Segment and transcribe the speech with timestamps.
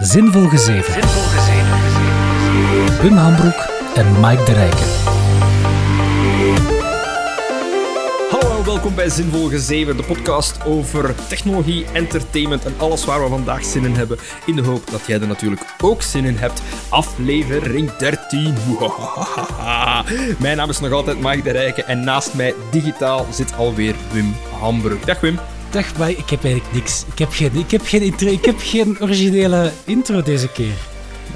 [0.00, 0.94] Zinvol Gezeven.
[3.02, 4.86] Wim Hambroek en Mike de Rijken.
[8.30, 13.28] Hallo en welkom bij Zinvol Gezeven, de podcast over technologie, entertainment en alles waar we
[13.28, 14.18] vandaag zin in hebben.
[14.46, 16.62] In de hoop dat jij er natuurlijk ook zin in hebt.
[16.88, 18.54] Aflevering 13.
[20.38, 24.34] Mijn naam is nog altijd Mike de Rijken en naast mij digitaal zit alweer Wim
[24.60, 25.06] Hambroek.
[25.06, 25.38] Dag Wim.
[25.72, 27.04] Dag, maar ik heb eigenlijk niks.
[27.12, 30.74] Ik heb geen, ik heb geen, intro, ik heb geen originele intro deze keer.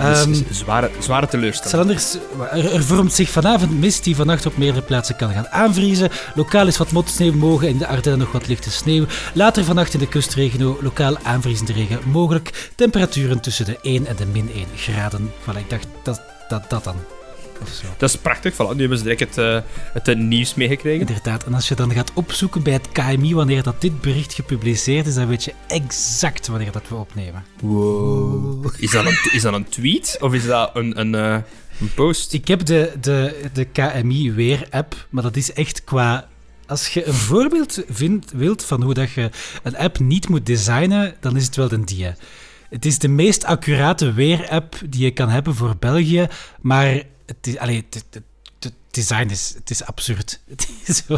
[0.00, 1.80] Um, Um, zware, zware teleurstelling.
[1.80, 2.16] Anders,
[2.50, 6.10] er, er vormt zich vanavond mist die vannacht op meerdere plaatsen kan gaan aanvriezen.
[6.34, 9.06] Lokaal is wat motsneeuw mogen, in de Ardennen nog wat lichte sneeuw.
[9.34, 12.70] Later vannacht in de kustregio lokaal aanvriezende regen mogelijk.
[12.74, 15.32] Temperaturen tussen de 1 en de min 1 graden.
[15.40, 17.15] Voilà, ik dacht dat dat, dat dan.
[17.62, 17.86] Of zo.
[17.96, 18.54] Dat is prachtig.
[18.54, 19.58] Voilà, nu hebben ze direct het, uh,
[19.92, 21.06] het uh, nieuws meegekregen.
[21.06, 25.06] Inderdaad, en als je dan gaat opzoeken bij het KMI wanneer dat dit bericht gepubliceerd
[25.06, 27.44] is, dan weet je exact wanneer dat we opnemen.
[27.60, 28.66] Wow.
[28.78, 31.36] Is dat een, is dat een tweet of is dat een, een, uh,
[31.80, 32.32] een post?
[32.32, 36.28] Ik heb de, de, de KMI Weer-app, maar dat is echt qua
[36.66, 39.30] als je een voorbeeld vindt, wilt van hoe dat je
[39.62, 42.06] een app niet moet designen, dan is het wel een die.
[42.68, 46.26] Het is de meest accurate weer-app die je kan hebben voor België,
[46.60, 48.22] maar het, is, allee, het, het,
[48.58, 50.40] het design is, het is absurd.
[50.48, 51.12] Het is zo,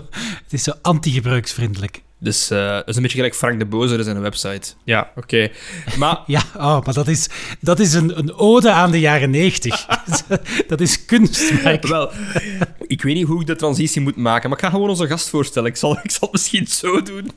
[0.44, 2.02] het is zo anti-gebruiksvriendelijk.
[2.20, 4.72] Dus uh, dat is een beetje gelijk Frank de Bozer zijn website.
[4.84, 5.18] Ja, oké.
[5.18, 5.52] Okay.
[5.98, 6.22] Maar...
[6.36, 7.28] ja, oh, maar dat is,
[7.60, 9.86] dat is een, een ode aan de jaren negentig.
[10.68, 11.88] dat is kunst, Mike.
[11.88, 12.10] Wel,
[12.86, 15.28] ik weet niet hoe ik de transitie moet maken, maar ik ga gewoon onze gast
[15.28, 15.68] voorstellen.
[15.68, 17.32] Ik zal, ik zal het misschien zo doen.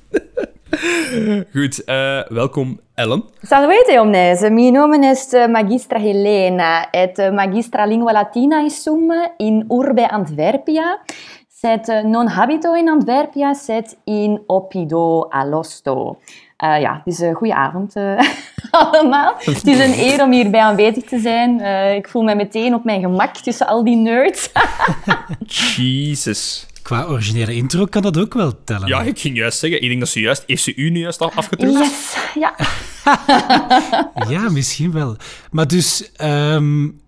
[1.55, 3.23] Goed, uh, welkom Ellen.
[3.41, 10.99] Salvete omnes, mi nome est magistra Helena et magistra lingua latina sum in urbe Antwerpia.
[11.49, 16.17] Sed non habito in Antwerpia, sed in Oppido Alosto.
[16.63, 18.19] Uh, ja, goeie avond uh,
[18.71, 19.33] allemaal.
[19.37, 21.59] Het is een eer om hierbij aanwezig te zijn.
[21.59, 24.51] Uh, ik voel me meteen op mijn gemak tussen al die nerds.
[25.75, 26.70] Jesus.
[26.91, 28.87] Qua originele intro kan dat ook wel tellen.
[28.87, 29.81] Ja, ik ging juist zeggen.
[29.81, 30.43] Ik denk dat ze juist...
[30.47, 31.77] Heeft ze u nu juist al afgedrukt?
[31.77, 32.55] Yes, ja.
[34.33, 35.15] ja, misschien wel.
[35.51, 36.11] Maar dus...
[36.23, 37.01] Um,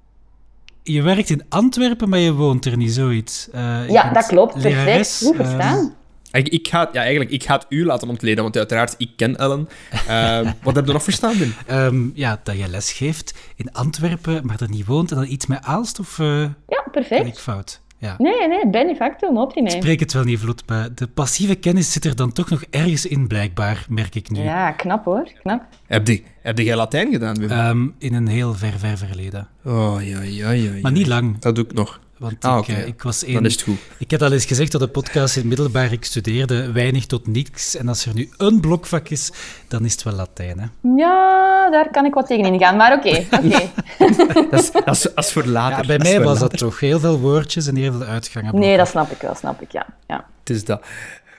[0.83, 3.47] je werkt in Antwerpen, maar je woont er niet, zoiets.
[3.55, 4.61] Uh, ja, dat klopt.
[4.61, 5.21] Perfect.
[5.23, 5.77] Goed verstaan.
[5.77, 5.93] Um,
[6.31, 9.37] ik, ik, ga, ja, eigenlijk, ik ga het u laten ontleden, want uiteraard, ik ken
[9.37, 9.69] Ellen.
[10.07, 11.53] Uh, wat heb je nog verstaan, Wim?
[11.71, 15.45] Um, ja, dat je les geeft in Antwerpen, maar dat niet woont en dan iets
[15.45, 17.23] met Aalst, of uh, ja, perfect.
[17.23, 17.81] ben ik fout?
[18.03, 18.15] Ja.
[18.17, 19.75] Nee, nee, ben de facto een optimist.
[19.75, 22.63] Ik spreek het wel niet vlot, maar de passieve kennis zit er dan toch nog
[22.69, 24.41] ergens in, blijkbaar, merk ik nu.
[24.41, 25.63] Ja, knap hoor, knap.
[25.87, 27.51] Heb je, heb jij Latijn gedaan, Wim?
[27.51, 29.47] Um, in een heel ver, ver verleden.
[29.65, 30.71] Oh, ja, ja, ja.
[30.81, 31.39] Maar niet lang.
[31.39, 31.99] Dat doe ik nog.
[32.23, 32.81] Want ah, ik, okay.
[32.81, 33.33] uh, ik was één...
[33.33, 33.77] Dan is het goed.
[33.97, 37.75] Ik heb al eens gezegd dat de podcast in middelbaar, ik studeerde weinig tot niks.
[37.75, 39.31] En als er nu een blokvak is,
[39.67, 40.65] dan is het wel Latijn, hè?
[40.95, 43.09] Ja, daar kan ik wat tegen ingaan, maar oké.
[43.33, 43.71] Okay,
[44.11, 44.49] okay.
[44.49, 45.79] dat, is, dat, is, dat is voor later.
[45.79, 46.49] Ja, bij mij was later.
[46.49, 48.59] dat toch heel veel woordjes en heel veel uitgangen.
[48.59, 49.85] Nee, dat snap ik wel, snap ik, ja.
[50.07, 50.25] ja.
[50.39, 50.85] Het is dat.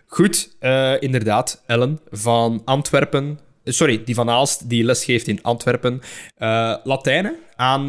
[0.06, 3.38] Goed, uh, inderdaad, Ellen van Antwerpen.
[3.64, 6.00] Sorry, die van Aalst, die lesgeeft in Antwerpen.
[6.38, 7.88] Uh, Latijnen aan uh,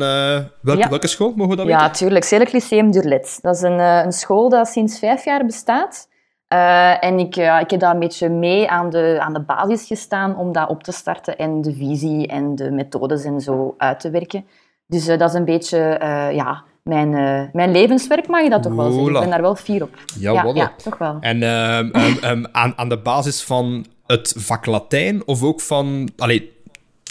[0.62, 0.90] welke, ja.
[0.90, 1.88] welke school, mogen we dat ja, weten?
[1.88, 2.24] Ja, tuurlijk.
[2.24, 3.40] Stedelijk Lyceum Durlet.
[3.42, 6.10] Dat is een, uh, een school dat sinds vijf jaar bestaat.
[6.54, 10.38] Uh, en ik, ik heb daar een beetje mee aan de, aan de basis gestaan
[10.38, 14.10] om dat op te starten en de visie en de methodes en zo uit te
[14.10, 14.46] werken.
[14.88, 15.78] Dus dat is een beetje
[16.34, 17.10] ja, mijn,
[17.54, 19.14] mijn levenswerk, mag je dat toch wel zeggen.
[19.14, 19.96] Ik ben daar wel fier op.
[20.20, 21.18] Ja, ja, ja toch wel.
[21.20, 26.10] En um, um, um, aan, aan de basis van het vak Latijn of ook van...
[26.18, 26.54] Allee,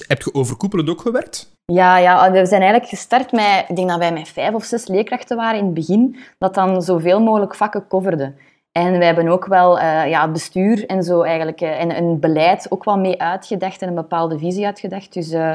[0.06, 1.52] heb je overkoepelend ook gewerkt?
[1.64, 3.64] Ja, ja, we zijn eigenlijk gestart met...
[3.68, 6.82] Ik denk dat wij met vijf of zes leerkrachten waren in het begin, dat dan
[6.82, 8.34] zoveel mogelijk vakken coverde.
[8.72, 12.66] En wij hebben ook wel uh, ja, bestuur en zo eigenlijk, uh, en een beleid
[12.70, 15.12] ook wel mee uitgedacht en een bepaalde visie uitgedacht.
[15.12, 15.52] Dus uh,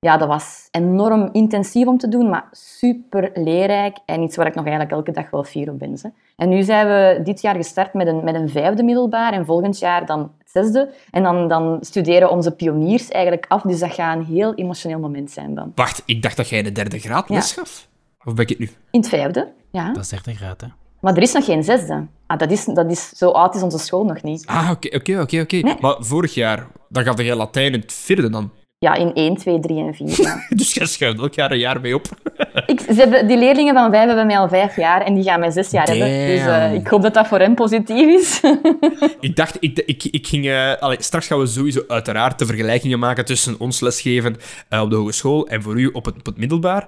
[0.00, 4.54] ja, dat was enorm intensief om te doen, maar super leerrijk en iets waar ik
[4.54, 5.98] nog eigenlijk elke dag wel fier op ben.
[6.02, 6.08] Hè.
[6.36, 9.78] En nu zijn we dit jaar gestart met een, met een vijfde middelbaar en volgend
[9.78, 10.90] jaar dan het zesde.
[11.10, 15.30] En dan, dan studeren onze pioniers eigenlijk af, dus dat gaat een heel emotioneel moment
[15.30, 15.72] zijn dan.
[15.74, 17.62] Wacht, ik dacht dat jij de derde graad les Ja.
[17.62, 17.88] gaf?
[18.24, 18.70] Of ben ik het nu?
[18.90, 19.92] In het vijfde, ja.
[19.92, 20.66] Dat is derde graad, hè?
[21.00, 22.06] Maar er is nog geen zesde.
[22.26, 24.46] Ah, dat, is, dat is, zo oud is onze school nog niet.
[24.46, 25.62] Ah, oké, oké, oké.
[25.80, 28.50] Maar vorig jaar, dan gaf jij Latijn in het vierde dan.
[28.82, 30.22] Ja, in 1, 2, 3 en 4.
[30.22, 30.44] Ja.
[30.56, 32.06] Dus jij schuift elk jaar een jaar mee op.
[32.66, 35.40] Ik, ze hebben, die leerlingen van vijf hebben mij al vijf jaar en die gaan
[35.40, 36.08] mij zes jaar hebben.
[36.08, 36.74] Dus uh, Damn.
[36.74, 38.40] ik hoop dat dat voor hen positief is.
[39.20, 40.46] Ik dacht, ik, ik, ik ging...
[40.46, 44.36] eh, allee, straks gaan we sowieso uiteraard de vergelijkingen maken tussen ons lesgeven
[44.68, 46.86] eh, op de hogeschool en voor u op het, op het middelbaar.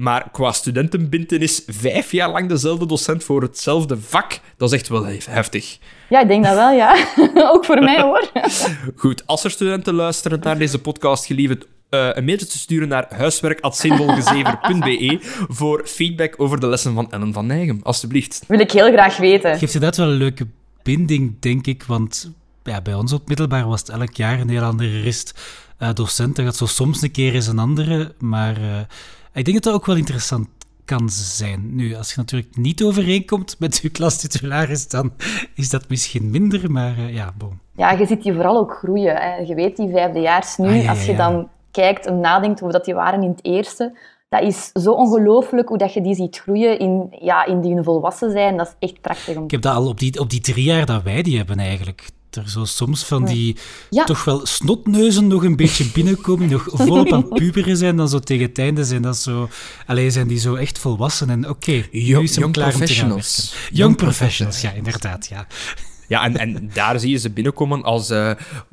[0.00, 5.06] Maar qua studentenbintenis, vijf jaar lang dezelfde docent voor hetzelfde vak, dat is echt wel
[5.06, 5.78] heftig.
[6.08, 7.06] ja, ik denk dat wel, ja.
[7.54, 8.30] Ook voor mij, hoor.
[8.96, 12.88] Goed, als er studenten luisteren naar deze podcast, gelieve het eh, een mailtje te sturen
[12.88, 15.18] naar huiswerk.zinvolgezever.be
[15.48, 17.80] voor feedback over de lessen van Ellen van Nijgem.
[17.82, 18.44] Alsjeblieft.
[18.46, 19.58] Wil ik heel graag weten.
[19.58, 20.46] Geeft inderdaad wel een leuke
[20.82, 21.82] binding, denk ik.
[21.82, 22.32] Want
[22.62, 25.40] ja, bij ons op middelbaar was het elk jaar een heel andere rist
[25.78, 26.36] uh, docent.
[26.36, 28.14] Dat gaat zo soms een keer eens een andere.
[28.18, 28.80] Maar uh,
[29.32, 30.48] ik denk dat dat ook wel interessant
[30.84, 31.74] kan zijn.
[31.74, 35.12] Nu, als je natuurlijk niet overeenkomt met je klastitularis, dan
[35.54, 37.58] is dat misschien minder, maar uh, ja, bon.
[37.76, 39.16] Ja, je ziet die vooral ook groeien.
[39.16, 39.36] Hè.
[39.36, 42.84] Je weet die vijfdejaars nu, ah, ja, als je dan kijkt en nadenkt over dat
[42.84, 43.98] die waren in het eerste,
[44.28, 48.30] dat is zo ongelooflijk hoe dat je die ziet groeien in, ja, in die volwassen
[48.30, 48.56] zijn.
[48.56, 49.36] Dat is echt prachtig.
[49.36, 51.58] Om ik heb dat al op die, op die drie jaar dat wij die hebben
[51.58, 53.56] eigenlijk er zo soms van die
[53.90, 54.04] ja.
[54.04, 58.46] toch wel snotneuzen nog een beetje binnenkomen, nog volop aan puberen zijn, dan zo tegen
[58.46, 59.48] het einde zijn dat zo...
[59.86, 62.94] Alleen zijn die zo echt volwassen en oké, okay, nu is hem klaar om te
[62.94, 63.32] gaan werken.
[63.32, 65.46] Young, young professionals, ja, inderdaad, ja.
[66.10, 68.30] Ja, en, en daar zie je ze binnenkomen als uh,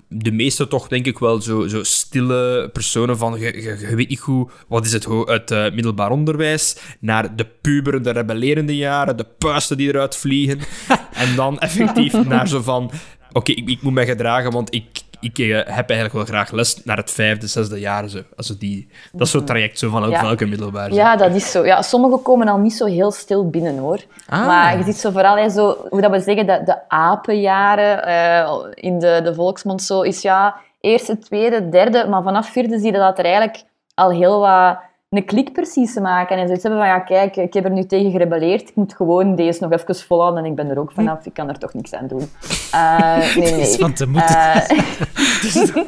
[0.08, 4.52] de meeste toch, denk ik wel, zo, zo stille personen van je, weet niet goed,
[4.68, 9.78] wat is het uit uh, middelbaar onderwijs, naar de puberen, de rebellerende jaren, de puisten
[9.78, 10.60] die eruit vliegen,
[11.24, 12.92] en dan effectief naar zo van,
[13.34, 14.86] oké, ik, ik, moet mij gedragen, want ik,
[15.20, 18.10] ik uh, heb eigenlijk wel graag les naar het vijfde, zesde jaar.
[18.10, 18.22] Zo.
[18.36, 20.22] Also die, dat zo'n traject zo van ja.
[20.22, 20.94] welke middelbaar.
[20.94, 21.66] Ja, dat is zo.
[21.66, 24.00] Ja, sommigen komen al niet zo heel stil binnen, hoor.
[24.30, 24.46] Ah.
[24.46, 28.66] Maar je ziet zo vooral, hè, zo, hoe dat we zeggen, de, de apenjaren uh,
[28.74, 32.98] in de, de volksmond zo is ja, eerste, tweede, derde, maar vanaf vierde zie je
[32.98, 33.64] dat er eigenlijk
[33.94, 34.78] al heel wat
[35.10, 36.38] een klik precies te maken.
[36.38, 38.70] En zoiets hebben van, ja, kijk, ik heb er nu tegen gerebelleerd.
[38.70, 41.26] Ik moet gewoon deze nog even volhouden en ik ben er ook vanaf.
[41.26, 42.30] Ik kan er toch niks aan doen.
[42.74, 43.78] Uh, nee, nee.
[43.78, 45.86] Want moet uh,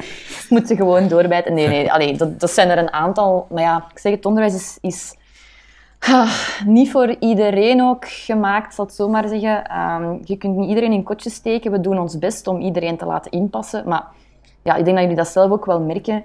[0.50, 1.54] moet ze gewoon doorbijten.
[1.54, 1.92] Nee, nee.
[1.92, 3.48] Allee, dat, dat zijn er een aantal.
[3.50, 4.77] Maar ja, ik zeg het, onderwijs is...
[4.81, 5.18] is
[6.10, 6.31] uh,
[6.66, 9.80] niet voor iedereen ook gemaakt, zal ik zo maar zeggen.
[9.80, 11.71] Um, je kunt niet iedereen in kotjes steken.
[11.71, 13.83] We doen ons best om iedereen te laten inpassen.
[13.86, 14.04] Maar
[14.62, 16.24] ja, ik denk dat jullie dat zelf ook wel merken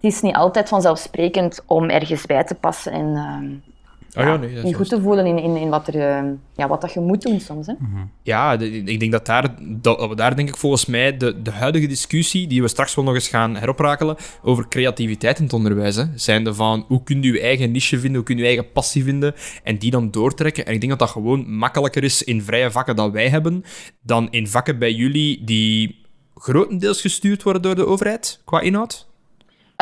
[0.00, 4.66] het is niet altijd vanzelfsprekend om ergens bij te passen en uh, oh ja, nee,
[4.66, 7.22] je goed te voelen in, in, in wat, er, uh, ja, wat dat je moet
[7.22, 7.66] doen soms.
[7.66, 7.72] Hè?
[7.78, 8.10] Mm -hmm.
[8.22, 11.50] Ja, de, ik denk dat, daar, dat we daar denk ik volgens mij de, de
[11.50, 15.96] huidige discussie, die we straks wel nog eens gaan heroprakelen, over creativiteit in het onderwijs,
[15.96, 18.72] hè, zijnde van hoe kun je je eigen niche vinden, hoe kun je je eigen
[18.72, 20.66] passie vinden en die dan doortrekken.
[20.66, 23.64] En ik denk dat dat gewoon makkelijker is in vrije vakken dat wij hebben,
[24.02, 26.04] dan in vakken bij jullie die
[26.34, 29.06] grotendeels gestuurd worden door de overheid, qua inhoud.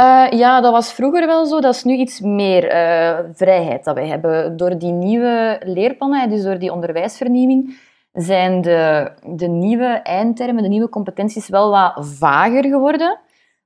[0.00, 1.60] Uh, ja, dat was vroeger wel zo.
[1.60, 4.56] Dat is nu iets meer uh, vrijheid dat wij hebben.
[4.56, 7.78] Door die nieuwe leerplannen, dus door die onderwijsvernieuwing,
[8.12, 13.18] zijn de, de nieuwe eindtermen, de nieuwe competenties wel wat vager geworden.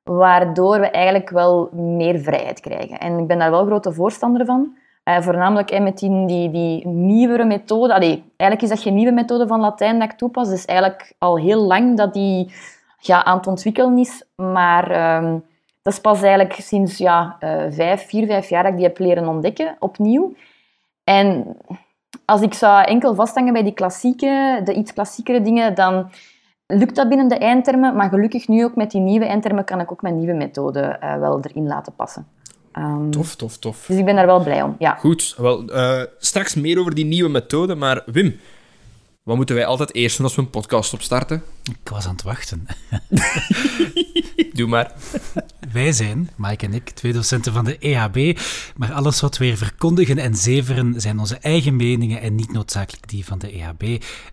[0.02, 2.98] Waardoor we eigenlijk wel meer vrijheid krijgen.
[2.98, 4.76] En ik ben daar wel grote voorstander van.
[5.04, 7.94] Uh, voornamelijk met die, die, nieuwere methode.
[7.94, 10.50] Eigenlijk is dat geen nieuwe methode van Latijn dat ik toepas.
[10.50, 12.52] Is eigenlijk al heel lang dat die
[12.98, 14.24] ja, aan het ontwikkelen is.
[14.36, 14.90] Maar...
[14.90, 15.34] Uh,
[15.88, 18.98] dat is pas eigenlijk sinds ja, uh, vijf, vier, vijf jaar dat ik die heb
[18.98, 20.34] leren ontdekken, opnieuw.
[21.04, 21.56] En
[22.24, 26.10] als ik zou enkel vasthangen bij die klassieke, de iets klassiekere dingen, dan
[26.66, 27.96] lukt dat binnen de eindtermen.
[27.96, 31.18] Maar gelukkig nu ook met die nieuwe eindtermen kan ik ook mijn nieuwe methode uh,
[31.18, 32.26] wel erin laten passen.
[32.78, 33.84] Um, tof, tof, tof.
[33.86, 34.94] Dus ik ben daar wel blij om, ja.
[34.94, 37.74] Goed, wel, uh, straks meer over die nieuwe methode.
[37.74, 38.40] Maar Wim,
[39.22, 41.42] wat moeten wij altijd eerst doen als we een podcast opstarten?
[41.82, 42.66] Ik was aan het wachten.
[44.58, 44.92] Doe maar.
[45.72, 48.38] Wij zijn, Mike en ik, twee docenten van de EHB,
[48.76, 53.08] maar alles wat we weer verkondigen en zeveren zijn onze eigen meningen en niet noodzakelijk
[53.08, 53.82] die van de EHB.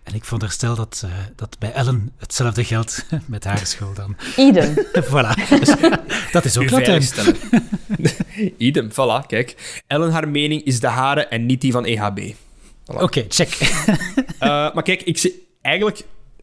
[0.02, 4.16] En ik veronderstel dat, uh, dat bij Ellen hetzelfde geldt met haar school dan.
[4.36, 4.74] Idem.
[5.10, 5.48] voilà.
[5.58, 5.74] Dus,
[6.32, 7.02] dat is ook Latijn.
[8.58, 9.80] Idem, voilà, kijk.
[9.86, 12.18] Ellen, haar mening is de hare en niet die van EHB.
[12.18, 12.94] Voilà.
[12.94, 13.58] Oké, okay, check.
[13.60, 16.02] uh, maar kijk, ik zie eigenlijk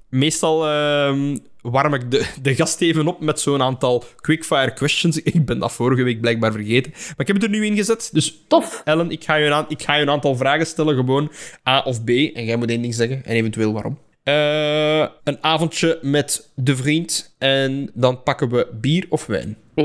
[0.09, 5.21] meestal uh, warm ik de, de gast even op met zo'n aantal quickfire questions.
[5.21, 6.91] Ik ben dat vorige week blijkbaar vergeten.
[6.91, 8.09] Maar ik heb het er nu in gezet.
[8.13, 8.81] Dus tof.
[8.83, 11.31] Ellen, ik ga je een, ik ga je een aantal vragen stellen, gewoon
[11.69, 12.09] A of B.
[12.09, 13.97] En jij moet één ding zeggen en eventueel waarom.
[14.23, 19.57] Uh, een avondje met de vriend en dan pakken we bier of wijn?
[19.73, 19.81] B,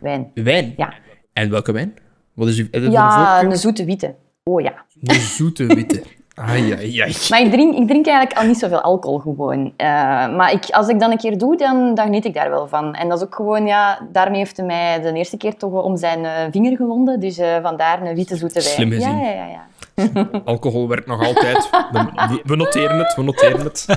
[0.00, 0.30] wijn.
[0.34, 0.74] Wijn?
[0.76, 0.94] Ja.
[1.32, 1.94] En welke wijn?
[2.34, 4.14] Wat is uw, ja, een zoete witte.
[4.44, 4.86] Oh ja.
[5.02, 6.02] Een zoete witte.
[6.34, 7.16] Ai, ai, ai.
[7.30, 9.64] Maar ik drink, ik drink eigenlijk al niet zoveel alcohol gewoon.
[9.64, 9.86] Uh,
[10.36, 12.94] maar ik, als ik dat een keer doe, dan, dan geniet ik daar wel van.
[12.94, 15.96] En dat is ook gewoon, ja, daarmee heeft hij mij de eerste keer toch om
[15.96, 17.20] zijn uh, vinger gewonden.
[17.20, 18.74] Dus uh, vandaar een witte zoete wijn.
[18.74, 19.18] Slim gezien.
[19.18, 19.46] Ja, ja, ja.
[19.46, 19.66] ja.
[20.44, 21.70] Alcohol werkt nog altijd.
[21.70, 23.86] We, we noteren het, we noteren het.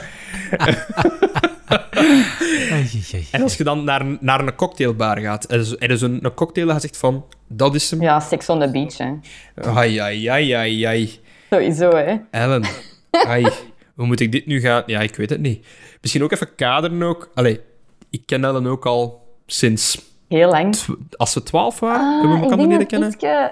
[3.32, 6.82] en als je dan naar, naar een cocktailbar gaat, er is een, een cocktail dat
[6.82, 8.02] zegt van, dat is hem.
[8.02, 9.14] Ja, Sex on the Beach, hè.
[9.76, 11.24] Ai, ai, ai, ai, ai.
[11.56, 12.16] Sowieso, hè.
[12.32, 12.64] Ellen,
[13.28, 13.48] ai,
[13.96, 14.84] hoe moet ik dit nu gaan?
[14.86, 15.66] Ja, ik weet het niet.
[16.02, 17.30] Misschien ook even kaderen ook.
[17.34, 17.62] Allee,
[18.10, 20.14] ik ken Ellen ook al sinds...
[20.28, 20.76] Heel lang.
[21.18, 23.52] Als we 12 waren, Ah, hebben we ik elkaar denk leren dat het kennen.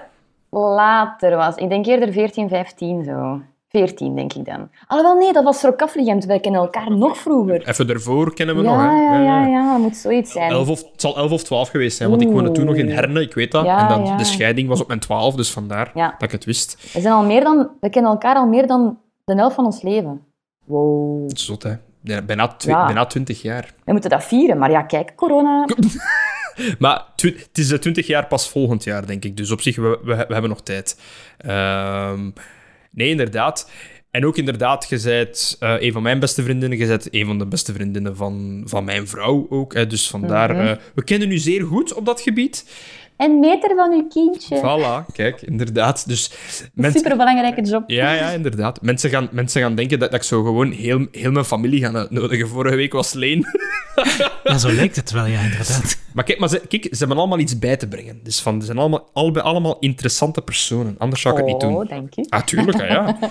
[0.50, 1.56] later was.
[1.56, 3.42] Ik denk eerder 14, 15 zo.
[3.74, 4.70] 14, denk ik dan.
[4.86, 6.26] Alhoewel, nee, dat was Rokafligem.
[6.26, 7.68] Wij kennen elkaar nog vroeger.
[7.68, 8.76] Even daarvoor kennen we nog.
[8.76, 8.88] Hè?
[8.88, 10.50] ja, ja, ja, dat moet zoiets zijn.
[10.50, 12.88] 11 of, het zal 11 of 12 geweest zijn, want ik woonde toen nog in.
[12.88, 13.64] Herne, ik weet dat.
[13.64, 14.16] Ja, en dan, ja.
[14.16, 16.92] de scheiding was op mijn 12, dus vandaar dat ik het wist.
[16.92, 19.82] We, zijn al meer dan, we kennen elkaar al meer dan de helft van ons
[19.82, 20.20] leven.
[20.64, 21.30] Wow.
[21.36, 21.72] Zot, hè?
[22.00, 23.74] Bijna, twi- bijna 20 jaar.
[23.84, 25.64] We moeten dat vieren, maar ja, kijk, corona.
[26.78, 29.36] Maar het is de 20 jaar pas volgend jaar, denk ik.
[29.36, 31.00] Dus op zich, we, we, we hebben nog tijd.
[31.38, 32.30] Ehm,
[32.94, 33.70] nee, inderdaad.
[34.10, 37.38] En ook inderdaad, je bent eh, een van mijn beste vriendinnen, je bent een van
[37.38, 39.74] de beste vriendinnen van, van mijn vrouw ook.
[39.74, 40.60] Hè, dus vandaar, Mhm.
[40.66, 42.64] eh, we kennen u zeer goed op dat gebied.
[43.16, 44.58] En meter van uw kindje.
[44.58, 46.08] Voilà, kijk, inderdaad.
[46.08, 46.30] Dus
[46.74, 47.82] mensen, Superbelangrijke job.
[47.86, 48.82] Ja, ja, inderdaad.
[48.82, 51.92] Mensen gaan, mensen gaan denken dat, dat ik zo gewoon heel, heel mijn familie ga
[51.92, 52.48] uitnodigen.
[52.48, 53.44] Vorige week was Leen.
[54.44, 55.98] Ja, zo lijkt het wel, ja, inderdaad.
[56.14, 58.20] Maar kijk, maar ze, kijk, ze hebben allemaal iets bij te brengen.
[58.22, 60.94] Dus van, ze zijn allemaal, allebei allemaal interessante personen.
[60.98, 61.76] Anders zou ik het niet doen.
[61.76, 62.24] Oh, dank u.
[62.28, 63.18] Ah, tuurlijk, hè, ja.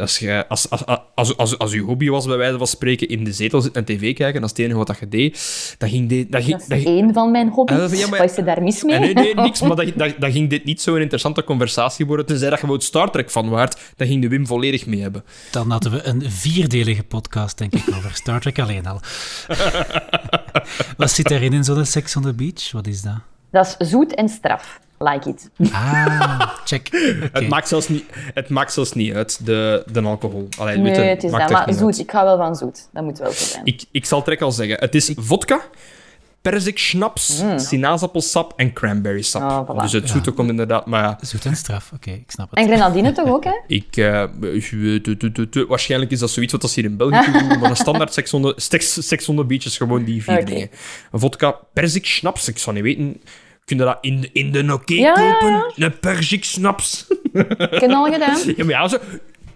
[0.00, 3.32] Als, je, als, als, als, als, uw hobby was, bij wijze van spreken, in de
[3.32, 6.08] zetel zitten en tv kijken, dat is het enige wat dat je deed, dan ging
[6.08, 6.32] dit...
[6.32, 7.76] Dat ging, Dat dat is ging, één van mijn hobby's.
[7.76, 8.94] Ah, ja, maar- Wat is er daar mis mee?
[8.94, 12.26] Eh, nee, nee, niks, maar dat, dat, dat ging dit niet zo'n interessante conversatie worden.
[12.26, 15.24] Tenzij dat je gewoon Star Trek van waard, dan ging de Wim volledig mee hebben.
[15.50, 19.00] Dan hadden we een vierdelige podcast, denk ik, over Star Trek alleen al.
[20.96, 22.72] Wat zit daarin in zo'n Sex on the Beach?
[22.72, 23.18] Wat is dat?
[23.50, 24.80] Dat is zoet en straf.
[25.04, 25.50] Like it.
[25.72, 26.88] Ah, check.
[27.32, 28.04] Het, maakt zelfs niet,
[28.34, 30.48] het maakt zelfs niet uit, de, de alcohol.
[30.58, 31.50] Allee, Nee, het is maakt dat.
[31.50, 31.76] echt Maar uit.
[31.76, 31.98] zoet.
[31.98, 32.88] Ik hou wel van zoet.
[32.92, 33.64] Dat moet wel zo zijn.
[33.64, 34.76] Ik, ik zal het direct al zeggen.
[34.80, 35.60] Het is vodka,
[36.40, 39.42] perzik, schnaps, sinaasappelsap en cranberry sap.
[39.42, 39.80] Oh, voilà.
[39.82, 40.86] Dus het zoete komt inderdaad...
[40.86, 42.70] Maar ja, Zoet en straf, oké, ik snap En het.
[42.72, 43.54] grenadine toch ook, hè?
[43.76, 43.96] ik...
[43.96, 44.24] eh,
[45.50, 48.34] tu- waarschijnlijk is dat zoiets wat ze hier in België doen, maar een standaard seks
[48.34, 50.70] on the, seks, seks on the beach is gewoon die vier dingen.
[51.12, 52.48] Een vodka, perzik, schnaps.
[52.48, 53.20] Ik zou niet weten...
[53.70, 55.84] Kun je dat in, de- in de noké Ja, ja, kopen?
[55.84, 57.06] Een perzik, schnaps.
[57.32, 58.38] Ik heb al gedaan.
[58.56, 58.98] Ja, maar ja, zo...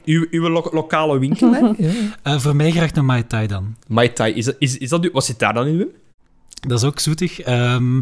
[0.05, 1.71] Uw, uw lo- lokale winkel, hè?
[2.23, 3.77] Eh, voor mij graag een Mai Tai dan.
[3.87, 5.09] Mai Tai, is dat, is, is dat...
[5.13, 5.89] Wat zit daar dan in, Wim?
[6.61, 7.41] Dat is ook zoetig.
[7.41, 8.01] Ehm,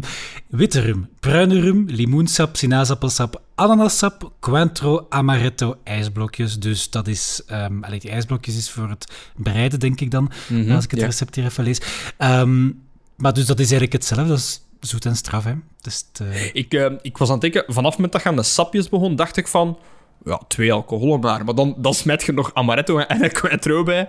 [0.49, 6.59] witte rum, bruine rum, limoensap, sinaasappelsap, ananassap, Cointreau, amaretto, ijsblokjes.
[6.59, 7.41] Dus dat is...
[7.47, 10.31] ehm allee, die ijsblokjes is voor het bereiden, denk ik dan,
[10.69, 11.05] als ik het ja.
[11.05, 11.81] recept hier even lees.
[12.17, 12.69] Ehm,
[13.17, 14.27] maar dus dat is eigenlijk hetzelfde.
[14.27, 15.53] Dat is zoet en straf, hè.
[15.81, 16.05] Dus
[16.53, 18.89] Ik, eh, ik was aan het denken, vanaf het moment dat je aan de sapjes
[18.89, 19.77] begon, dacht ik van...
[20.25, 21.45] Ja, twee alcoholen maar.
[21.45, 24.07] Maar dan, dan smijt je nog amaretto en een Cointreau bij.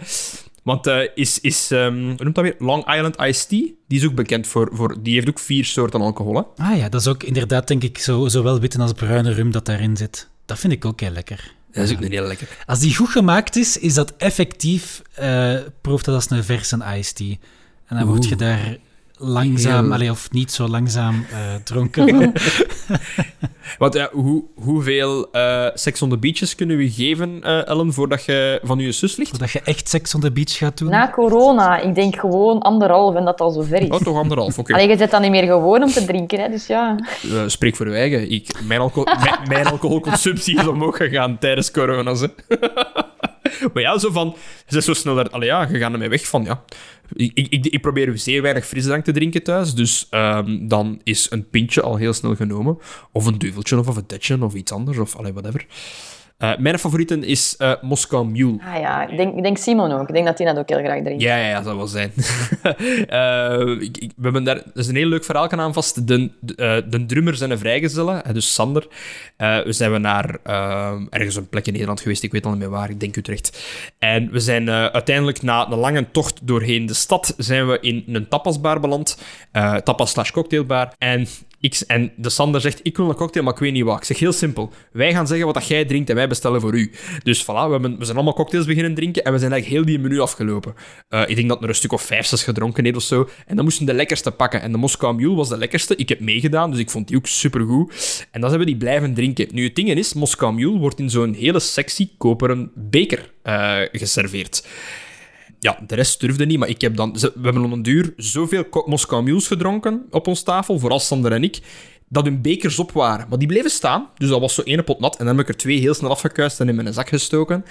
[0.63, 2.55] Want eh, is, is ehm, hoe noemt dat weer?
[2.59, 4.69] Long Island Iced Tea, die is ook bekend voor...
[4.73, 6.65] voor die heeft ook vier soorten alcohol, hè?
[6.65, 9.67] Ah ja, dat is ook inderdaad, denk ik, zo, zowel witte als bruine rum dat
[9.67, 10.29] daarin zit.
[10.45, 11.55] Dat vind ik ook heel lekker.
[11.73, 12.49] Dat is ook niet heel lekker.
[12.67, 17.17] Als die goed gemaakt is, is dat effectief, eh proeft dat als een verse iced
[17.17, 17.37] tea.
[17.87, 18.79] En dan word je daar
[19.17, 22.33] langzaam, Heel- allee, of niet zo langzaam eh, dronken.
[23.79, 28.25] Want ja, hoe, hoeveel eh Sex on the Beaches kunnen we geven, eh, Ellen, voordat
[28.25, 29.31] je van je zus ligt?
[29.31, 30.91] Voordat je echt seks on the beach gaat doen.
[30.91, 33.89] Na corona, ik denk gewoon anderhalf en dat al zo ver is.
[33.89, 34.73] Oh, toch anderhalf, oké.
[34.75, 36.97] Allee, je zit dan niet meer gewoon om te drinken, hè, dus ja.
[37.23, 38.31] Eh, spreek voor uw eigen.
[38.31, 42.15] Ik, mijn, alcohol, mijn, mijn alcoholconsumptie is omhoog gegaan tijdens corona.
[42.15, 42.27] Hè.
[43.73, 44.37] maar ja, zo van...
[44.67, 45.31] Ze zo sneller...
[45.31, 46.45] Allee, ja, je gaat ermee weg van...
[46.45, 46.65] Ja.
[47.13, 49.75] Ik, ik, ik, probeer zeer weinig frisdrank te drinken thuis.
[49.75, 52.79] Dus ehm, dan is een pintje al heel snel genomen.
[53.13, 54.99] Of een duveltje, of een vedetje, of iets anders.
[54.99, 55.67] Of allee, whatever.
[56.45, 58.59] Eh, mijn favorieten is eh Moscow Mule.
[58.61, 60.09] Ah ja, ik denk, ik denk Simon ook.
[60.09, 61.23] Ik denk dat hij dat ook heel graag drinkt.
[61.23, 62.13] Ja, ja, ja, dat zal wel zijn.
[63.09, 66.09] Eh, ik, ik, we hebben daar, dat is een heel leuk verhaal aan vast.
[66.09, 68.87] De, de, de drummer zijn een vrijgezelle, hè, dus Sander.
[69.37, 70.39] We zijn we naar
[71.11, 73.65] ergens een plek in Nederland geweest, ik weet al niet meer waar, ik denk Utrecht.
[73.99, 78.29] En we zijn uiteindelijk na een lange tocht doorheen de stad, zijn we in een
[78.29, 79.19] tapasbar beland.
[79.83, 80.93] Tapas slash cocktailbar.
[80.99, 81.27] En
[81.87, 83.97] en de Sander zegt, ik wil een cocktail, maar ik weet niet wat.
[83.97, 84.73] Ik zeg heel simpel.
[84.93, 86.93] Wij gaan zeggen wat dat jij drinkt en wij bestellen voor u.
[87.23, 89.95] Dus voilà, we, hebben, we zijn allemaal cocktails beginnen drinken en we zijn eigenlijk heel
[89.95, 90.75] die menu afgelopen.
[91.09, 93.29] Eh, ik denk dat er een stuk of vijf, zes gedronken heeft of zo.
[93.47, 94.63] En dan moesten de lekkerste pakken.
[94.63, 95.97] En de Moscow Mule was de lekkerste.
[95.97, 98.27] Ik heb meegedaan, dus ik vond die ook supergoed.
[98.31, 99.49] En dan zijn we die blijven drinken.
[99.53, 104.67] Nu, het ding is, Moscow Mule wordt in zo'n hele sexy koperen beker eh, geserveerd.
[105.65, 107.13] Ja, de rest durfde niet, maar ik heb dan...
[107.13, 111.33] We hebben op een duur zoveel ko- Moscow Mules gedronken op ons tafel, vooral Sander
[111.33, 111.61] en ik,
[112.09, 113.27] dat hun bekers op waren.
[113.29, 115.17] Maar die bleven staan, dus dat was zo één pot nat.
[115.17, 117.65] En dan heb ik er twee heel snel afgekuist en in mijn zak gestoken.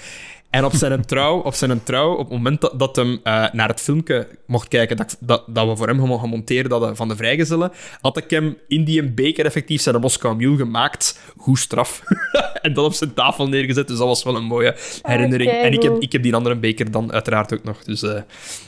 [0.50, 3.20] En op zijn trouw, op, zijn trouw, op het moment dat, dat hem uh,
[3.52, 7.08] naar het filmpje mocht kijken dat, dat, dat we voor hem gaan monteren dat van
[7.08, 11.20] de vrijgezellen, had ik hem in die beker effectief zijn Moskou Mule gemaakt.
[11.36, 12.02] Goed straf.
[12.62, 15.50] en dat op zijn tafel neergezet, dus dat was wel een mooie herinnering.
[15.50, 18.20] en ik heb, ik heb die andere beker dan uiteraard ook nog, dus uh,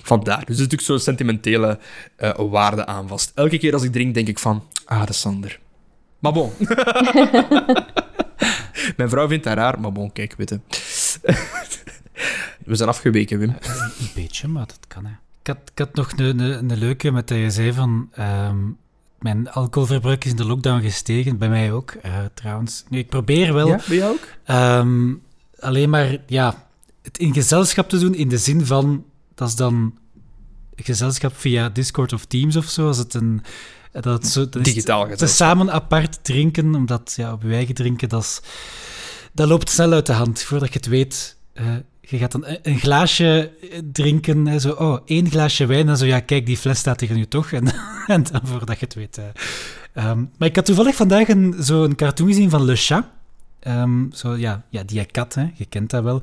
[0.02, 0.38] vandaar.
[0.38, 1.78] Dus er is natuurlijk zo'n sentimentele
[2.18, 3.32] uh, waarde aan vast.
[3.34, 5.58] Elke keer als ik drink, denk ik van, ah, de Sander.
[6.18, 6.50] Maar bon.
[8.96, 10.60] Mijn vrouw vindt dat raar, maar bon, kijk, witte.
[12.66, 13.48] We zijn afgeweken, Wim.
[13.50, 15.12] Een beetje, maar dat kan, hè.
[15.40, 18.10] Ik had, ik had nog een, een, een leuke met dat je zei van...
[18.18, 18.76] Um,
[19.18, 21.38] mijn alcoholverbruik is in de lockdown gestegen.
[21.38, 22.84] Bij mij ook, uh, trouwens.
[22.88, 23.68] Nu, ik probeer wel...
[23.68, 24.54] Ja, bij jou ook?
[24.56, 25.22] Um,
[25.58, 26.64] alleen maar, ja...
[27.02, 29.04] Het in gezelschap te doen in de zin van...
[29.34, 29.98] Dat is dan
[30.76, 32.86] gezelschap via Discord of Teams of zo.
[32.86, 33.42] Als het een...
[33.92, 35.28] Dat zo, dat Digitaal gezelschap.
[35.28, 38.40] Samen apart drinken, omdat ja, op je eigen drinken, dat, is,
[39.36, 40.42] dat loopt snel uit de hand.
[40.42, 41.66] Voordat je het weet, uh,
[42.00, 43.52] je gaat dan een, glaasje
[43.92, 47.18] drinken, hè, zo, oh, één glaasje wijn, en zo, ja, kijk, die fles staat tegen
[47.18, 47.72] je toch, en,
[48.06, 49.18] en dan voordat je het weet.
[49.18, 49.24] Uh.
[50.10, 53.04] Um, maar ik had toevallig vandaag een, zo'n cartoon gezien van Le Chat.
[53.66, 56.22] Um, zo, ja, ja, die kat, hè, je kent dat wel.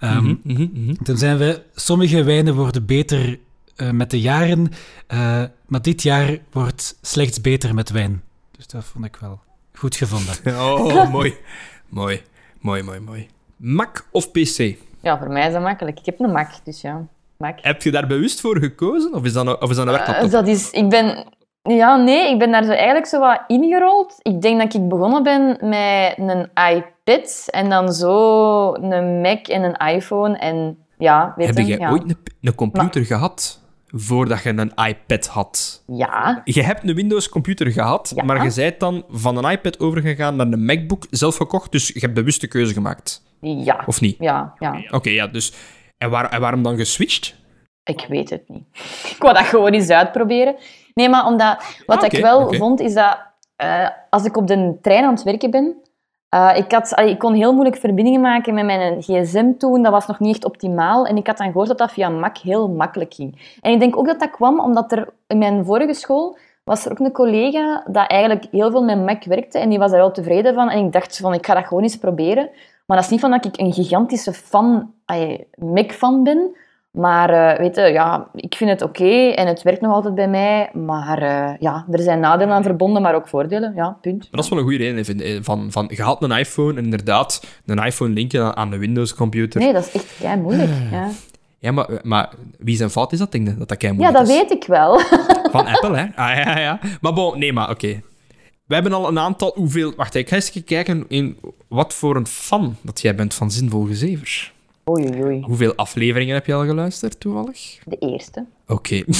[0.00, 1.02] Um, mm -hmm, mm -hmm.
[1.02, 3.38] Toen zijn we, sommige wijnen worden beter
[3.76, 4.68] uh, met de jaren,
[5.12, 8.22] uh, maar dit jaar wordt slechts beter met wijn.
[8.56, 9.40] Dus dat vond ik wel
[9.72, 10.34] goed gevonden.
[10.46, 11.34] Oh, mooi.
[11.88, 12.22] mooi,
[12.60, 13.28] mooi, mooi, mooi.
[13.56, 14.76] Mac of PC?
[15.00, 15.98] Ja, voor mij is dat makkelijk.
[15.98, 17.06] Ik heb een Mac, dus ja.
[17.36, 17.58] Mac.
[17.60, 19.14] Heb je daar bewust voor gekozen?
[19.14, 20.26] Of is dat een, of is dat een werklaptop?
[20.26, 20.70] Uh, dat is...
[20.70, 21.26] Ik ben...
[21.62, 24.14] Ja, nee, ik ben daar zo eigenlijk zo wat ingerold.
[24.22, 29.62] Ik denk dat ik begonnen ben met een iPad en dan zo een Mac en
[29.62, 33.10] een iPhone en ja, weet Heb jij ooit een, een computer maar...
[33.10, 35.82] gehad voordat je een iPad had?
[35.86, 36.40] Ja.
[36.44, 38.24] Je hebt een Windows-computer gehad, ja.
[38.24, 42.00] maar je bent dan van een iPad overgegaan naar een MacBook, zelf gekocht, dus je
[42.00, 43.22] hebt bewuste keuze gemaakt.
[43.40, 43.82] Ja.
[43.86, 44.16] Of niet?
[44.18, 44.70] Ja, ja.
[44.70, 45.52] Oké, okay, ja, dus...
[45.98, 47.34] En, waar, en waarom dan geswitcht?
[47.84, 48.64] Ik weet het niet.
[49.14, 50.56] Ik wou dat gewoon eens uitproberen.
[50.94, 51.62] Nee, maar omdat...
[51.86, 53.18] Wat Ah, ik wel vond, is dat
[53.56, 55.76] eh, als ik op de trein aan het werken ben...
[56.28, 59.82] eh, ik, had, ik kon heel moeilijk verbindingen maken met mijn gsm toen.
[59.82, 61.06] Dat was nog niet echt optimaal.
[61.06, 63.56] En ik had dan gehoord dat dat via Mac heel makkelijk ging.
[63.60, 66.92] En ik denk ook dat dat kwam omdat er in mijn vorige school was er
[66.92, 69.58] ook een collega dat eigenlijk heel veel met Mac werkte.
[69.58, 70.70] En die was daar wel tevreden van.
[70.70, 72.50] En ik dacht van, ik ga dat gewoon eens proberen.
[72.86, 74.92] Maar dat is niet van dat ik een gigantische fan,
[75.54, 76.56] Mac-fan ben.
[76.98, 80.28] Maar eh, weet je, ja, ik vind het oké en het werkt nog altijd bij
[80.28, 80.70] mij.
[80.72, 83.72] Maar eh, ja, er zijn nadelen aan verbonden, maar ook voordelen.
[83.74, 84.18] Ja, punt.
[84.18, 85.04] Maar dat is wel een goede reden.
[85.04, 85.44] vind.
[85.44, 89.60] Van, van, je had een iPhone en inderdaad, een iPhone linken aan een Windows-computer.
[89.60, 90.70] Nee, dat is echt kei moeilijk.
[90.90, 91.08] Ja.
[91.58, 93.56] Ja, maar, maar wie zijn fout is dat, denk je?
[93.56, 94.36] Dat dat ja, dat is?
[94.36, 95.00] weet ik wel.
[95.52, 96.04] Van Apple, hè?
[96.14, 96.80] Ah, ja, ja.
[97.00, 98.02] Maar bon, nee, maar oké.
[98.66, 99.52] We hebben al een aantal...
[99.54, 99.92] Hoeveel...
[99.96, 103.84] Wacht, ik ga eens kijken in wat voor een fan dat jij bent van Zinvol
[103.84, 104.52] Gezevers.
[104.88, 105.40] Oei, oei.
[105.40, 107.78] Hoeveel afleveringen heb je al geluisterd, toevallig?
[107.84, 108.46] De eerste.
[108.68, 109.02] Oké.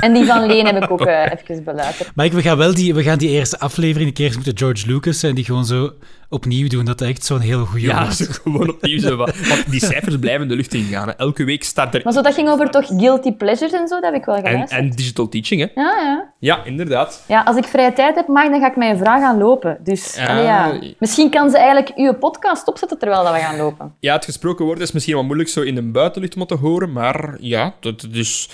[0.00, 2.10] En die van Leen heb ik ook eh, even beluisterd.
[2.14, 4.56] Maar ik, we, gaan wel die, we gaan die eerste aflevering een keer eens moeten
[4.58, 5.92] George Lucas en die gewoon zo
[6.28, 6.84] opnieuw doen.
[6.84, 8.20] Dat echt zo'n heel goede Ja, was.
[8.42, 9.36] gewoon opnieuw zo wat.
[9.48, 11.08] Want die cijfers blijven de lucht ingaan.
[11.08, 11.14] Hè.
[11.14, 12.00] Elke week staat er...
[12.04, 14.46] Maar zo, dat ging over toch guilty pleasures en zo, dat heb ik wel En,
[14.46, 14.80] geluisterd.
[14.80, 15.80] en digital teaching, hè?
[15.82, 16.32] Ja, ja.
[16.38, 17.24] Ja, inderdaad.
[17.28, 19.78] Ja, als ik vrije tijd heb, mag, dan ga ik met een vraag gaan lopen.
[19.82, 20.94] Dus Ja, allee, ja.
[20.98, 23.94] misschien kan ze eigenlijk uw podcast opzetten terwijl dat we gaan lopen.
[24.00, 26.92] Ja, het gesproken woord is misschien wat moeilijk zo in de buitenlucht om te horen,
[26.92, 28.50] maar ja, dat dus...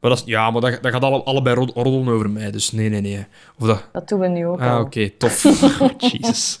[0.00, 2.72] Maar dat is, ja, maar dat, dat gaat alle, allebei rod- roddelen over mij, dus
[2.72, 3.26] nee, nee, nee.
[3.58, 3.88] Of dat...
[3.92, 5.42] Dat doen we nu ook Ah, oké, tof.
[6.12, 6.60] Jezus.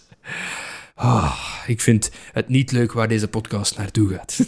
[0.94, 4.38] Ah, ik vind het niet leuk waar deze podcast naartoe gaat.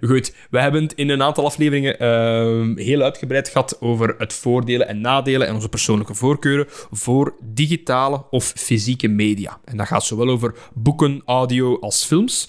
[0.00, 4.88] Goed, we hebben het in een aantal afleveringen ehm, heel uitgebreid gehad over het voordelen
[4.88, 9.58] en nadelen en onze persoonlijke voorkeuren voor digitale of fysieke media.
[9.64, 12.48] En dat gaat zowel over boeken, audio als films.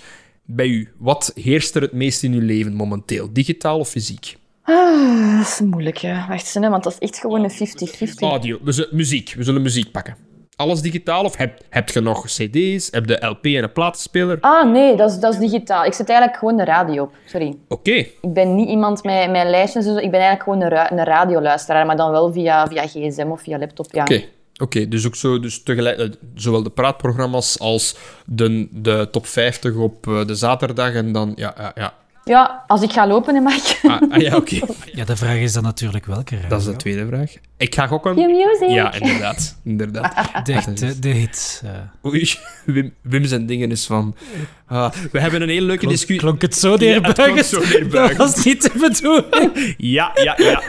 [0.55, 3.33] Bij u, wat heerst er het meest in uw leven momenteel?
[3.33, 4.37] Digitaal of fysiek?
[4.63, 6.13] Ah, dat is moeilijk, hè.
[6.13, 8.13] Wacht eens, hè, want dat is echt gewoon een 50-50.
[8.19, 9.33] Audio, we zullen, muziek.
[9.37, 10.15] We zullen muziek pakken.
[10.55, 12.87] Alles digitaal of heb, heb je nog cd's?
[12.91, 14.37] Heb je LP en een platenspeler?
[14.41, 15.85] Ah, nee, dat is, dat is digitaal.
[15.85, 17.13] Ik zet eigenlijk gewoon de radio op.
[17.25, 17.55] Sorry.
[17.67, 19.85] Oké, Ik ben niet iemand met, met lijstjes.
[19.85, 19.91] zo.
[19.95, 23.41] Ik ben eigenlijk gewoon een, ra- een radioluisteraar, maar dan wel via, via gsm of
[23.41, 23.85] via laptop.
[23.93, 24.01] Ja.
[24.01, 24.23] oké.
[24.61, 27.95] Oké, dus ook zo, dus tegelijk, eh, zowel de praatprogramma's als
[28.25, 31.93] de, de top 50 op eh, de zaterdag en dan, ja, ja, ja.
[32.23, 34.59] ja, als ik ga lopen, hè, mag Ah, ah, ja, oké.
[34.93, 36.49] Ja, de vraag is dan natuurlijk welke radio.
[36.49, 37.31] Dat is de tweede vraag.
[37.57, 38.13] Ik ga gokken.
[38.15, 38.69] Q-music.
[38.69, 39.57] Ja, inderdaad.
[39.63, 40.13] inderdaad.
[40.45, 41.61] De, echte- de hits.
[41.63, 42.05] eh.
[42.11, 42.29] Oei,
[42.65, 44.15] Wim, Wim zijn dingen is van...
[44.67, 46.19] ah, we hebben een hele leuke discussie...
[46.19, 47.45] klonk het zo Ja, het klonk neerbuigend?
[47.45, 48.17] zo neerbuigend.
[48.17, 49.73] Dat was niet de bedoeling.
[49.77, 50.61] Ja, ja, ja.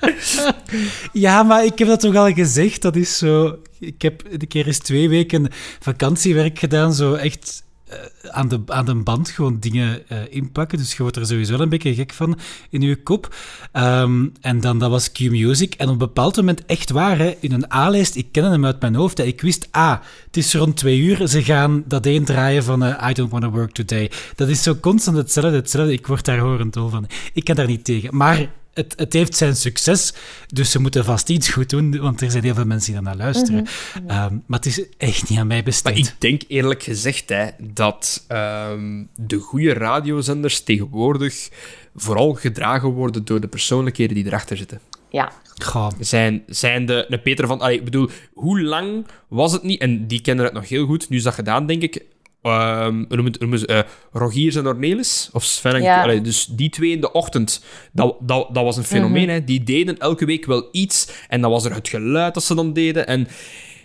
[1.12, 2.82] Ja, maar ik heb dat toch al gezegd.
[2.82, 3.58] Dat is zo...
[3.78, 5.48] Ik heb een keer eens twee weken
[5.80, 10.78] vakantiewerk gedaan, zo echt eh, aan, de, aan de band gewoon dingen uh, inpakken.
[10.78, 12.38] Dus je wordt er sowieso wel een beetje gek van
[12.70, 13.34] in je kop.
[13.72, 15.74] Ehm, en dan dat was Q-Music.
[15.74, 18.80] En op een bepaald moment, echt waar, hè, in een A-lijst, ik kende hem uit
[18.80, 19.18] mijn hoofd.
[19.18, 21.28] Ik wist, ah, het is rond twee uur.
[21.28, 24.10] Ze gaan dat één draaien van uh, I Don't Wanna Work Today.
[24.34, 25.92] Dat is zo constant hetzelfde, hetzelfde.
[25.92, 27.06] Ik word daar horend dol van.
[27.32, 28.16] Ik kan daar niet tegen.
[28.16, 30.12] Maar het, het, heeft zijn succes,
[30.46, 33.16] dus ze moeten vast iets goed doen, want er zijn heel veel mensen die naar
[33.16, 33.62] luisteren.
[33.62, 34.08] Mhm.
[34.08, 35.84] Ehm, maar het is echt niet aan mij besteed.
[35.94, 41.48] Maar ik denk eerlijk gezegd hè, dat um, de goede radiozenders tegenwoordig
[41.96, 44.80] vooral gedragen worden door de persoonlijkheden die erachter zitten.
[45.10, 45.32] Ja.
[45.62, 45.88] Goh.
[46.00, 47.60] Zijn, zijn de, de Peter van...
[47.60, 49.80] Allee, ik bedoel, hoe lang was het niet...
[49.80, 51.08] En die kennen het nog heel goed.
[51.08, 52.04] Nu is dat gedaan, denk ik
[52.48, 53.78] Um, uh,
[54.12, 58.64] Rogiers en Ornelis, of Sven en dus die twee in de ochtend, dat, dat, dat
[58.64, 59.22] was een fenomeen.
[59.22, 59.32] Mhm.
[59.32, 59.44] hè.
[59.44, 61.08] Die deden elke week wel iets.
[61.28, 63.06] En dan was er het geluid dat ze dan deden.
[63.06, 63.28] En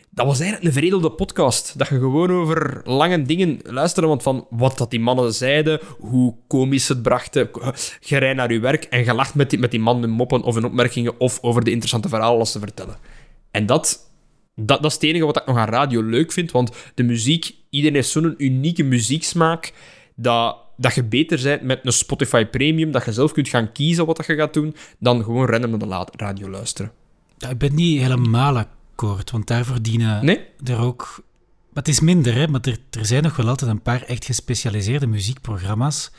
[0.10, 1.78] dat was eigenlijk een veredelde podcast.
[1.78, 4.08] Dat je gewoon over lange dingen luisterde.
[4.08, 7.50] Want van wat dat die mannen zeiden, hoe komisch het brachten.
[8.00, 10.42] Je rijdt naar je werk en je lacht met die, met die man in moppen
[10.42, 12.96] of in opmerkingen of over de interessante verhalen als ze vertellen.
[13.52, 14.13] En dat
[14.56, 17.56] dat, dat is het enige wat ik nog aan radio leuk vind, want de muziek,
[17.70, 19.74] iedereen heeft zo'n unieke muzieksmaak,
[20.16, 24.06] dat, dat je beter bent met een Spotify Premium, dat je zelf kunt gaan kiezen
[24.06, 26.92] wat je gaat doen, dan gewoon random naar de radio luisteren.
[27.38, 30.40] Ja, ik ben niet helemaal akkoord, want daar verdienen nee?
[30.64, 31.24] er ook...
[31.74, 34.26] Maar het is minder, hè, maar er, er zijn nog wel altijd een paar echt
[34.26, 36.12] gespecialiseerde muziekprogramma's.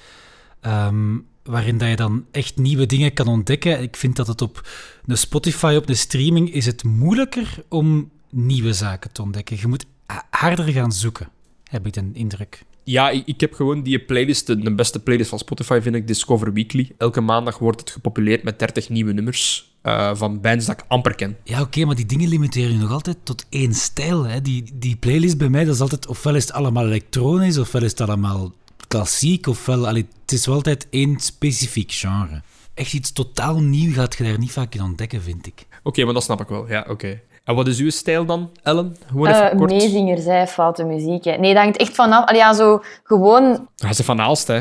[0.61, 3.83] Ehm, waarin dat je dan echt nieuwe dingen kan ontdekken.
[3.83, 4.69] Ik vind dat het op
[5.07, 9.57] een Spotify, op de streaming, is het moeilijker om nieuwe zaken te ontdekken.
[9.61, 9.85] Je moet
[10.31, 11.29] harder gaan zoeken,
[11.65, 12.65] heb ik de indruk.
[12.85, 16.53] Ja, ik, ik heb gewoon die playlist, de, beste playlist van Spotify vind ik Discover
[16.53, 16.93] Weekly.
[16.99, 21.15] Elke maandag wordt het gepopuleerd met 30 nieuwe nummers uh, van bands dat ik amper
[21.15, 21.37] ken.
[21.45, 24.23] Ja, oké, maar die dingen limiteren je nog altijd tot één stijl.
[24.23, 24.41] Hè?
[24.41, 27.91] Die, die playlist bij mij, dat is altijd, ofwel is het allemaal elektronisch, ofwel is
[27.91, 28.53] het allemaal
[28.89, 29.87] klassiek, ofwel...
[29.87, 32.43] Allee, het is wel altijd één specifiek genre.
[32.75, 35.67] Echt iets totaal nieuw gaat je daar niet vaak in ontdekken, vind ik.
[35.83, 36.69] Oké, maar dat snap ik wel.
[36.69, 37.21] Ja, oké.
[37.45, 38.97] En wat is uw stijl dan, Ellen?
[39.07, 39.71] Gewoon even uh, kort.
[39.71, 41.25] Meezinger, zij, foute muziek.
[41.25, 41.37] Hè.
[41.37, 42.27] Nee, dat hangt echt vanaf.
[42.27, 43.69] Allee, ja, zo gewoon...
[43.77, 44.55] Hij is van Aalst, hè?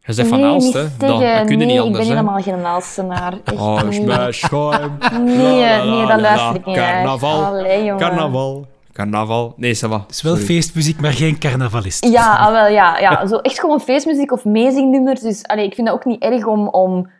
[0.00, 0.82] Hij is van Aalst, hè?
[0.98, 3.34] Dan, dan kun je nee, niet anders, ik ben helemaal geen Aalstenaar.
[3.54, 4.98] Oh, is mij schuim.
[5.24, 7.44] Nee, nee, dat luister ik niet Carnaval.
[7.44, 8.66] Allee, Carnaval.
[8.92, 9.52] Carnaval.
[9.56, 10.00] Nee, ça va.
[10.00, 12.04] Het is wel feestmuziek, maar geen carnavalist.
[12.04, 13.26] Ja, ah, wel, ja, ja.
[13.26, 15.20] Zo echt gewoon feestmuziek of meezingnummers.
[15.20, 17.10] Dus allee, ik vind dat ook niet erg om, om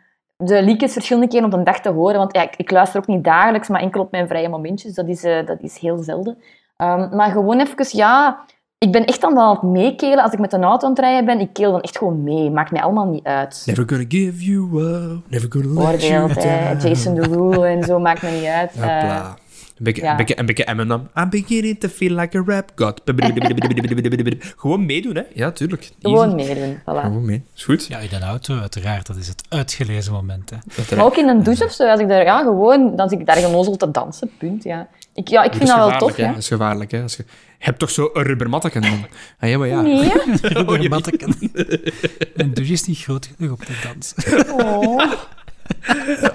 [0.43, 2.17] de liedjes verschillende keren op een dag te horen.
[2.17, 4.93] Want ja, ik, ik, luister ook niet dagelijks, maar enkel op mijn vrije momentjes.
[4.93, 6.37] Dat is, uh, dat is heel zelden.
[6.77, 8.39] Um, maar gewoon even, ja...
[8.85, 10.23] Ik ben echt aan het meekelen.
[10.23, 12.51] Als ik met een auto aan het rijden ben, ik keel dan echt gewoon mee.
[12.51, 13.63] Maakt mij allemaal niet uit.
[13.65, 16.87] Never gonna give you up, never gonna let you down.
[16.87, 18.71] Jason Derulo en zo, maakt me niet uit.
[18.77, 19.31] Uh,
[19.79, 20.19] een beetje, ja.
[20.35, 21.09] een beetje, Eminem.
[21.15, 23.01] I'm beginning to feel like a rap god.
[24.57, 25.21] Gewoon meedoen, hè?
[25.33, 25.89] Ja, tuurlijk.
[26.01, 26.83] Gewoon meedoen, voilà.
[26.83, 27.43] Gewoon mee.
[27.55, 27.85] Is goed.
[27.85, 29.07] Ja, in een auto, uiteraard.
[29.07, 30.57] Dat is het uitgelezen moment, hè.
[30.95, 33.25] Maar ook in een douche of zo, als ik daar, ja, gewoon, dan zit ik
[33.25, 34.87] daar genozel te dansen, punt, ja.
[35.13, 36.27] Ik, ja, ik vind dat, wel tof, hè?
[36.27, 37.01] Dat is gevaarlijk, hè.
[37.01, 37.23] Als je...
[37.57, 39.05] je hebt toch zo een rubbermatteken dan?
[39.39, 39.81] Ah, ja, maar ja.
[39.81, 40.11] Nee.
[40.41, 41.35] rubbermatteken.
[42.35, 44.53] een douche is niet groot genoeg om te dansen.
[44.53, 45.11] Oh.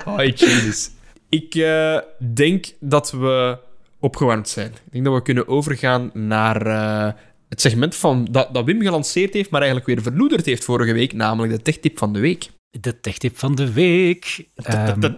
[0.06, 0.90] oh, jezus.
[1.34, 1.98] Ik uh,
[2.34, 3.58] denk dat we
[4.00, 4.66] opgewarmd zijn.
[4.66, 7.12] Ik denk dat we kunnen overgaan naar uh,
[7.48, 11.12] het segment van, dat, dat Wim gelanceerd heeft, maar eigenlijk weer verloederd heeft vorige week,
[11.12, 12.46] namelijk de techtip van de week.
[12.70, 14.46] De techtip van de week.
[14.70, 15.14] Um,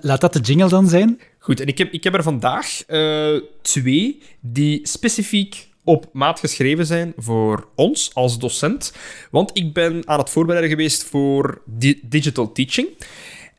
[0.00, 1.20] laat dat de jingle dan zijn.
[1.38, 6.86] Goed, en ik heb, ik heb er vandaag uh, twee die specifiek op maat geschreven
[6.86, 8.92] zijn voor ons als docent.
[9.30, 11.62] Want ik ben aan het voorbereiden geweest voor
[12.02, 12.88] digital teaching.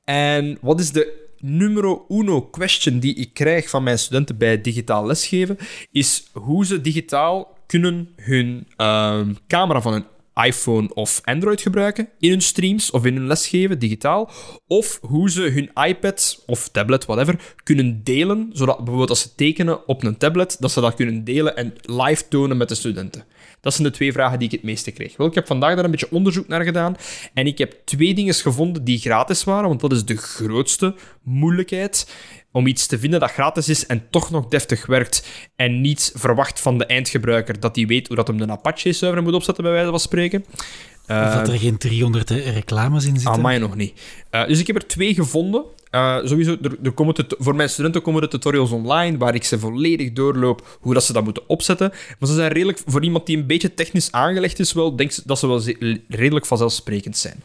[0.03, 5.05] En wat is de numero uno question die ik krijg van mijn studenten bij digitaal
[5.05, 5.57] lesgeven,
[5.91, 12.29] is hoe ze digitaal kunnen hun uh, camera van hun iPhone of Android gebruiken in
[12.29, 14.31] hun streams of in hun lesgeven, digitaal.
[14.67, 19.87] Of hoe ze hun iPad of tablet, whatever, kunnen delen, zodat bijvoorbeeld als ze tekenen
[19.87, 23.23] op een tablet, dat ze dat kunnen delen en live tonen met de studenten.
[23.61, 25.17] Dat zijn de twee vragen die ik het meeste kreeg.
[25.17, 26.95] Wel, ik heb vandaag daar een beetje onderzoek naar gedaan
[27.33, 32.07] en ik heb twee dingen gevonden die gratis waren, want dat is de grootste moeilijkheid
[32.51, 36.59] om iets te vinden dat gratis is en toch nog deftig werkt en niet verwacht
[36.59, 39.89] van de eindgebruiker dat hij weet hoe dat hem de Apache-server moet opzetten, bij wijze
[39.89, 40.45] van spreken.
[41.01, 43.41] Of dat er geen 300 reclames in zitten.
[43.41, 44.01] Mij nog niet.
[44.31, 45.63] Uh, dus ik heb er twee gevonden.
[45.91, 46.57] Uh, sowieso,
[46.95, 51.03] komen voor mijn studenten komen de tutorials online, waar ik ze volledig doorloop hoe dat
[51.03, 51.89] ze dat moeten opzetten.
[52.19, 55.39] Maar ze zijn redelijk, voor iemand die een beetje technisch aangelegd is, wel, denk dat
[55.39, 55.61] ze wel
[56.07, 57.43] redelijk vanzelfsprekend zijn.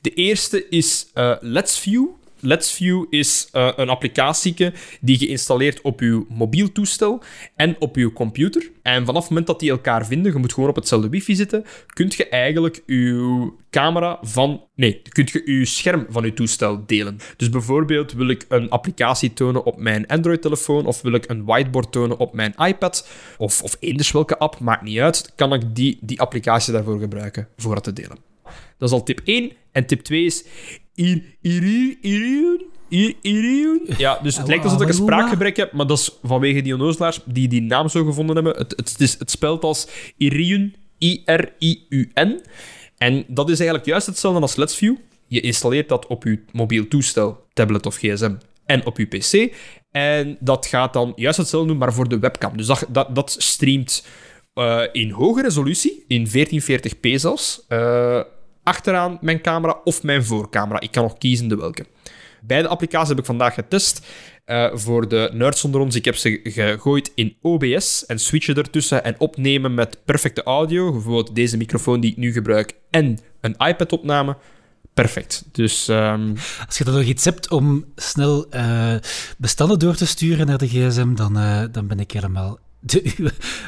[0.00, 2.06] De eerste is uh, Let's View.
[2.44, 7.22] Let's View is uh, een applicatie die geïnstalleerd op uw mobiel toestel
[7.56, 8.70] en op uw computer.
[8.82, 11.64] En vanaf het moment dat die elkaar vinden, je moet gewoon op hetzelfde wifi zitten,
[11.86, 14.64] kunt je eigenlijk uw camera van...
[14.74, 17.18] Nee, kunt je uw scherm van uw toestel delen.
[17.36, 21.92] Dus bijvoorbeeld wil ik een applicatie tonen op mijn Android-telefoon of wil ik een whiteboard
[21.92, 25.98] tonen op mijn iPad of, of eenders welke app, maakt niet uit, kan ik die,
[26.00, 28.18] die applicatie daarvoor gebruiken voor het te delen.
[28.78, 29.52] Dat is al tip 1.
[29.72, 30.44] En tip 2 is...
[33.20, 33.80] Irion?
[33.98, 37.20] Ja, dus het lijkt alsof ik een spraakgebrek heb, maar dat is vanwege die onnozelaars
[37.24, 38.56] die die naam zo gevonden hebben.
[38.56, 42.40] Het, het, het, het spelt als Iriun, I-R-I-U-N.
[42.98, 44.96] En dat is eigenlijk juist hetzelfde als Let's View.
[45.26, 48.34] Je installeert dat op je mobiel toestel, tablet of gsm
[48.66, 49.54] en op je pc.
[49.90, 52.56] En dat gaat dan juist hetzelfde doen, maar voor de webcam.
[52.56, 54.06] Dus dat, dat, dat streamt
[54.54, 58.20] uh, in hoge resolutie, in 1440p zelfs, uh,
[58.62, 60.80] achteraan mijn camera of mijn voorcamera.
[60.80, 61.86] Ik kan nog kiezen de welke.
[62.42, 64.06] Beide applicaties heb ik vandaag getest.
[64.46, 69.04] Uh, voor de nerds onder ons, ik heb ze gegooid in OBS en switchen ertussen
[69.04, 70.92] en opnemen met perfecte audio.
[70.92, 74.36] Bijvoorbeeld deze microfoon die ik nu gebruik en een iPad-opname.
[74.94, 75.44] Perfect.
[75.52, 76.34] Dus, um...
[76.66, 78.94] Als je dan nog iets hebt om snel uh,
[79.38, 82.58] bestanden door te sturen naar de gsm, dan, uh, dan ben ik helemaal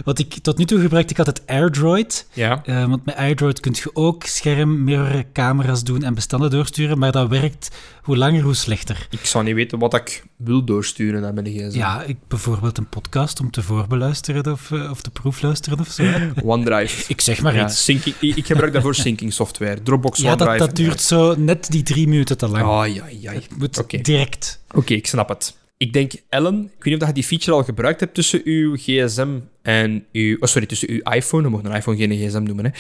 [0.05, 2.27] wat ik tot nu toe gebruikte, ik had het AirDroid.
[2.33, 2.63] Ja.
[2.67, 7.13] Uh, want met AirDroid kun je ook scherm, mirror, camera's doen en bestanden doorsturen, maar
[7.13, 7.71] dat werkt
[8.03, 9.07] hoe langer, hoe slechter.
[9.11, 11.79] Ik zou niet weten wat ik wil doorsturen naar mijn gsm.
[11.79, 16.05] Ja, ik, bijvoorbeeld een podcast om te voorbeluisteren of, uh, of te proefluisteren of zo.
[16.45, 17.05] OneDrive.
[17.09, 17.85] ik zeg maar ja, iets.
[17.85, 19.83] Syncing, ik gebruik daarvoor syncing software.
[19.83, 20.59] Dropbox, ja, OneDrive.
[20.59, 22.65] dat, dat duurt zo net die drie minuten te lang.
[22.65, 23.33] Oh, ja, ja.
[23.33, 24.01] Het moet okay.
[24.01, 24.61] direct.
[24.69, 25.55] Oké, okay, ik snap het.
[25.77, 28.77] Ik denk, Ellen, ik weet niet of je die feature al gebruikt hebt tussen uw
[28.77, 30.37] gsm en uw...
[30.41, 32.71] Oh, sorry, tussen uw iPhone, we mogen een iPhone geen gsm noemen, hè.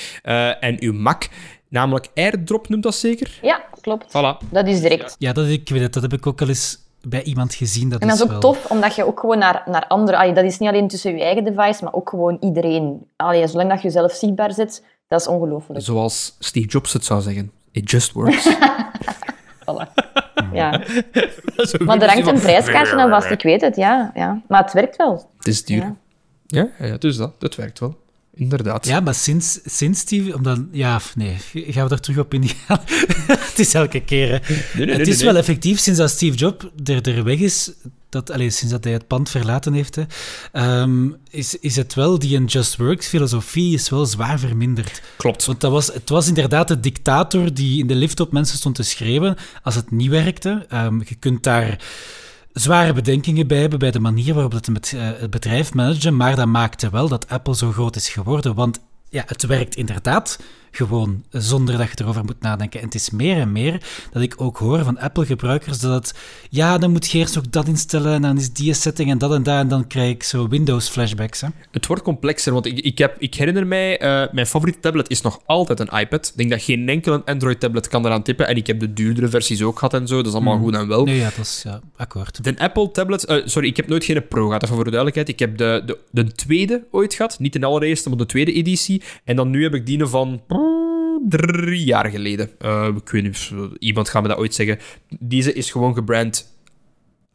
[0.51, 1.25] Uh, en uw Mac.
[1.69, 3.39] Namelijk AirDrop noemt dat zeker?
[3.43, 4.09] Ja, klopt.
[4.09, 4.51] Voilà.
[4.51, 5.17] Dat is direct.
[5.19, 5.93] Ja, dat, ik weet het.
[5.93, 7.89] Dat heb ik ook al eens bij iemand gezien.
[7.89, 8.41] Dat en dat is ook wel...
[8.41, 10.19] tof, omdat je ook gewoon naar, naar andere...
[10.19, 13.07] Allee, dat is niet alleen tussen je eigen device, maar ook gewoon iedereen.
[13.17, 15.85] Allee, zolang dat je zelf zichtbaar zit, dat is ongelooflijk.
[15.85, 17.53] Zoals Steve Jobs het zou zeggen.
[17.71, 18.49] It just works.
[19.67, 20.23] voilà.
[20.55, 20.71] Ja.
[21.87, 24.43] maar er hangt een prijskaartje aan vast, ik weet het, ja, ja.
[24.49, 25.31] Maar het werkt wel.
[25.37, 25.95] Het is duur.
[26.47, 27.41] Ja, ja, ja dus dat.
[27.41, 28.04] Dat werkt wel.
[28.35, 28.87] Inderdaad.
[28.87, 30.35] Ja, maar sinds, sinds die...
[30.35, 32.81] Omdat, ja, nee, gaan we daar terug op ingaan?
[33.51, 34.55] het is elke keer, hè.
[34.77, 37.73] Nee, nee, het is nee, wel effectief, sinds dat Steve Jobs er, er weg is,
[38.09, 40.03] dat, allez, sinds dat hij het pand verlaten heeft, hè,
[40.81, 45.03] um, is, is het wel, die een Just Works filosofie is wel zwaar verminderd.
[45.17, 45.45] Klopt.
[45.45, 48.75] Want dat was, het was inderdaad de dictator die in de lift op mensen stond
[48.75, 50.67] te schreeuwen als het niet werkte.
[50.73, 51.79] Um, je kunt daar
[52.55, 54.61] zware bedenkingen bij hebben bij de manier waarop uh,
[54.95, 58.55] het bedrijf managen, maar dat maakte wel dat Apple zo groot is geworden.
[58.55, 60.39] Want ja, het werkt inderdaad
[60.77, 62.81] gewoon zonder dat je erover moet nadenken.
[62.81, 63.83] En het is meer en meer
[64.13, 66.19] dat ik ook hoor van Apple-gebruikers dat het,
[66.51, 69.33] ja, dan moet je eerst nog dat instellen en dan is die setting en dat
[69.33, 71.43] en dat en dan krijg ik zo Windows-flashbacks.
[71.71, 75.21] Het wordt complexer, want ik, ik, heb, ik herinner mij, uh, mijn favoriete tablet is
[75.21, 76.27] nog altijd een iPad.
[76.27, 79.63] Ik denk dat geen enkele Android-tablet kan eraan tippen en ik heb de duurdere versies
[79.63, 80.65] ook gehad en zo, dat is allemaal Hmm.
[80.65, 81.05] goed en wel.
[81.05, 82.45] Nee, ja, dat is ja, akkoord.
[82.45, 85.29] De Apple-tablet, uh, sorry, ik heb nooit geen Pro gehad, even voor de duidelijkheid.
[85.29, 89.03] Ik heb de, de, de tweede ooit gehad, niet de allereerste, maar de tweede editie.
[89.25, 90.43] En dan nu heb ik die van
[91.29, 92.51] drie jaar geleden.
[92.63, 94.79] Uh, ik weet niet, iemand gaat me dat ooit zeggen.
[95.19, 96.53] Deze is gewoon gebrand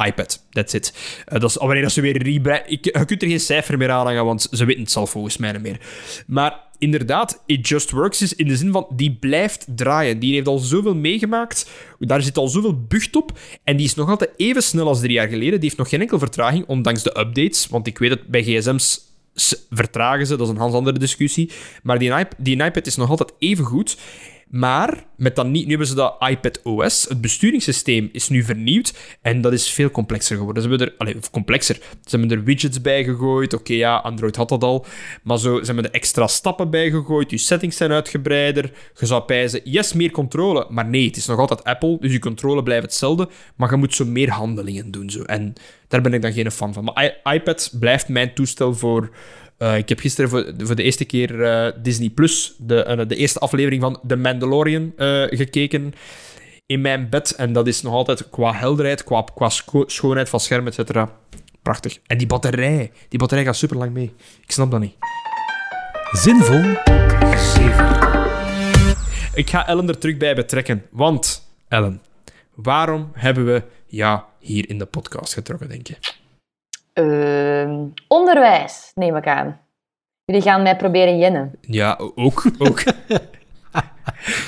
[0.05, 0.45] iPad.
[0.49, 0.93] That's it.
[1.33, 2.61] Uh, dat is wanneer dat ze weer rebrand...
[2.67, 5.51] Je kunt er geen cijfer meer aan hangen, want ze weten het zelf volgens mij
[5.51, 5.79] niet meer.
[6.27, 10.19] Maar inderdaad, It Just Works is in de zin van, die blijft draaien.
[10.19, 11.69] Die heeft al zoveel meegemaakt.
[11.99, 13.39] Daar zit al zoveel bucht op.
[13.63, 15.51] En die is nog altijd even snel als drie jaar geleden.
[15.51, 17.67] Die heeft nog geen enkel vertraging, ondanks de updates.
[17.67, 19.08] Want ik weet dat bij gsm's
[19.69, 21.51] vertragen ze, dat is een ganz andere discussie.
[21.83, 23.97] Maar die, die iPad is nog altijd even goed.
[24.49, 27.05] Maar met dan niet, nu hebben ze dat iPad OS.
[27.09, 30.63] Het besturingssysteem is nu vernieuwd en dat is veel complexer geworden.
[30.63, 31.75] Ze hebben er, allez, complexer.
[31.75, 33.53] Ze hebben er widgets bij gegooid.
[33.53, 34.85] Oké, ja, Android had dat al.
[35.23, 37.29] Maar zo, ze hebben er extra stappen bij gegooid.
[37.29, 38.71] Je settings zijn uitgebreider.
[38.99, 40.67] Je zou pijzen, yes, meer controle.
[40.69, 43.29] Maar nee, het is nog altijd Apple, dus je controle blijft hetzelfde.
[43.55, 45.09] Maar je moet zo meer handelingen doen.
[45.09, 45.21] Zo.
[45.21, 45.53] En
[45.89, 46.83] daar ben ik dan geen fan van.
[46.83, 49.09] Maar iPad blijft mijn toestel voor...
[49.57, 53.15] Uh, ik heb gisteren voor, voor de eerste keer uh, Disney Plus, de, uh, de
[53.15, 54.93] eerste aflevering van The Mandalorian,
[55.29, 55.93] gekeken
[56.65, 57.31] in mijn bed.
[57.31, 61.11] En dat is nog altijd qua helderheid, qua, qua scho schoonheid van scherm, et cetera,
[61.61, 61.99] prachtig.
[62.07, 64.13] En die batterij, die batterij gaat super lang mee.
[64.43, 64.95] Ik snap dat niet.
[66.11, 66.61] Zinvol.
[69.33, 70.85] Ik ga Ellen er terug bij betrekken.
[70.91, 72.01] Want, Ellen,
[72.55, 75.95] waarom hebben we ja hier in de podcast getrokken, denk je?
[76.93, 79.59] Uh, onderwijs, neem ik aan.
[80.25, 81.51] Jullie gaan mij proberen jennen.
[81.61, 82.43] Ja, ook.
[82.57, 82.83] ook.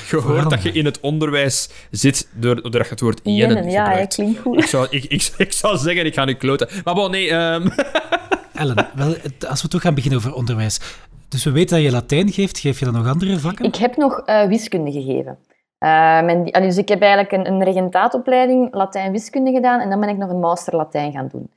[0.08, 4.14] gehoord dat je in het onderwijs zit doordat je het woord jennen Jennen, ja, gebruikt.
[4.14, 4.58] klinkt goed.
[4.58, 6.68] Ik zou, ik, ik, ik zou zeggen, ik ga nu kloten.
[6.84, 7.30] Maar bon, nee...
[7.30, 7.68] ehm,
[8.52, 9.14] Ellen, wel,
[9.48, 10.80] als we toch gaan beginnen over onderwijs.
[11.28, 12.58] Dus we weten dat je Latijn geeft.
[12.58, 13.64] Geef je dan nog andere vakken?
[13.64, 15.38] Ik heb nog eh, wiskunde gegeven.
[15.82, 20.16] Eh, allee, dus ik heb eigenlijk een, een regentaatopleiding Latijn-wiskunde gedaan en dan ben ik
[20.16, 21.50] nog een master Latijn gaan doen.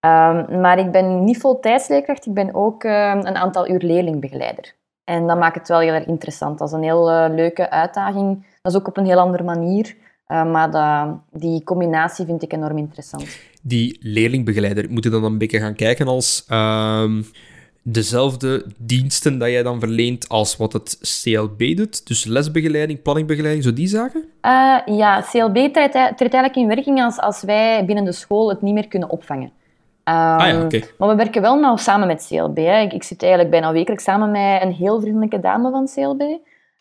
[0.00, 4.74] Ehm, maar ik ben niet voltijds leerkracht, ik ben ook eh, een aantal uur leerlingbegeleider.
[5.04, 6.58] En dat maakt het wel heel erg interessant.
[6.58, 8.46] Dat is een heel eh, leuke uitdaging.
[8.62, 9.96] Dat is ook op een heel andere manier.
[10.26, 13.38] Eh, maar die combinatie vind ik enorm interessant.
[13.62, 17.22] die leerlingbegeleider, moet je dan een beetje gaan kijken als ehm,
[17.82, 22.06] dezelfde diensten dat jij dan verleent als wat het CLB doet?
[22.06, 24.24] Dus lesbegeleiding, planningbegeleiding, zo die zaken?
[24.40, 28.62] Eh, ja, CLB treedt, treedt eigenlijk in werking als, als wij binnen de school het
[28.62, 29.52] niet meer kunnen opvangen.
[30.04, 30.80] Ehm, Ah ja.
[30.98, 32.56] Maar we werken wel nauw samen met CLB.
[32.56, 32.80] Hè.
[32.80, 36.22] Ik, ik zit eigenlijk bijna wekelijks samen met een heel vriendelijke dame van CLB.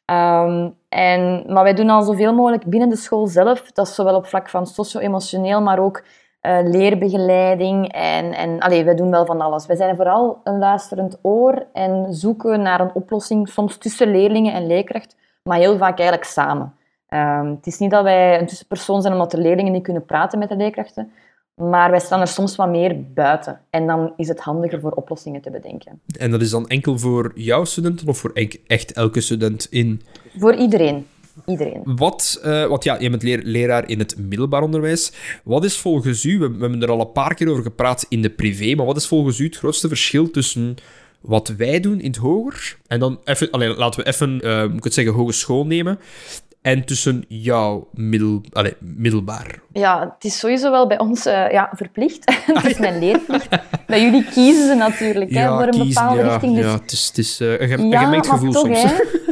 [0.05, 3.71] Ehm, en, maar wij doen al zoveel mogelijk binnen de school zelf.
[3.71, 6.03] Dat is zowel op vlak van socio-emotioneel, maar ook
[6.41, 7.91] eh, leerbegeleiding.
[7.91, 9.65] En, en allee, wij doen wel van alles.
[9.65, 14.67] Wij zijn vooral een luisterend oor en zoeken naar een oplossing, soms tussen leerlingen en
[14.67, 16.73] leerkracht, maar heel vaak eigenlijk samen.
[17.07, 20.39] Ehm, het is niet dat wij een tussenpersoon zijn omdat de leerlingen niet kunnen praten
[20.39, 21.11] met de leerkrachten,
[21.55, 23.59] maar wij staan er soms wat meer buiten.
[23.69, 26.01] En dan is het handiger voor oplossingen te bedenken.
[26.19, 30.01] En dat is dan enkel voor jouw studenten of voor e- echt elke student in...
[30.37, 31.07] Voor iedereen.
[31.45, 31.81] Iedereen.
[31.85, 35.11] Wat, eh, want ja, je bent leer- leraar in het middelbaar onderwijs.
[35.43, 38.21] Wat is volgens u, we, we hebben er al een paar keer over gepraat in
[38.21, 40.75] de privé, maar wat is volgens u het grootste verschil tussen
[41.21, 44.77] wat wij doen in het hoger, en dan even, allee, laten we even, eh, moet
[44.77, 45.99] ik het zeggen, hogeschool nemen,
[46.61, 49.61] en tussen jouw middel, allee, middelbaar?
[49.73, 52.37] Ja, het is sowieso wel bij ons eh, ja, verplicht.
[52.53, 53.47] het is mijn leerplicht.
[53.87, 56.55] bij jullie kiezen ze natuurlijk hè, voor een kiezen, bepaalde ja, richting.
[56.55, 58.91] Dus Ja, het is, het is een, ge- een Ja, gemengd gevoel toch, soms.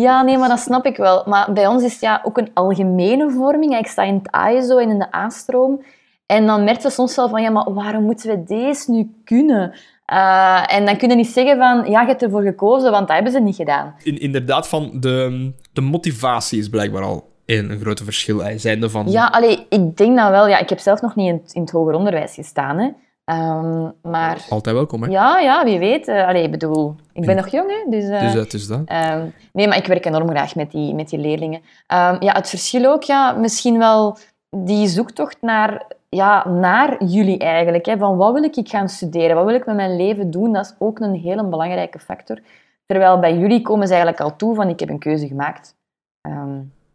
[0.00, 1.22] Ja, nee, maar dat snap ik wel.
[1.26, 3.78] Maar bij ons is het ja, ook een algemene vorming.
[3.78, 5.82] Ik sta in het ASO en in de A-stroom.
[6.26, 9.72] En dan merk je soms wel van, ja, maar waarom moeten we deze nu kunnen?
[10.06, 13.32] Eh, en dan kunnen niet zeggen van, ja, je hebt ervoor gekozen, want dat hebben
[13.32, 13.94] ze niet gedaan.
[14.02, 18.42] In, inderdaad, van de, de motivatie is blijkbaar al een, een grote verschil.
[18.56, 19.10] Zijnde van...
[19.10, 20.48] Ja, allee, ik denk dat wel.
[20.48, 22.88] Ja, ik heb zelf nog niet in, het- in het hoger onderwijs gestaan, hè.
[23.30, 25.10] Ehm, maar Altijd welkom, hè?
[25.10, 26.08] ja, ja, wie weet.
[26.08, 27.90] Eh, allee, ik bedoel, ik ben nog jong, hè.
[27.90, 28.80] Dus, eh, Dus dat is dat.
[28.84, 31.60] Ehm, nee, maar ik werk enorm graag met die, met die leerlingen.
[31.86, 34.18] Ehm, ja, het verschil ook, ja, misschien wel
[34.56, 37.86] die zoektocht naar, ja, naar jullie eigenlijk.
[37.86, 39.36] Hè, van wat wil ik gaan studeren?
[39.36, 40.52] Wat wil ik met mijn leven doen?
[40.52, 42.38] Dat is ook een hele belangrijke factor.
[42.86, 45.74] Terwijl bij jullie komen ze eigenlijk al toe van ik heb een keuze gemaakt.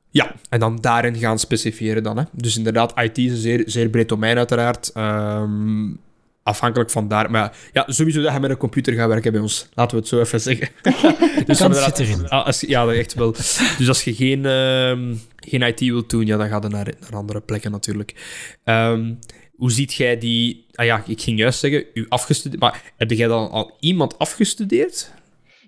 [0.10, 2.17] Ja, en dan daarin gaan specifieren dan.
[2.17, 2.24] Hè.
[2.32, 4.91] Dus inderdaad, IT is een zeer, zeer breed domein uiteraard.
[6.46, 7.32] Afhankelijk van daar.
[7.32, 9.70] Maar ja, sowieso dat je met een computer gaat werken bij ons.
[9.74, 10.70] Laten we het zo even zeggen.
[11.46, 12.30] dus kans inderdaad, zit erin.
[12.30, 13.32] Als, ja, echt wel.
[13.32, 17.16] Dus als je geen, ehm, geen IT wilt doen, ja, dan ga je naar, naar
[17.16, 18.16] andere plekken natuurlijk.
[18.64, 19.14] Ehm,
[19.56, 20.66] hoe ziet jij die...
[20.74, 22.62] Ah ja, ik ging juist zeggen, u afgestudeerd...
[22.62, 25.12] Maar heb jij dan al iemand afgestudeerd?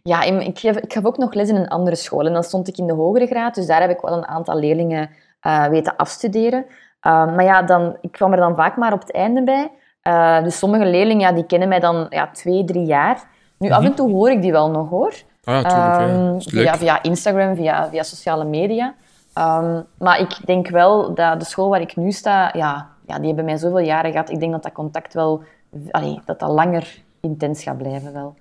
[0.04, 2.26] Ja, ik gaf, ik gaf ook nog les in een andere school.
[2.26, 4.60] En dan stond ik in de hogere graad, dus daar heb ik wel een aantal
[4.60, 5.10] leerlingen
[5.40, 6.66] eh, weten afstuderen.
[7.08, 9.72] Uh, maar ja, dan, ik kwam er dan vaak maar op het einde bij.
[10.08, 13.24] Uh, dus sommige leerlingen ja, die kennen mij dan ja, twee, drie jaar.
[13.58, 15.14] Nu, af en toe hoor ik die wel nog, hoor.
[15.44, 16.10] Ah tuurlijk.
[16.10, 16.40] Ehm, ja.
[16.40, 18.96] Via, via Instagram, via, via sociale media.
[19.34, 23.28] Ehm, maar ik denk wel dat de school waar ik nu sta, ja, ja, die
[23.28, 24.30] hebben mij zoveel jaren gehad.
[24.30, 25.44] Ik denk dat dat contact wel,
[25.92, 28.36] allee, dat dat langer intens gaat blijven wel.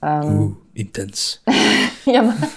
[0.00, 1.42] Ehm, Oeh, intens.
[2.04, 2.48] ja, maar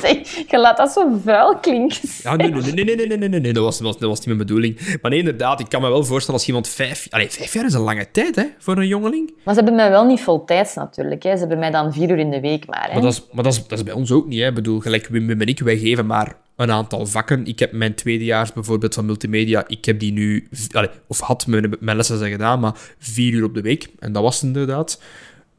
[0.04, 1.98] zeg, je laat dat zo vuil klinken.
[2.22, 4.26] Ja, nee, nee, nee, nee, nee, nee, nee, dat was, dat was, dat was niet
[4.26, 4.98] mijn bedoeling.
[5.02, 7.06] Maar nee, inderdaad, ik kan me wel voorstellen als iemand vijf...
[7.10, 9.32] Allee, vijf jaar is een lange tijd, hè, voor een jongeling.
[9.44, 11.22] Maar ze hebben mij wel niet voltijds natuurlijk.
[11.22, 11.32] Hè.
[11.32, 12.86] Ze hebben mij dan vier uur in de week maar.
[12.86, 12.92] Hè.
[12.92, 14.46] Maar, dat is, maar dat, is, dat is bij ons ook niet, hè.
[14.46, 17.46] Ik bedoel, gelijk Wim, Wim en ik, wij geven maar een aantal vakken.
[17.46, 20.48] Ik heb mijn tweedejaars bijvoorbeeld van multimedia, ik heb die nu...
[20.72, 23.88] Allee, of had mijn, mijn lessen zijn gedaan, maar vier uur op de week.
[23.98, 25.00] En dat was inderdaad.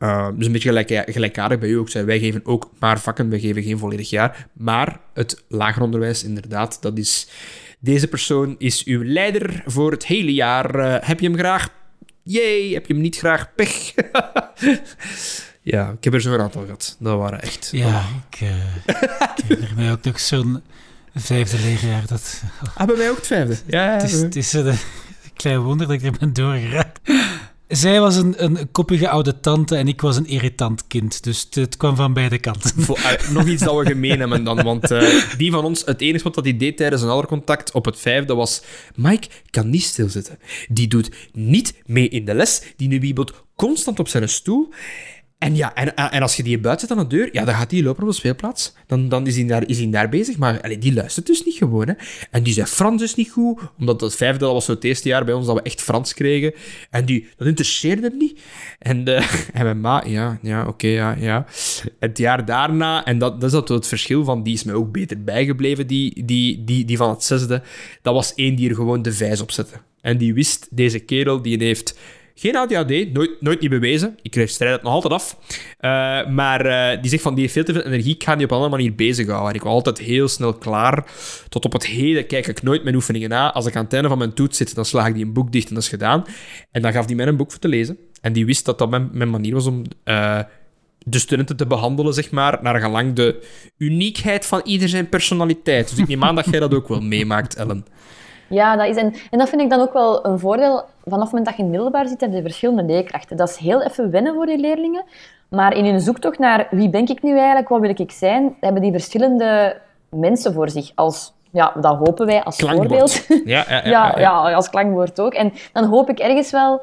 [0.02, 2.06] Uh, dus een beetje gelijk, gelijkaardig bij u ook zijn.
[2.06, 4.48] Wij geven ook maar vakken, wij geven geen volledig jaar.
[4.54, 7.28] Maar het lager onderwijs, inderdaad, dat is...
[7.80, 10.76] Deze persoon is uw leider voor het hele jaar.
[10.76, 11.70] Uh, heb je hem graag?
[12.24, 12.70] Yay!
[12.74, 13.56] Heb je hem niet graag?
[13.56, 13.94] Pech!
[15.74, 16.98] ja, ik heb er zo een aantal gehad.
[17.00, 17.70] Dat waren echt...
[17.72, 18.76] Ja, ik, uh,
[19.36, 20.62] ik herinner mij ook nog zo'n
[21.16, 22.08] vijfde leerjaar.
[22.08, 22.44] Dat...
[22.76, 23.56] Ah, bij mij ook het vijfde.
[23.68, 24.78] Ja, het is, het is een
[25.34, 27.00] klein wonder dat ik er ben doorgeraakt.
[27.72, 31.24] Zij was een, een koppige oude tante en ik was een irritant kind.
[31.24, 32.72] Dus het, kwam van beide kanten.
[32.80, 34.64] Uh, nog iets dat we gemeen hebben dan.
[34.64, 37.86] Want uh, die van ons, het enige wat hij deed tijdens een ander contact op
[37.86, 38.62] het vijfde was...
[38.96, 40.40] Mike kan niet stilzitten.
[40.70, 42.62] Die doet niet mee in de les.
[42.76, 44.74] Die wiebelt constant op zijn stoel.
[45.42, 47.70] En ja, en, en als je die buiten zet aan de deur, ja, dan gaat
[47.70, 48.74] die lopen op de speelplaats.
[48.88, 50.38] Dan, dan is, hij daar, daar bezig.
[50.38, 51.88] Maar die luistert dus niet gewoon.
[51.88, 51.94] Hè.
[52.32, 53.60] En die zei Frans dus niet goed.
[53.80, 56.14] Omdat het vijfde, dat was zo het eerste jaar bij ons dat we echt Frans
[56.14, 56.54] kregen.
[56.90, 58.40] En die, dat interesseerde hem niet.
[58.80, 59.18] En, uh,
[59.54, 61.46] en mijn ma, ja, ja, oké, ja, ja.
[62.00, 64.92] Het jaar daarna, en dat, dat is dat het verschil van, die is mij ook
[64.92, 67.62] beter bijgebleven, die, die, die, die van het zesde.
[68.02, 69.76] Dat was één die er gewoon de vijs op zette.
[70.02, 71.96] En die wist, deze kerel, die heeft
[72.36, 74.18] geen ADHD, nooit, nooit niet bewezen.
[74.22, 75.38] Ik strijd het nog altijd af.
[75.82, 78.46] Uh, maar uh, die zegt van, die heeft veel te veel energie, ik ga die
[78.46, 79.50] op een andere manier bezighouden.
[79.50, 81.06] En ik was altijd heel snel klaar.
[81.50, 83.54] Tot op het heden kijk ik nooit mijn oefeningen na.
[83.54, 85.52] Als ik aan het einde van mijn toets zit, dan sla ik die een boek
[85.52, 86.24] dicht en dat is gedaan.
[86.72, 87.98] En dan gaf die mij een boek voor te lezen.
[88.22, 89.84] En die wist dat dat mijn, mijn manier was om...
[90.06, 90.40] Uh,
[91.06, 93.44] de studenten te behandelen, zeg maar, naar gelang de
[93.78, 95.90] uniekheid van ieder zijn personaliteit.
[95.90, 97.86] Dus ik neem aan dat jij dat ook wel meemaakt, Ellen.
[98.52, 100.84] Ja, dat is, en, en dat vind ik dan ook wel een voordeel.
[101.04, 103.38] Vanaf het moment dat je in middelbaar zit, heb je verschillende leerkrachten.
[103.38, 105.04] Dat is heel even wennen voor die leerlingen.
[105.50, 108.82] Maar in hun zoektocht naar wie ben ik nu eigenlijk, wat wil ik zijn, hebben
[108.82, 109.78] die verschillende
[110.10, 110.92] mensen voor zich.
[110.96, 113.26] Als, ja, dat hopen wij als voorbeeld.
[113.46, 115.34] Ja, ja, ja, ja, als klankwoord ook.
[115.34, 116.82] En dan hoop ik ergens wel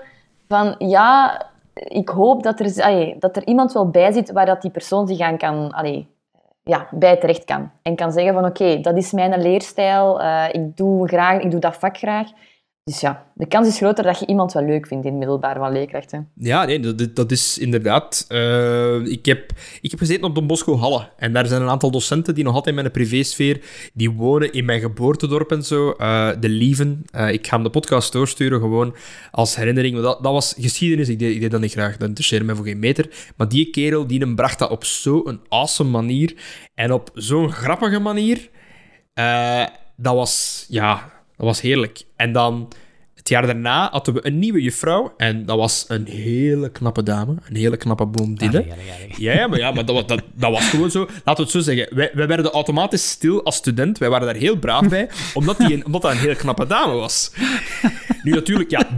[0.49, 1.43] van, ja,
[1.75, 5.07] ik hoop dat er, allee, dat er iemand wel bij zit waar dat die persoon
[5.07, 6.09] zich aan kan allee,
[6.69, 7.71] ja, bij terecht kan.
[7.83, 11.61] En kan zeggen van oké, dat is mijn leerstijl, uh, ik, doe graag, ik doe
[11.61, 12.29] dat vak graag.
[12.89, 15.57] Dus ja, de kans is groter dat je iemand wel leuk vindt in het middelbaar
[15.57, 16.28] van leerkrachten.
[16.34, 18.24] Ja, nee, dat, dat is inderdaad.
[18.28, 21.09] Uh, ik, heb, ik heb gezeten op Don Bosco Halle.
[21.16, 23.61] En daar zijn een aantal docenten die nog altijd in mijn privésfeer,
[23.95, 25.95] die wonen in mijn geboortedorp en zo.
[25.99, 27.05] Uh, de Lieven.
[27.14, 28.95] Uh, ik ga hem de podcast doorsturen, gewoon
[29.30, 30.01] als herinnering.
[30.01, 31.97] Dat, dat was geschiedenis, ik deed, ik deed dat niet graag.
[31.97, 33.11] Dat interesseerde mij voor geen meter.
[33.36, 36.34] Maar die kerel, die hem bracht dat op zo'n awesome manier.
[36.74, 38.49] En op zo'n grappige manier.
[39.97, 42.03] dat was, ja, dat was heerlijk.
[42.16, 42.68] En dan,
[43.14, 45.14] het jaar daarna, hadden we een nieuwe juffrouw.
[45.16, 47.34] En dat was een hele knappe dame.
[47.49, 48.66] Een hele knappe blondine.
[49.16, 50.99] Ja, ja, maar, ja, maar dat, dat, dat was gewoon zo.
[50.99, 51.97] Laten we het zo zeggen.
[51.97, 53.99] Wij, wij werden automatisch stil als student.
[53.99, 55.09] Wij waren daar heel braaf bij.
[55.34, 57.32] Omdat, die een, omdat dat een hele knappe dame was.
[58.22, 58.89] Nu natuurlijk, ja,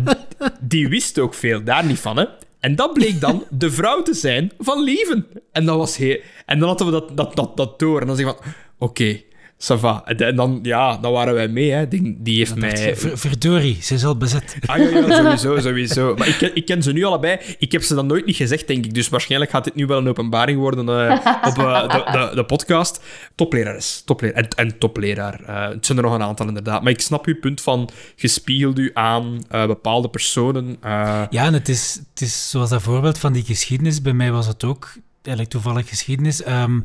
[0.60, 2.24] die wist ook veel daar niet van, hè.
[2.60, 5.26] En dat bleek dan de vrouw te zijn van Lieven.
[5.52, 6.20] En, dat was heel...
[6.46, 8.00] en dan hadden we dat, dat, dat, dat door.
[8.00, 8.52] En dan zeg ik van...
[8.78, 9.20] Oké,
[9.62, 10.04] Sava.
[10.04, 11.70] En dan, ja, dan waren wij mee.
[11.70, 11.88] Hè.
[11.88, 12.96] Die, die heeft mij...
[12.96, 14.56] verdorie, ze is al bezet.
[14.66, 16.14] Ah ja, ja sowieso, sowieso.
[16.14, 17.38] Maar ik ken, ik ken ze nu allebei.
[17.58, 18.94] Ik heb ze dan nooit niet gezegd, denk ik.
[18.94, 21.10] Dus waarschijnlijk gaat dit nu wel een openbaring worden uh,
[21.48, 23.00] op uh, de, de, de, podcast.
[23.34, 24.02] Topleraar is.
[24.04, 24.42] Topleraar.
[24.42, 25.40] En, en topleraar.
[25.40, 26.82] Uh, het zijn er nog een aantal, inderdaad.
[26.82, 30.76] Maar ik snap uw punt van gespiegeld u aan bepaalde personen.
[30.80, 34.02] Ja, en het is, het is zoals dat voorbeeld van die geschiedenis.
[34.02, 34.92] Bij mij was het ook
[35.22, 36.46] eigenlijk toevallig geschiedenis.
[36.46, 36.82] Um,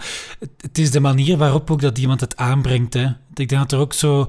[0.62, 2.94] het, is de manier waarop ook dat iemand het aanbrengt.
[2.94, 3.06] Hè.
[3.34, 4.26] Ik denk dat er ook zo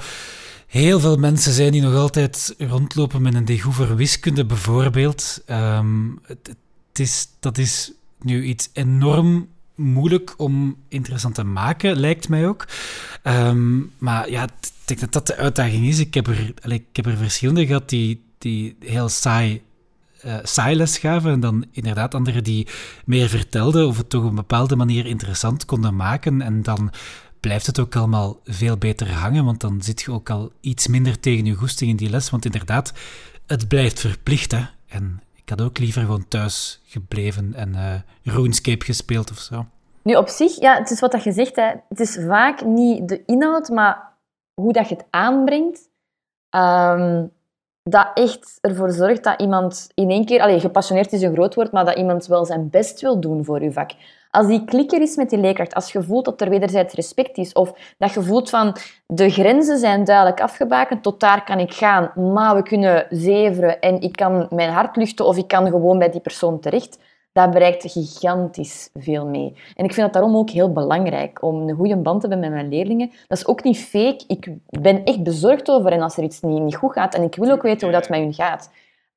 [0.66, 5.42] heel veel mensen zijn die nog altijd rondlopen met een degoe wiskunde, bijvoorbeeld.
[5.50, 6.48] Um, het,
[6.88, 12.66] het, is, dat is nu iets enorm moeilijk om interessant te maken, lijkt mij ook.
[13.22, 15.98] Um, maar ja, ik denk dat dat de uitdaging is.
[15.98, 19.62] Ik heb er, ik heb er verschillende gehad die, die heel saai
[20.24, 22.68] uh, saai les gaven en dan inderdaad anderen die
[23.04, 26.42] meer vertelden of het toch op een bepaalde manier interessant konden maken.
[26.42, 26.90] En dan
[27.40, 31.20] blijft het ook allemaal veel beter hangen, want dan zit je ook al iets minder
[31.20, 32.30] tegen je goesting in die les.
[32.30, 32.92] Want inderdaad,
[33.46, 34.52] het blijft verplicht.
[34.86, 39.66] En ik had ook liever gewoon thuis gebleven en uh, RuneScape gespeeld of zo.
[40.02, 41.56] Nu, op zich, ja, het is wat je zegt.
[41.56, 41.72] Hè.
[41.88, 44.12] Het is vaak niet de inhoud, maar
[44.54, 45.88] hoe dat je het aanbrengt.
[46.50, 47.30] Um,
[47.88, 50.40] dat echt ervoor zorgt dat iemand in één keer...
[50.40, 53.62] Allez, gepassioneerd is een groot woord, maar dat iemand wel zijn best wil doen voor
[53.62, 53.90] je vak.
[54.30, 57.52] Als die klikker is met die leerkracht, als je voelt dat er wederzijds respect is,
[57.52, 58.76] of dat je voelt van
[59.06, 64.00] de grenzen zijn duidelijk afgebakend, tot daar kan ik gaan, maar we kunnen zeveren en
[64.00, 66.98] ik kan mijn hart luchten of ik kan gewoon bij die persoon terecht,
[67.36, 69.56] dat bereikt gigantisch veel mee.
[69.74, 72.58] En ik vind dat daarom ook heel belangrijk om een goede band te hebben met
[72.58, 73.10] mijn leerlingen.
[73.28, 74.24] Dat is ook niet fake.
[74.26, 74.48] Ik
[74.80, 77.14] ben echt bezorgd over en als er iets niet, niet goed gaat.
[77.14, 78.70] En ik wil ook weten hoe dat met hun gaat.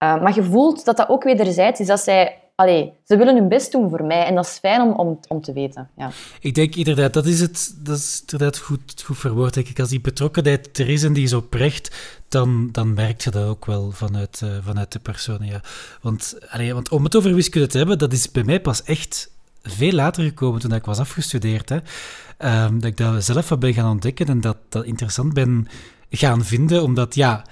[0.04, 1.88] Uh, maar je voelt dat dat ook wederzijds is.
[1.88, 4.92] Dat zij Allee, ze willen hun best doen voor mij en dat is fijn om,
[4.92, 5.90] om, om te weten.
[5.98, 6.12] Ja.
[6.40, 9.56] Ik denk inderdaad, dat is, het, dat is inderdaad goed, goed verwoord.
[9.56, 9.80] Ik.
[9.80, 11.96] Als die betrokkenheid er is en die is oprecht,
[12.28, 15.48] dan, dan merk je dat ook wel vanuit, uh, vanuit de personen.
[15.48, 15.62] Ja.
[16.02, 19.32] Want, allee, want om het over wiskunde te hebben, dat is bij mij pas echt
[19.64, 21.70] veel later gekomen toen ik was afgestudeerd.
[21.70, 21.78] Hè.
[22.66, 25.68] Um, dat ik dat zelf wat ben gaan ontdekken en dat, dat interessant ben
[26.10, 27.44] gaan vinden, omdat ja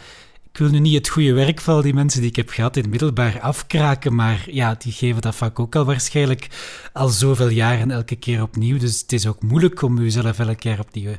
[0.57, 2.81] ik wil nu niet het goede werk van die mensen die ik heb gehad in
[2.81, 6.47] het middelbaar afkraken, maar ja, die geven dat vak ook al waarschijnlijk
[6.93, 8.77] al zoveel jaren elke keer opnieuw.
[8.77, 11.11] Dus het is ook moeilijk om jezelf elke keer opnieuw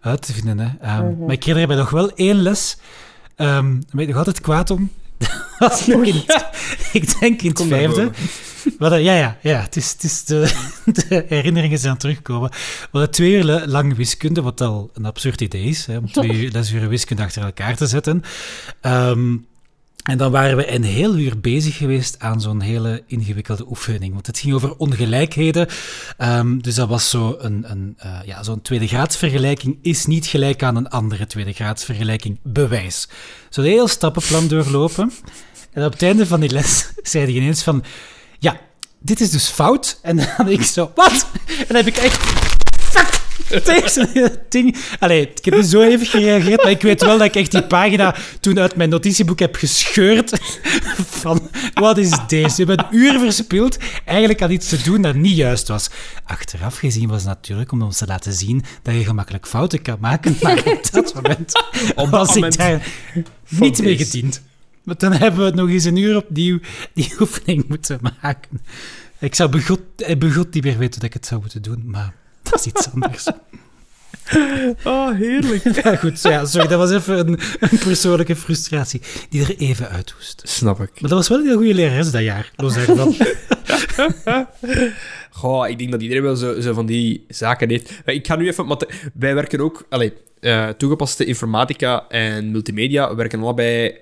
[0.00, 0.58] uit te vinden.
[0.58, 0.98] Hè.
[0.98, 2.76] Um, Maar ik herinner me nog wel één les,
[3.36, 4.90] um, daar ben ik nog altijd kwaad om.
[5.58, 6.22] Was nog in
[6.92, 8.10] ik denk in het Kom vijfde.
[8.78, 9.60] ja, ja, ja.
[9.60, 10.52] Het is, het is de,
[11.08, 12.50] de herinneringen zijn terugkomen.
[12.50, 16.12] We hadden twee uur la- lang wiskunde, wat al een absurd idee is, hè, om
[16.12, 18.22] twee lesuren wiskunde achter elkaar te zetten.
[18.80, 19.36] Ehm,
[20.02, 24.12] en dan waren we een heel uur bezig geweest aan zo'n hele ingewikkelde oefening.
[24.12, 25.68] Want het ging over ongelijkheden.
[26.16, 30.62] Ehm, dus dat was zo een, een, eh, ja, zo'n tweede graadsvergelijking is niet gelijk
[30.62, 32.38] aan een andere tweede graadsvergelijking.
[32.42, 33.08] Bewijs.
[33.48, 35.12] Zo een heel stappenplan doorlopen.
[35.72, 37.84] En op het einde van die les zei hij ineens van...
[38.38, 38.60] Ja,
[38.98, 39.98] dit is dus fout.
[40.02, 40.92] En dan had ik zo...
[40.94, 41.26] Wat?
[41.46, 42.61] En dan heb ik echt...
[43.64, 44.76] Deze ding...
[44.98, 47.62] Allee, ik heb niet zo even gereageerd, maar ik weet wel dat ik echt die
[47.62, 50.40] pagina toen uit mijn notitieboek heb gescheurd.
[51.22, 52.64] Van, wat is deze?
[52.64, 55.90] We hebben een uur verspild eigenlijk aan iets te doen dat niet juist was.
[56.24, 59.96] Achteraf gezien was het natuurlijk om ons te laten zien dat je gemakkelijk fouten kan
[60.00, 61.52] maken, maar op dat moment
[61.94, 62.86] Op dat was moment ik daar
[63.48, 64.42] niet mee gediend.
[64.84, 66.58] Want dan hebben we nog eens een uur opnieuw
[66.94, 68.60] die oefening moeten maken.
[69.18, 72.14] Ik zou begot, eh, begot niet meer weten dat ik het zou moeten doen, maar
[72.52, 73.26] dat is iets anders.
[74.84, 75.62] Oh, heerlijk.
[75.84, 80.42] Ja, goed, ja, sorry, dat was even een, een persoonlijke frustratie die er even uithoest.
[80.44, 80.90] Snap ik.
[81.00, 83.14] Maar dat was wel een heel goede lerares dat jaar, los daarvan.
[85.30, 87.90] Goh, ik denk dat iedereen wel zo, zo van die zaken heeft.
[88.04, 88.66] Maar Ik ga nu even...
[88.66, 89.86] Want wij werken ook...
[89.88, 93.96] Allee, eh, toegepaste informatica en multimedia we werken allebei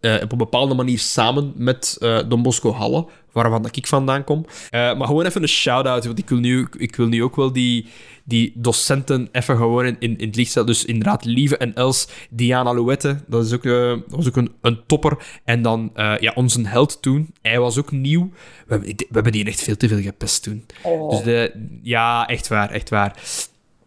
[0.00, 3.06] eh, op een bepaalde manier samen met eh, Don Bosco Halle,
[3.42, 4.46] waarvan dat ik vandaan kom.
[4.70, 7.52] Eh, maar gewoon even een shout-out, want ik wil nu, ik wil nu ook wel
[7.52, 7.86] die,
[8.24, 10.68] die docenten even gewoon in, in, in het licht stellen.
[10.68, 14.52] Dus inderdaad, Lieve en Els, Diana Louette, dat, is ook, eh, dat was ook een,
[14.60, 15.40] een topper.
[15.44, 18.30] En dan eh, ja, onze held toen, hij was ook nieuw.
[18.66, 20.66] We hebben, we hebben die echt veel te veel gepest toen.
[20.82, 21.10] Oh.
[21.10, 23.22] Dus de, ja, echt waar, echt waar.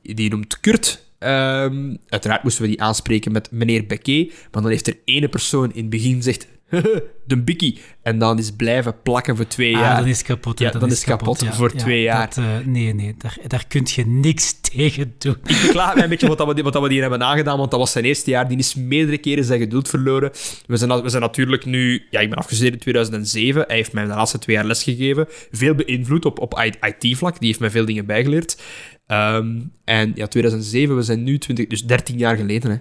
[0.02, 1.08] Die noemt Kurt.
[1.20, 4.28] Ehm, uiteraard moesten we die aanspreken met meneer Becquet.
[4.52, 6.48] Maar dan heeft er ene persoon in het begin gezegd...
[7.26, 7.80] de bikkie.
[8.02, 9.98] En dan is blijven plakken voor twee Ah, jaar.
[10.00, 10.60] dan is kapot.
[10.60, 12.26] hè, Ja, dan is het kapot voor twee jaar.
[12.28, 15.36] Dat, eh, nee, nee, daar, daar kun je niks tegen doen.
[15.46, 17.72] Ik beklaag mij een beetje wat, dat we, wat dat we die hebben aangedaan, want
[17.72, 18.48] dat was zijn eerste jaar.
[18.48, 20.32] Die is meerdere keren zijn geduld verloren.
[20.66, 22.08] We zijn, we zijn natuurlijk nu...
[22.10, 23.64] Ja, ik ben afgestudeerd in 2007.
[23.68, 25.26] Hij heeft mij de laatste twee jaar lesgegeven.
[25.52, 27.40] Veel beïnvloed op, op IT-vlak.
[27.40, 28.62] Die heeft mij veel dingen bijgeleerd.
[29.08, 31.68] Ehm, en ja, 2007, we zijn nu 20...
[31.68, 32.78] Dus 13 jaar geleden, hè.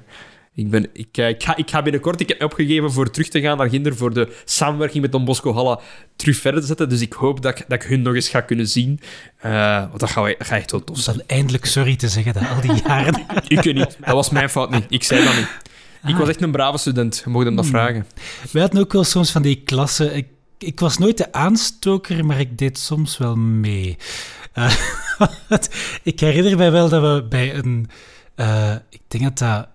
[0.59, 3.41] Ik, ben, ik, eh, ik, ga, ik ga binnenkort, ik heb opgegeven voor terug te
[3.41, 5.81] gaan naar Ginder, voor de samenwerking met Don Bosco Halla
[6.17, 6.89] terug verder te zetten.
[6.89, 9.01] Dus ik hoop dat ik, dat ik hun nog eens ga kunnen zien.
[9.37, 11.17] Eh, want dat gaat, dat gaat echt wel tof Om zijn.
[11.17, 13.27] dan eindelijk sorry te zeggen dat al die jaren...
[13.49, 13.97] Ik weet niet.
[14.05, 14.85] Dat was mijn fout niet.
[14.89, 15.49] Ik zei dat niet.
[16.07, 17.21] Ik was echt een brave student.
[17.25, 18.07] Je mocht hem dat vragen.
[18.53, 20.17] Wij hadden ook wel soms van die klassen.
[20.17, 20.27] Ik,
[20.59, 23.97] ik was nooit de aanstoker, maar ik deed soms wel mee.
[24.53, 24.75] Eh,
[26.03, 27.89] ik herinner mij wel dat we bij een.
[28.91, 29.69] ik denk dat dat.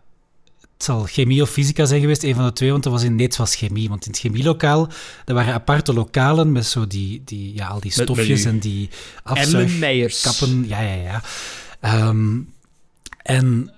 [0.84, 3.16] Het zal chemie of fysica zijn geweest, een van de twee, want dat was in
[3.16, 3.90] Neets was chemie.
[3.90, 4.90] Want in het chemielokaal,
[5.26, 8.90] er waren aparte lokalen met zo die, die ja, al die stofjes en die
[9.24, 10.22] Ellen afzuig Meijers.
[10.22, 10.68] kappen.
[10.68, 11.22] Ja, ja, ja.
[11.80, 12.40] Ehm,
[13.18, 13.72] en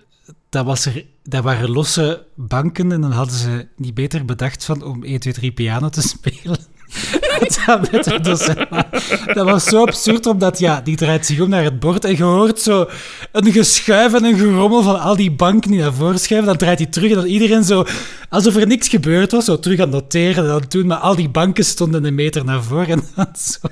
[0.50, 4.84] dat, was er, dat waren losse banken en dan hadden ze niet beter bedacht van
[4.84, 6.60] om 1, 2, 3 piano te spelen.
[7.66, 8.70] dat, met de docent.
[8.70, 8.88] Maar
[9.34, 12.24] dat was zo absurd, omdat ja, die draait zich om naar het bord en je
[12.24, 12.86] hoort zo
[13.32, 16.48] een geschuif en een gerommel van al die banken die naar voren schuiven.
[16.50, 17.86] Dan draait hij terug en dan iedereen zo,
[18.30, 20.88] alsof er niks gebeurd was, zo terug aan het noteren en dan doen.
[20.88, 22.88] Maar al die banken stonden een meter naar voren.
[22.90, 23.68] En dan zo,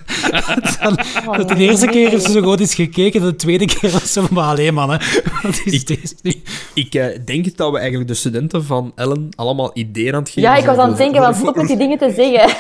[0.82, 1.00] dan,
[1.38, 4.20] dat de eerste keer heeft ze zo goed eens gekeken, de tweede keer was ze
[4.22, 4.98] van, maar alleen man, hè.
[5.44, 6.42] wat is Ik- deze nu?
[6.74, 10.42] Ik eh, denk dat we eigenlijk de studenten van Ellen allemaal ideeën aan het geven
[10.42, 12.56] Ja, ik was aan het denken, wat voor- stop met die dingen te zeggen.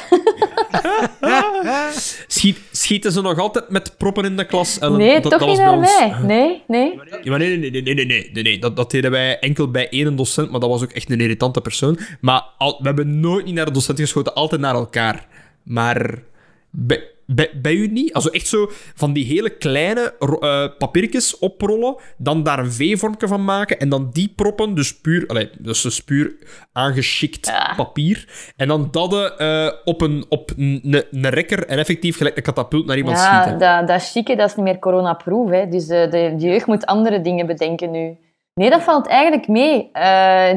[2.27, 4.97] Schiet, schieten ze nog altijd met proppen in de klas, Ellen?
[4.97, 6.15] Nee, Dat- toch dat niet naar ons- mij.
[6.23, 6.99] Nee, nee.
[7.23, 8.59] Ja, nee, nee, nee, nee, nee, nee, nee, nee.
[8.59, 11.61] Dat, dat deden wij enkel bij één docent, maar dat was ook echt een irritante
[11.61, 11.99] persoon.
[12.21, 15.27] Maar al, we hebben nooit niet naar de docent geschoten, altijd naar elkaar.
[15.63, 16.21] Maar
[16.69, 18.13] bij, bij, bij u niet?
[18.13, 23.43] Also echt zo van die hele kleine eh, papiertjes oprollen, dan daar een V-vormje van
[23.43, 26.35] maken en dan die proppen, dus puur, allee, dus, dus puur
[26.71, 27.73] aangeschikt Ja.
[27.75, 28.27] papier.
[28.55, 32.85] En dan dat eh, op, een, op een, een rekker en effectief gelijk een katapult
[32.85, 33.59] naar iemand Ja, schieten.
[33.59, 35.49] dat, dat chique, dat is niet meer corona-proof.
[35.49, 35.67] hè.
[35.67, 38.17] Dus eh, de, de jeugd moet andere dingen bedenken nu.
[38.53, 39.77] Nee, dat valt eigenlijk mee.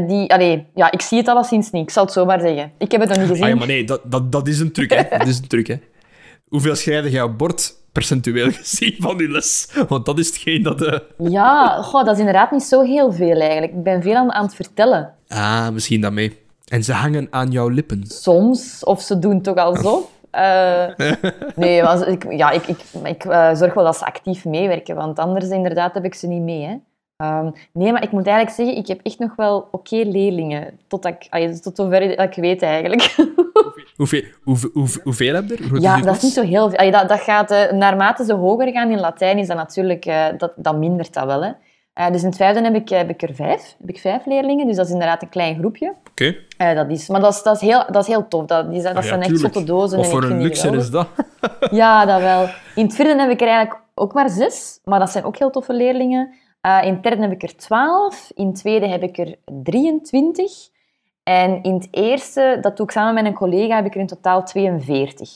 [0.07, 2.73] Die, allee, ja, ik zie het alleszins niet, ik zal het zo maar zeggen.
[2.79, 3.43] Ik heb het nog niet gezien.
[3.45, 5.03] Ah ja, maar nee, dat, dat, dat is een truc, hè.
[5.19, 5.75] Dat is een truc, hè.
[6.49, 9.69] Hoeveel schrijf je op bord percentueel gezien van je les?
[9.89, 10.83] Want dat is hetgeen dat...
[10.83, 13.73] eh, Ja, goh, dat is inderdaad niet zo heel veel eigenlijk.
[13.73, 15.13] Ik ben veel aan, aan het vertellen.
[15.29, 16.39] Ah, misschien dat mee.
[16.67, 18.03] En ze hangen aan jouw lippen.
[18.07, 20.09] Soms, of ze doen toch al zo.
[20.31, 20.87] Eh,
[21.57, 25.19] nee, maar ik, ja, ik, ik, ik eh, zorg wel dat ze actief meewerken, want
[25.19, 26.63] anders inderdaad heb ik ze niet mee.
[26.63, 26.75] Hè.
[27.17, 30.79] Ehm, nee, maar ik moet eigenlijk zeggen, ik heb echt nog wel oké leerlingen.
[30.87, 33.15] Tot, ik, allee, tot zover dat ik weet eigenlijk.
[33.97, 35.81] Hoeveel, hoeveel, hoeveel, hoeveel heb je er?
[35.81, 36.79] Ja, dat is niet zo heel veel.
[36.79, 40.27] Allee, dat, dat gaat, uh, naarmate ze hoger gaan in Latijn, is dat natuurlijk, uh,
[40.39, 41.43] dat, dat mindert dat wel.
[41.43, 41.51] Hè.
[42.01, 43.75] Uh, dus in het vijfde heb ik, heb ik er vijf.
[43.79, 45.95] Heb ik vijf leerlingen, dus dat is inderdaad een klein groepje.
[46.11, 46.35] Oké.
[46.57, 46.75] Okay.
[46.75, 48.45] dat is, maar dat is, dat, is heel, dat is heel tof.
[48.45, 49.99] Dat, die, dat ah, ja, zijn echt zotte dozen.
[49.99, 51.09] Wat voor een luxe is dat?
[51.71, 52.49] ja, dat wel.
[52.75, 55.51] In het vierde heb ik er eigenlijk ook maar zes, maar dat zijn ook heel
[55.51, 56.35] toffe leerlingen.
[56.67, 60.53] Uh, in het derde heb ik er 12, in het tweede heb ik er 23.
[61.23, 64.07] En in het eerste, dat doe ik samen met een collega, heb ik er in
[64.07, 65.31] totaal 42.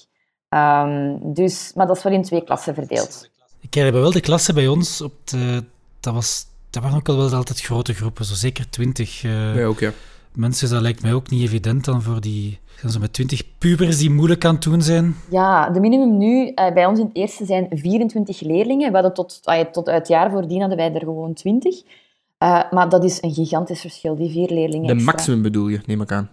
[0.49, 3.31] Um, dus, maar dat is wel in twee klassen verdeeld.
[3.61, 5.65] Ik heb wel de klassen bij ons, op de,
[6.01, 9.65] dat, was, dat waren ook al wel altijd grote groepen, zo zeker 20 uh, ja,
[9.65, 9.91] ook, ja.
[10.35, 10.71] Mensen.
[10.71, 14.11] Dat lijkt mij ook niet evident dan voor die zijn zo met 20 pubers die
[14.11, 15.17] moeilijk aan het doen zijn?
[15.31, 18.89] Ja, de minimum nu uh, bij ons in het eerste zijn 24 leerlingen.
[18.89, 21.83] We hadden tot, uh, tot uit het jaar voordien hadden wij er gewoon 20.
[21.83, 24.87] Uh, maar dat is een gigantisch verschil, die vier leerlingen.
[24.87, 25.13] De extra.
[25.13, 26.31] maximum bedoel je, neem ik aan?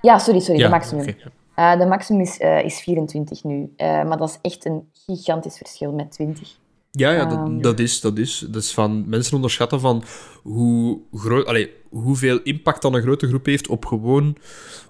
[0.00, 1.08] Ja, sorry, sorry, ja, de maximum.
[1.54, 1.78] Okay.
[1.78, 3.72] de maximum is, is 24 nu.
[3.76, 6.56] maar dat is echt een gigantisch verschil met 20.
[6.90, 8.46] Ja, ja dat, um, dat, is, dat is.
[8.50, 10.02] Dat is van mensen onderschatten van
[10.42, 14.36] hoe groot, allez, hoeveel impact dan een grote groep heeft op gewoon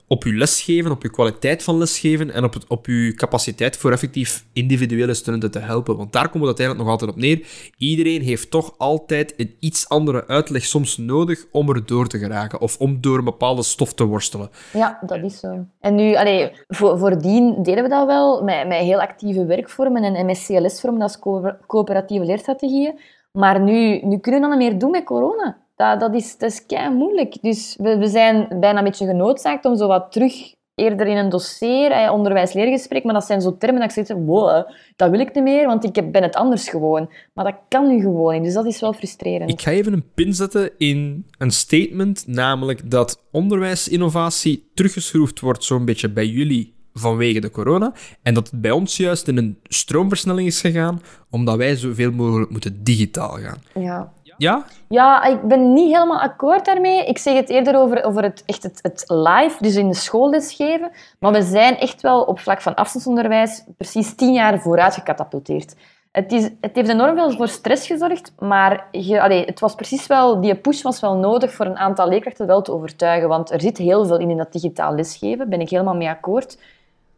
[0.09, 3.93] op uw lesgeven, op uw kwaliteit van lesgeven en op, het, op uw capaciteit voor
[3.93, 5.97] effectief individuele studenten te helpen.
[5.97, 7.47] Want daar komen we uiteindelijk nog altijd op neer.
[7.79, 12.61] Iedereen heeft toch altijd een iets andere uitleg soms nodig om er door te geraken
[12.61, 14.51] of om door een bepaalde stof te worstelen.
[14.73, 15.67] Ja, dat is zo.
[15.81, 20.15] En nu, allee, voor, voordien deden we dat wel met, met heel actieve werkvormen en,
[20.15, 22.99] en met CLS-vormen, dat is co coöperatieve leerstrategieën.
[23.33, 25.68] Maar nu, nu kunnen we dat meer doen met corona.
[25.79, 27.43] Dat, dat is, dat is kei moeilijk.
[27.43, 31.29] Dus we, we zijn bijna een beetje genoodzaakt om zo wat terug eerder in een
[31.29, 35.35] dossier, eh, onderwijs-leergesprek, maar dat zijn zo termen dat ik zeg, wow, dat wil ik
[35.35, 37.11] niet meer, want ik ben het anders gewoon.
[37.33, 39.51] Maar dat kan nu gewoon niet, dus dat is wel frustrerend.
[39.51, 45.85] Ik ga even een pin zetten in een statement, namelijk dat onderwijsinnovatie teruggeschroefd wordt zo'n
[45.85, 50.49] beetje bij jullie vanwege de corona, en dat het bij ons juist in een stroomversnelling
[50.49, 53.62] is gegaan, omdat wij zoveel mogelijk moeten digitaal gaan.
[53.74, 54.12] Ja.
[54.39, 54.64] Ja?
[54.89, 57.07] Ja, ik ben niet helemaal akkoord daarmee.
[57.07, 60.78] Ik zeg het eerder over, over het, echt het, het live, dus in de schoollesgeven.
[60.78, 60.91] geven.
[61.18, 65.74] Maar we zijn echt wel op vlak van afstandsonderwijs precies tien jaar vooruit gecatapulteerd.
[66.12, 70.41] Het, is, het heeft enorm veel voor stress gezorgd, maar je, het was precies wel,
[70.41, 73.28] die push was wel nodig voor een aantal leerkrachten wel te overtuigen.
[73.28, 76.59] Want er zit heel veel in in dat digitaal lesgeven, ben ik helemaal mee akkoord.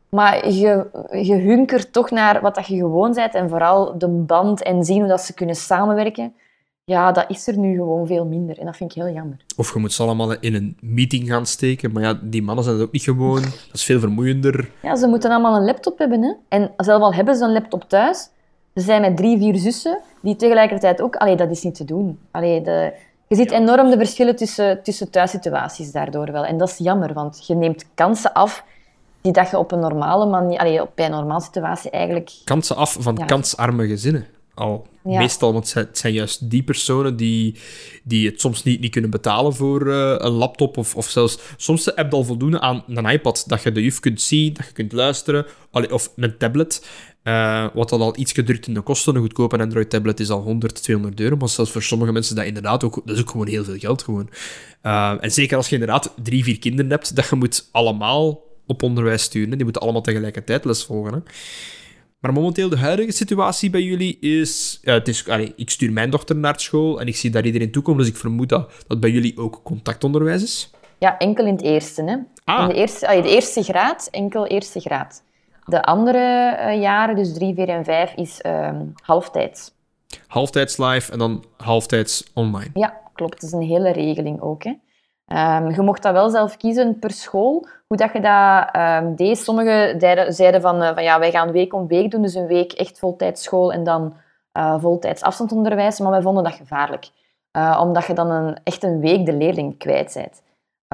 [0.09, 4.63] Maar je, je hunkert toch naar wat dat je gewoon bent en vooral de band
[4.63, 6.35] en zien hoe dat ze kunnen samenwerken
[6.91, 8.59] ja, dat is er nu gewoon veel minder.
[8.59, 9.37] En dat vind ik heel jammer.
[9.57, 11.93] Of je moet ze allemaal in een meeting gaan steken.
[11.93, 13.43] Maar ja, die mannen zijn dat ook niet gewoon.
[13.43, 14.71] Dat is veel vermoeiender.
[14.83, 16.23] Ja, ze moeten allemaal een laptop hebben.
[16.23, 16.33] Hè?
[16.49, 18.29] En zelf al hebben ze een laptop thuis,
[18.75, 21.17] ze zijn met drie, vier zussen die tegelijkertijd ook...
[21.17, 22.19] Allee, dat is niet te doen.
[22.31, 22.93] Allee, de...
[23.29, 26.45] Je ziet enorm de verschillen tussen, tussen thuissituaties daardoor wel.
[26.45, 28.65] En dat is jammer, want je neemt kansen af
[29.21, 30.59] die dat je op een normale manier...
[30.59, 32.31] Allee, bij een normale situatie eigenlijk...
[32.45, 33.25] Kansen af van ja.
[33.25, 34.89] kansarme gezinnen al.
[35.05, 35.19] Ja.
[35.19, 37.55] Meestal, want het zijn juist die personen die,
[38.05, 40.77] die het soms niet, niet kunnen betalen voor uh, een laptop.
[40.77, 44.01] Of, of zelfs, soms heb je al voldoende aan een iPad, dat je de juf
[44.01, 45.47] kunt zien, dat je kunt luisteren.
[45.91, 46.87] Of een tablet,
[47.25, 49.15] uh, wat dan al iets gedrukt in de kosten.
[49.15, 51.37] Een goedkope Android-tablet is al 100, 200 euro.
[51.37, 54.03] Maar zelfs voor sommige mensen dat inderdaad ook, dat is ook gewoon heel veel geld.
[54.03, 54.31] Gewoon.
[54.83, 58.83] Uh, en zeker als je inderdaad drie, vier kinderen hebt, dat je moet allemaal op
[58.83, 59.51] onderwijs sturen.
[59.51, 61.13] Die moeten allemaal tegelijkertijd les volgen.
[61.13, 61.21] Hè.
[62.21, 64.79] Maar momenteel, de huidige situatie bij jullie is...
[64.83, 67.71] Ja, het is allee, ik stuur mijn dochter naar school en ik zie daar iedereen
[67.71, 70.71] toekomen, dus ik vermoed dat, dat bij jullie ook contactonderwijs is.
[70.99, 72.05] Ja, enkel in het eerste.
[72.05, 72.17] Hè.
[72.45, 72.63] Ah.
[72.63, 75.23] In de, eerste, allee, de eerste graad, enkel eerste graad.
[75.65, 78.71] De andere uh, jaren, dus drie, vier en vijf, is uh,
[79.03, 79.73] halftijds.
[80.27, 82.71] Halftijds live en dan halftijds online.
[82.75, 83.33] Ja, klopt.
[83.33, 84.65] Dat is een hele regeling ook.
[84.65, 84.73] Hè.
[85.35, 89.39] Um, je mocht dat wel zelf kiezen per school, hoe dat je dat um, deed.
[89.39, 90.01] Sommigen
[90.35, 92.99] zeiden van, uh, van ja, wij gaan week om week doen, dus een week echt
[92.99, 94.15] voltijds school en dan
[94.59, 96.01] uh, voltijds afstandsonderwijs.
[96.01, 97.11] Maar wij vonden dat gevaarlijk,
[97.57, 100.43] uh, omdat je dan een, echt een week de leerling kwijt bent.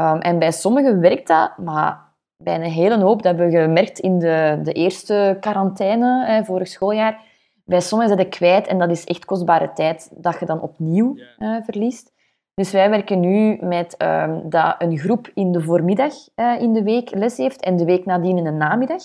[0.00, 1.98] Um, en bij sommigen werkt dat, maar
[2.36, 6.68] bij een hele hoop, dat hebben we gemerkt in de, de eerste quarantaine, hè, vorig
[6.68, 7.20] schooljaar.
[7.64, 11.16] Bij sommigen zijn je kwijt en dat is echt kostbare tijd dat je dan opnieuw
[11.64, 12.14] verliest.
[12.56, 16.82] Dus wij werken nu met um, dat een groep in de voormiddag uh, in de
[16.82, 19.02] week les heeft en de week nadien in de namiddag.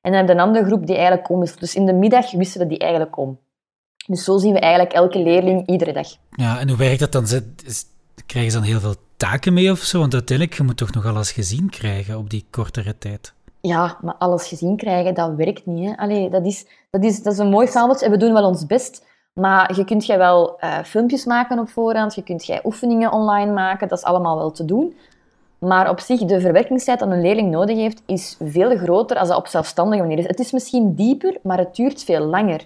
[0.00, 1.56] En dan hebben we een andere groep die eigenlijk om is.
[1.56, 3.38] Dus in de middag wisselen die eigenlijk om.
[4.06, 6.08] Dus zo zien we eigenlijk elke leerling iedere dag.
[6.30, 7.24] Ja, en hoe werkt dat dan?
[8.26, 9.98] Krijgen ze dan heel veel taken mee of zo?
[9.98, 13.34] Want uiteindelijk, je moet toch nog alles gezien krijgen op die kortere tijd.
[13.60, 15.88] Ja, maar alles gezien krijgen, dat werkt niet.
[15.88, 15.96] Hè?
[15.96, 18.66] Allee, dat, is, dat, is, dat is een mooi fabeltje en we doen wel ons
[18.66, 19.04] best.
[19.40, 23.52] Maar je kunt jij wel uh, filmpjes maken op voorhand, je kunt jij oefeningen online
[23.52, 24.96] maken, dat is allemaal wel te doen.
[25.58, 29.36] Maar op zich, de verwerkingstijd dat een leerling nodig heeft, is veel groter als dat
[29.36, 30.26] op zelfstandige manier is.
[30.26, 32.60] Het is misschien dieper, maar het duurt veel langer.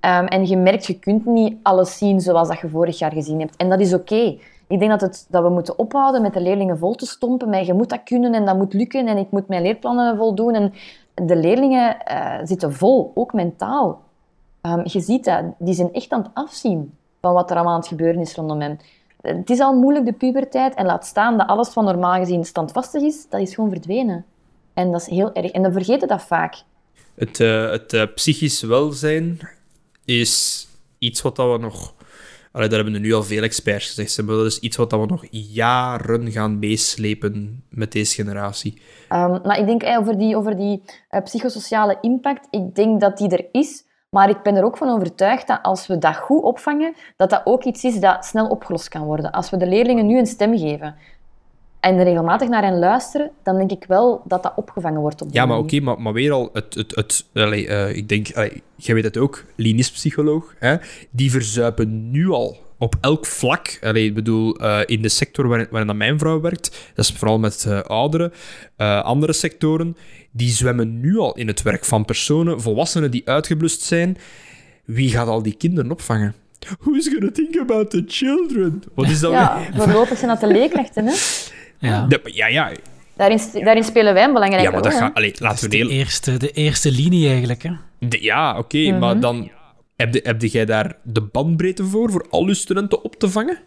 [0.00, 3.40] Um, en je merkt, je kunt niet alles zien zoals dat je vorig jaar gezien
[3.40, 3.56] hebt.
[3.56, 4.36] En dat is oké.
[4.66, 7.48] Ik denk dat, het, dat we moeten ophouden met de leerlingen vol te stompen.
[7.48, 10.54] Met je moet dat kunnen en dat moet lukken en ik moet mijn leerplannen voldoen.
[10.54, 10.72] En
[11.14, 14.00] de leerlingen uh, zitten vol, ook mentaal.
[14.66, 17.80] Um, je ziet dat, die zijn echt aan het afzien van wat er allemaal aan
[17.80, 18.78] het gebeuren is rondom hen.
[19.20, 23.02] Het is al moeilijk, de puberteit, en laat staan dat alles wat normaal gezien standvastig
[23.02, 24.24] is, dat is gewoon verdwenen.
[24.74, 25.50] En dat is heel erg.
[25.50, 26.62] En dan vergeten dat vaak.
[27.14, 29.38] Het, uh, het uh, psychisch welzijn
[30.04, 30.66] is
[30.98, 31.94] iets wat we nog...
[32.52, 34.22] Allee, daar hebben we nu al veel experts gezegd.
[34.22, 38.80] Maar dat is iets wat we nog jaren gaan meeslepen met deze generatie.
[39.10, 43.18] Um, maar ik denk hey, over die, over die uh, psychosociale impact, ik denk dat
[43.18, 43.84] die er is.
[44.14, 47.40] Maar ik ben er ook van overtuigd dat als we dat goed opvangen, dat dat
[47.44, 49.30] ook iets is dat snel opgelost kan worden.
[49.30, 50.94] Als we de leerlingen nu een stem geven
[51.80, 55.46] en regelmatig naar hen luisteren, dan denk ik wel dat dat opgevangen wordt op Ja,
[55.46, 58.94] maar oké, maar, maar weer al, het, het, het, allez, uh, ik denk, allez, jij
[58.94, 60.76] weet het ook, klinisch psycholoog, hè,
[61.10, 63.78] die verzuipen nu al op elk vlak.
[63.82, 67.38] Allee, ik bedoel, uh, in de sector waarin, waarin mijn vrouw werkt, dat is vooral
[67.38, 68.32] met uh, ouderen,
[68.78, 69.96] uh, andere sectoren,
[70.30, 74.16] die zwemmen nu al in het werk van personen, volwassenen die uitgeblust zijn.
[74.84, 76.34] Wie gaat al die kinderen opvangen?
[76.80, 78.82] Who's gonna think about the children?
[78.94, 79.32] Wat is dat?
[79.32, 81.14] Ja, voorlopig zijn dat de leerkrachten, hè?
[81.78, 82.46] Ja, de, ja.
[82.46, 82.72] ja.
[83.16, 84.76] Daarin, daarin, spelen wij een belangrijke rol.
[84.76, 85.14] Ja, maar dat gaat...
[85.14, 87.70] Allee, laten we de, eerste, de eerste linie eigenlijk, hè?
[87.98, 88.98] De, ja, oké, okay, mm -hmm.
[88.98, 89.50] maar dan...
[90.10, 93.58] Heb, heb jij daar de bandbreedte voor, voor al je studenten op te vangen?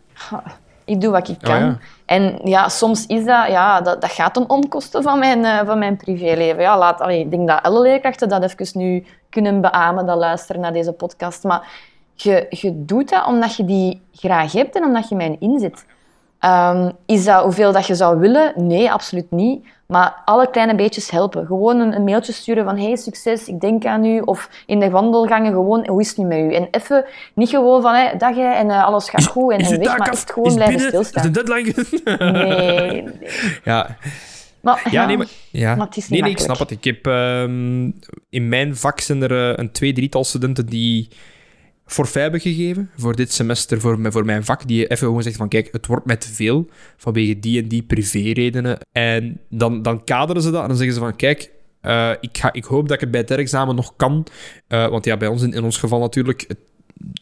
[0.86, 1.56] Ik doe wat ik kan.
[1.56, 1.78] Oh, ja.
[2.06, 5.80] En ja, soms is dat, ja, dat, dat gaat ten onkoste van mijn, uh, van
[5.80, 6.62] mijn privéleven.
[6.62, 10.62] Ja, laat, allee, ik denk dat alle leerkrachten dat even nu kunnen beamen, dat luisteren
[10.62, 11.44] naar deze podcast.
[11.44, 11.68] Maar
[12.14, 15.86] je, je doet dat omdat je die graag hebt en omdat je mij inzet.
[16.42, 18.54] Um, is dat hoeveel dat je zou willen?
[18.56, 19.66] Nee, absoluut niet.
[19.88, 21.46] Maar alle kleine beetjes helpen.
[21.46, 24.20] Gewoon een, een, mailtje sturen van hey, succes, ik denk aan u.
[24.20, 26.54] Of in de wandelgangen gewoon, hoe is het nu met u?
[26.54, 29.80] En even, niet gewoon van hey, dag hè, en uh, alles gaat goed en, en
[29.80, 30.88] weg, maar echt gewoon blijven binnen?
[30.88, 31.24] stilstaan.
[31.26, 31.74] Is de deadline?
[32.32, 33.14] nee, nee.
[33.64, 33.98] Ja.
[34.62, 35.76] Maar, ja, nee, maar, ja.
[35.76, 36.72] maar het is nee, nee, ik snap het.
[36.72, 41.10] Ik heb, um, in mijn vak zijn er uh, een twee, drietal studenten die
[41.88, 45.50] forfait hebben gegeven voor dit semester, voor, voor mijn vak, die even gewoon zegt van
[45.50, 48.78] kijk, het wordt met veel vanwege die en die privéredenen.
[48.92, 52.54] En dan, dan kaderen ze dat en dan zeggen ze van kijk, uh, ik, ga,
[52.54, 54.26] ik hoop dat ik het bij het examen nog kan.
[54.68, 56.60] Uh, want ja, bij ons in, in ons geval natuurlijk, het,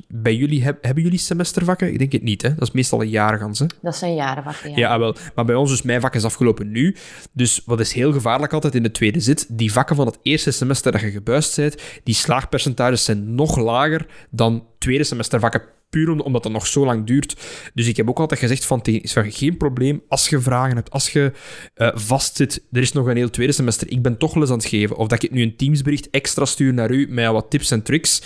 [0.07, 1.91] bij jullie, heb, hebben jullie semestervakken?
[1.91, 2.55] Ik denk het niet, hè?
[2.55, 3.65] Dat is meestal een jaargans, hè?
[3.81, 4.77] Dat zijn jarenvakken, ja.
[4.77, 5.15] Ja, wel.
[5.35, 6.95] Maar bij ons dus mijn vak is afgelopen nu.
[7.31, 10.51] Dus wat is heel gevaarlijk altijd in de tweede zit, die vakken van het eerste
[10.51, 16.43] semester dat je gebuist bent, die slaagpercentages zijn nog lager dan tweede semestervakken puur omdat
[16.43, 17.35] het nog zo lang duurt.
[17.73, 21.09] Dus ik heb ook altijd gezegd van, is geen probleem als je vragen hebt, als
[21.09, 21.31] je
[21.75, 24.65] uh, vastzit, er is nog een heel tweede semester, ik ben toch les aan het
[24.65, 27.83] geven, of dat ik nu een Teamsbericht extra stuur naar u met wat tips en
[27.83, 28.21] tricks,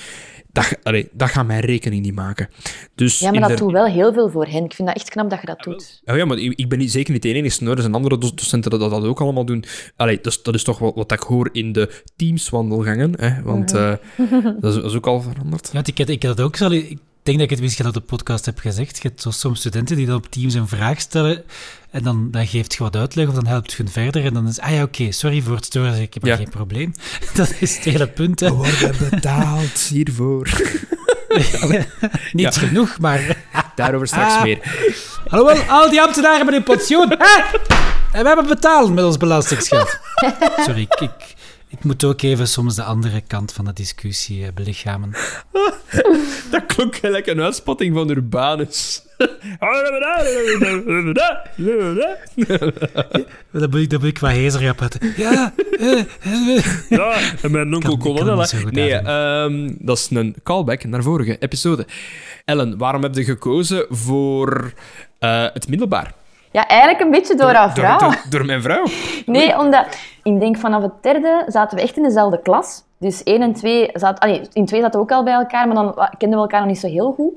[0.52, 2.50] dat, allee, dat gaat mijn rekening niet maken.
[2.96, 3.56] Dus ja, maar dat de...
[3.56, 4.64] doet wel heel veel voor hen.
[4.64, 6.02] Ik vind dat echt knap dat je dat doet.
[6.06, 7.66] Oh ja, maar ik ben niet, zeker niet de enige.
[7.66, 9.64] Er zijn andere docenten dat dat ook allemaal doen.
[9.96, 13.14] Allee, dus, dat is toch wat, wat ik hoor in de teamswandelgangen.
[13.18, 13.42] Hè?
[13.44, 13.80] Want uh,
[14.60, 15.70] dat, is, dat, is, ook al veranderd.
[15.74, 16.72] Ja, ik, ik dat ook zal.
[16.72, 19.02] Ik denk dat ik het misschien op de podcast heb gezegd.
[19.02, 21.44] Je hebt soms studenten die dan op Teams een vraag stellen
[21.92, 24.48] en dan, dan geeft je wat uitleg of dan helpt je hun verder en dan
[24.48, 26.36] is ah ja, oké, sorry voor het storen, ik heb ja.
[26.36, 26.94] geen probleem.
[27.36, 28.40] Dat is het hele punt.
[28.40, 28.48] Hè.
[28.48, 30.50] We worden betaald hiervoor.
[32.32, 32.68] Niet ja.
[32.68, 33.48] genoeg, maar...
[33.76, 34.44] Daarover straks ah.
[34.44, 34.60] meer.
[35.28, 37.12] Hallo, al die ambtenaren hebben een pensioen.
[38.12, 40.00] En we hebben betaald met ons belastingsgeld.
[40.66, 41.36] Sorry, ik, ik,
[41.70, 45.12] ik moet ook even soms de andere kant van de discussie uh, belichamen.
[46.52, 49.04] dat klonk gelijk een uitspatting van Urbanus.
[53.52, 55.14] dat moet ik, dat moet ik wat hezer praten.
[55.18, 58.46] Ja, uh, uh, ja, en mijn onkel Colonel.
[58.70, 61.88] Nee, um, dat is een callback naar vorige episode.
[62.46, 64.74] Ellen, waarom heb je gekozen voor
[65.20, 66.14] uh, het middelbaar?
[66.52, 67.98] Ja, eigenlijk een beetje door haar vrouw.
[67.98, 68.86] Door, door, door mijn vrouw?
[69.26, 69.86] Nee, omdat
[70.24, 72.84] ik denk vanaf het derde zaten we echt in dezelfde klas.
[72.98, 74.20] Dus één en twee zaten...
[74.20, 76.70] Allee, in twee zaten we ook al bij elkaar, maar dan kenden we elkaar nog
[76.70, 77.34] niet zo heel goed.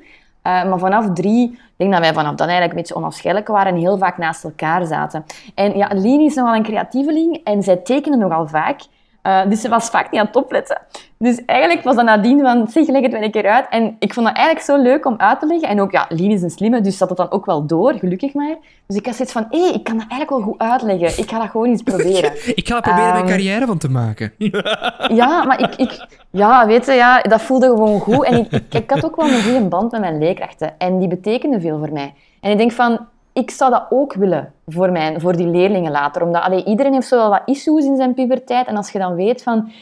[0.47, 3.73] Uh, maar vanaf drie, ik denk dat wij vanaf dan eigenlijk een beetje onafscheidelijk waren
[3.73, 5.25] en heel vaak naast elkaar zaten.
[5.55, 8.81] En ja, Lien is nogal een creatieveling en zij tekende nogal vaak.
[9.27, 10.81] Uh, dus ze was vaak niet aan het opletten.
[11.19, 13.67] Dus eigenlijk was dat nadien van, zeg, leg het wel een keer uit.
[13.71, 15.69] En ik vond dat eigenlijk zo leuk om uit te leggen.
[15.69, 18.35] En ook, ja, Lien is een slimme, dus zat het dan ook wel door, gelukkig
[18.35, 18.57] maar.
[18.87, 21.23] Dus ik had zoiets van, hé, hey, ik kan dat eigenlijk wel goed uitleggen.
[21.23, 22.33] Ik ga dat gewoon eens proberen.
[22.61, 24.33] ik ga er proberen um, mijn carrière van te maken.
[25.21, 28.25] ja, maar ik, ik, ja, weet je, ja, dat voelde gewoon goed.
[28.25, 30.79] En ik, ik, ik had ook wel een goede band met mijn leerkrachten.
[30.79, 32.15] En die betekenden veel voor mij.
[32.41, 36.23] En ik denk van, ik zou dat ook willen voor, mijn, voor die leerlingen later.
[36.23, 38.67] Omdat allee, iedereen heeft zo wel wat issues in zijn puberteit.
[38.67, 39.73] En als je dan weet van...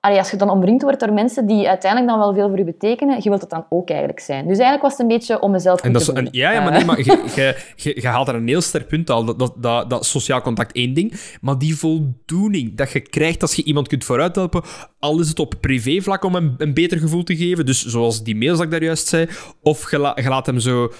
[0.00, 2.64] allee, als je dan omringd wordt door mensen die uiteindelijk dan wel veel voor je
[2.64, 4.40] betekenen, je wilt het dan ook eigenlijk zijn.
[4.40, 6.72] Dus eigenlijk was het een beetje om mezelf en dat te en, Ja, ja, maar,
[6.72, 9.24] nee, maar je, je, je, haalt er een heel sterk punt al.
[9.24, 11.20] Dat, dat, dat, dat, sociaal contact één ding.
[11.40, 14.62] Maar die voldoening dat je krijgt als je iemand kunt vooruithelpen,
[14.98, 17.66] al is het op privévlak om hem een beter gevoel te geven.
[17.66, 19.28] Dus zoals die mails dat ik daar juist zei.
[19.62, 20.90] Of je, je laat hem zo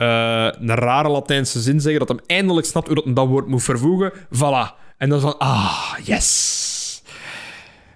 [0.00, 4.12] een rare Latijnse zin zeggen, dat hem eindelijk snapt hoe dat dat woord moet vervoegen.
[4.12, 4.78] Voilà.
[4.98, 6.78] En dan van, ah, yes.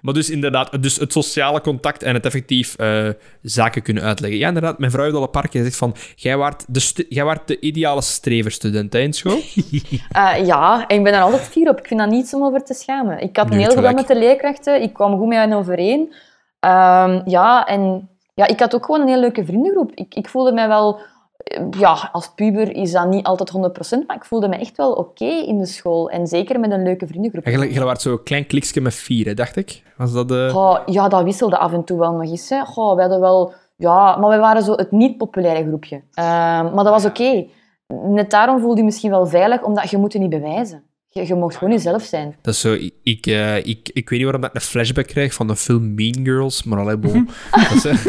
[0.05, 3.09] Maar dus inderdaad, dus het sociale contact en het effectief uh,
[3.41, 4.39] zaken kunnen uitleggen.
[4.39, 7.23] Ja, inderdaad, mijn vrouw heeft al een paar keer gezegd van, jij waart de, jij
[7.23, 9.39] waart de ideale streverstudent in school?
[10.15, 11.79] Uh, ja, en ik ben daar altijd fier op.
[11.79, 13.19] Ik vind dat niets om over te schamen.
[13.19, 14.81] Ik had een heel goed met de leerkrachten.
[14.81, 16.01] Ik kwam goed met hen overeen.
[16.59, 19.91] Um, ja, en ja, ik had ook gewoon een heel leuke vriendengroep.
[19.93, 20.99] Ik, ik voelde mij wel
[21.77, 25.25] ja, als puber is dat niet altijd 100%, maar ik voelde me echt wel oké
[25.25, 26.09] in de school.
[26.09, 27.43] En zeker met een leuke vriendengroep.
[27.43, 29.83] En je was zo'n klein kliksje met vier, dacht ik?
[29.97, 30.81] Was dat de...
[30.85, 32.49] Ja, dat wisselde af en toe wel nog eens.
[32.49, 32.59] Hè.
[32.59, 33.53] We hadden wel...
[33.77, 35.95] Ja, maar we waren zo het niet-populaire groepje.
[35.95, 36.03] Uh,
[36.73, 37.45] maar dat was oké.
[37.87, 40.83] Net daarom voelde je misschien wel veilig, omdat je moet je niet bewijzen.
[41.09, 42.35] Je, je mocht gewoon jezelf zijn.
[42.41, 42.77] Dat is zo...
[43.03, 46.25] Ik, uh, ik, ik weet niet waarom ik een flashback krijg van de film Mean
[46.25, 47.01] Girls, maar alleen
[47.51, 48.07] dat is,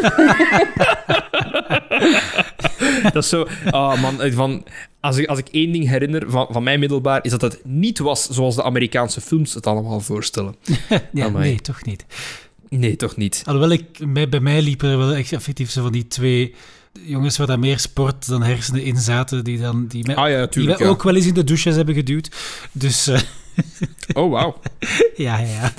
[3.12, 3.46] dat is zo...
[3.70, 4.64] Oh man, van,
[5.00, 7.98] als, ik, als ik één ding herinner van, van mijn middelbaar, is dat het niet
[7.98, 10.56] was zoals de Amerikaanse films het allemaal voorstellen.
[11.12, 12.04] ja, nee, toch niet.
[12.68, 13.42] Nee, toch niet.
[13.44, 16.54] Alhoewel, ik, bij mij liepen er wel echt effectief zo van die twee
[17.02, 20.46] jongens waar daar meer sport dan hersenen in zaten, die, dan, die, mij, ah, ja,
[20.46, 22.30] tuurlijk, die ook wel eens in de douches hebben geduwd.
[22.72, 23.08] Dus...
[23.08, 23.20] Uh...
[24.14, 24.60] oh, wauw.
[25.16, 25.72] ja, ja.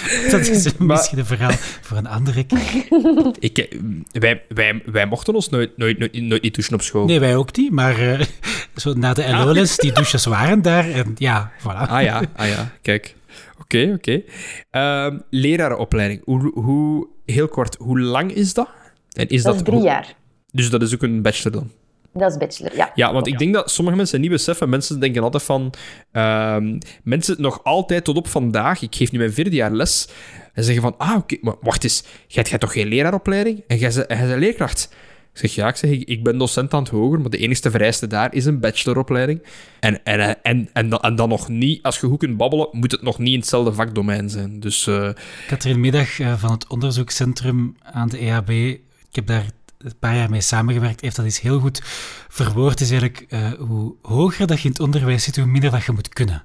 [0.30, 2.86] Dat is misschien een verhaal voor een andere keer.
[3.38, 3.78] Ik, eh,
[4.10, 7.06] wij, wij, wij mochten ons nooit, nooit, nooit, nooit niet douchen op school.
[7.06, 7.70] Nee, wij ook niet.
[7.72, 8.20] Maar uh,
[8.76, 10.90] zo na de LO-les, die douches waren daar.
[10.90, 11.88] En ja, voilà.
[11.88, 12.72] Ah ja, ah, ja.
[12.82, 13.14] kijk.
[13.60, 14.22] Oké, oké.
[14.70, 15.10] Okay.
[15.12, 16.20] Uh, lerarenopleiding.
[16.24, 18.68] Hoe, hoe, heel kort, hoe lang is dat?
[19.12, 20.14] En is dat, dat is drie jaar.
[20.50, 21.70] Dus dat is ook een bachelor dan?
[22.12, 22.92] Dat is bachelor, ja.
[22.94, 24.68] Ja, want ik denk dat sommige mensen niet beseffen.
[24.68, 25.72] Mensen denken altijd van...
[26.12, 26.56] Uh,
[27.02, 28.82] mensen nog altijd tot op vandaag...
[28.82, 30.08] Ik geef nu mijn vierde jaar les.
[30.52, 30.94] En zeggen van...
[30.98, 32.04] Ah, oké, maar wacht eens.
[32.26, 33.62] Jij hebt toch geen leraaropleiding?
[33.66, 34.94] En jij bent leerkracht?
[35.32, 38.06] Ik zeg, ja, ik zeg, ik ben docent aan het hoger, maar de enige vereiste
[38.06, 39.42] daar is een bacheloropleiding.
[39.80, 42.92] En, en, en, en, dan, en dan nog niet, als je goed kunt babbelen, moet
[42.92, 44.60] het nog niet in hetzelfde vakdomein zijn.
[44.60, 45.08] Dus, uh...
[45.08, 48.50] Ik had er een middag uh, van het onderzoekscentrum aan de EHB.
[48.50, 48.80] Ik
[49.12, 49.44] heb daar
[49.84, 51.82] een paar jaar mee samengewerkt, heeft dat iets heel goed
[52.28, 52.80] verwoord.
[52.80, 55.92] Is eigenlijk uh, hoe hoger dat je in het onderwijs zit, hoe minder dat je
[55.92, 56.42] moet kunnen.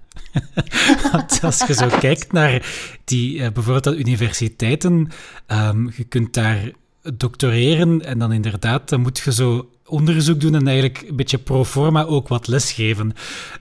[1.12, 2.66] Want als je zo kijkt naar
[3.04, 5.10] die, uh, bijvoorbeeld universiteiten,
[5.48, 6.72] um, je kunt daar
[7.14, 11.66] doctoreren en dan inderdaad, dan moet je zo onderzoek doen en eigenlijk een beetje pro
[11.66, 13.14] forma ook wat lesgeven.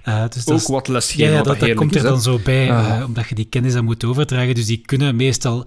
[0.09, 3.29] Uh, dus ook wat lesgeven, ja, dat, dat komt er dan zo bij, uh, omdat
[3.29, 4.55] je die kennis dan moet overdragen.
[4.55, 5.67] Dus die kunnen meestal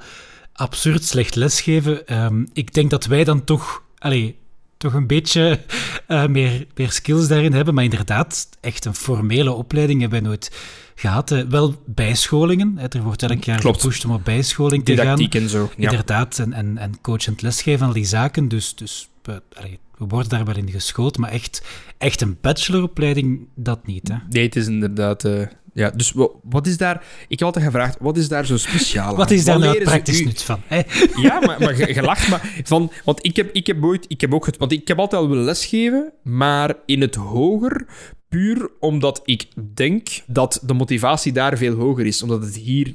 [0.54, 2.24] absurd slecht lesgeven.
[2.24, 4.38] Um, ik denk dat wij dan toch allee,
[4.78, 5.60] toch een beetje
[6.08, 7.74] uh, meer, meer skills daarin hebben.
[7.74, 10.52] Maar inderdaad, echt een formele opleiding hebben we nooit
[11.00, 11.32] gehad.
[11.32, 12.78] Uh, wel bijscholingen.
[12.78, 12.88] Hè.
[12.88, 13.82] Er wordt elk jaar Klopt.
[13.82, 15.20] gepusht om op bijscholing te gaan.
[15.20, 15.72] en zo.
[15.78, 15.90] Ja.
[15.90, 18.48] Inderdaad, en, en, en coachend lesgeven, al die zaken.
[18.48, 21.18] Dus, dus we, allee, we worden daar wel in geschoold.
[21.18, 21.62] Maar echt,
[21.98, 24.08] echt een bacheloropleiding, dat niet.
[24.08, 24.16] Hè.
[24.30, 25.26] Nee, het is inderdaad...
[25.26, 25.42] Uh,
[25.74, 27.04] ja, dus wat is daar...
[27.28, 30.42] Ik heb altijd gevraagd, wat is daar zo speciaal Wat is daar nou praktisch nut
[30.42, 30.62] van?
[30.68, 30.82] Hè?
[31.28, 32.62] Ja, maar, maar je, lacht maar...
[32.64, 34.06] Van, want ik heb, ik heb ooit...
[34.08, 37.88] Ik heb ook het, want ik heb altijd al willen lesgeven, maar in het hoger
[38.30, 42.24] puur omdat ik denk dat de motivatie daar veel hoger is.
[42.24, 42.94] Omdat het hier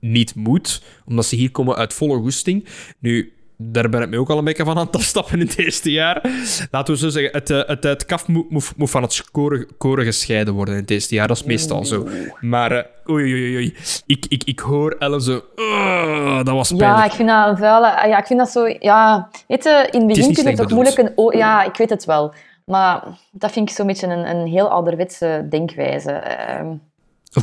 [0.00, 0.82] niet moet.
[1.04, 2.68] Omdat ze hier komen uit volle goesting.
[2.98, 5.58] Nu, daar ben ik me ook al een beetje van aan het afstappen in het
[5.58, 6.22] eerste jaar.
[6.70, 9.66] Laten we zo zeggen, het, eh, het, het kaf moet, moet, moet van het scoren,
[9.78, 11.28] koren gescheiden worden in het eerste jaar.
[11.28, 12.08] Dat is meestal zo.
[12.40, 13.74] Maar, uh, oei, oei, oei.
[14.06, 15.44] Ik, ik, ik hoor Ellen zo...
[15.56, 16.98] Uh, dat was pijnlijk.
[16.98, 18.08] Ja, ik vind dat een vuile...
[18.08, 18.66] Ja, ik vind dat zo...
[18.78, 20.98] Ja, weet je, in het begin kun je het ook moeilijk...
[20.98, 22.34] Een, oh, ja, ik weet het wel.
[22.64, 26.22] Maar dat vind ik zo'n beetje een, een heel ouderwetse denkwijze.
[26.60, 26.70] Uh,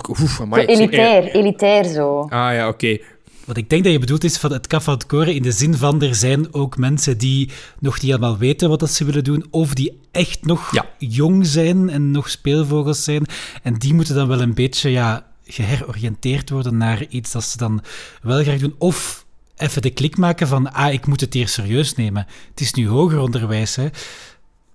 [0.09, 2.19] Oef, elitair, elitair zo.
[2.19, 2.97] Ah ja, oké.
[3.45, 5.75] Wat ik denk dat je bedoelt is van het kaf het koren in de zin
[5.75, 7.49] van er zijn ook mensen die
[7.79, 11.89] nog niet helemaal weten wat dat ze willen doen, of die echt nog jong zijn
[11.89, 13.25] en nog speelvogels zijn.
[13.63, 17.81] En die moeten dan wel een beetje ja, geheroriënteerd worden naar iets dat ze dan
[18.21, 18.75] wel graag doen.
[18.77, 19.25] Of
[19.57, 22.27] even de klik maken van, ah, ik moet het hier serieus nemen.
[22.49, 23.87] Het is nu hoger onderwijs, hè.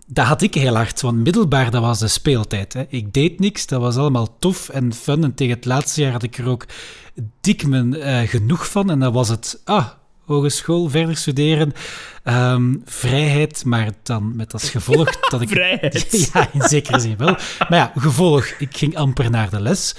[0.06, 2.72] Dat had ik heel hard, want middelbaar, dat was de speeltijd.
[2.72, 2.84] Hè.
[2.88, 5.24] Ik deed niks, dat was allemaal tof en fun.
[5.24, 6.66] En tegen het laatste jaar had ik er ook
[7.40, 8.90] dik mijn uh, genoeg van.
[8.90, 9.88] En dan was het, ah,
[10.24, 11.72] hogeschool, verder studeren,
[12.24, 15.48] um, vrijheid, maar dan met als gevolg dat ik...
[15.48, 16.30] vrijheid?
[16.32, 17.36] Ja, in zekere zin wel.
[17.68, 19.94] Maar ja, gevolg, ik ging amper naar de les.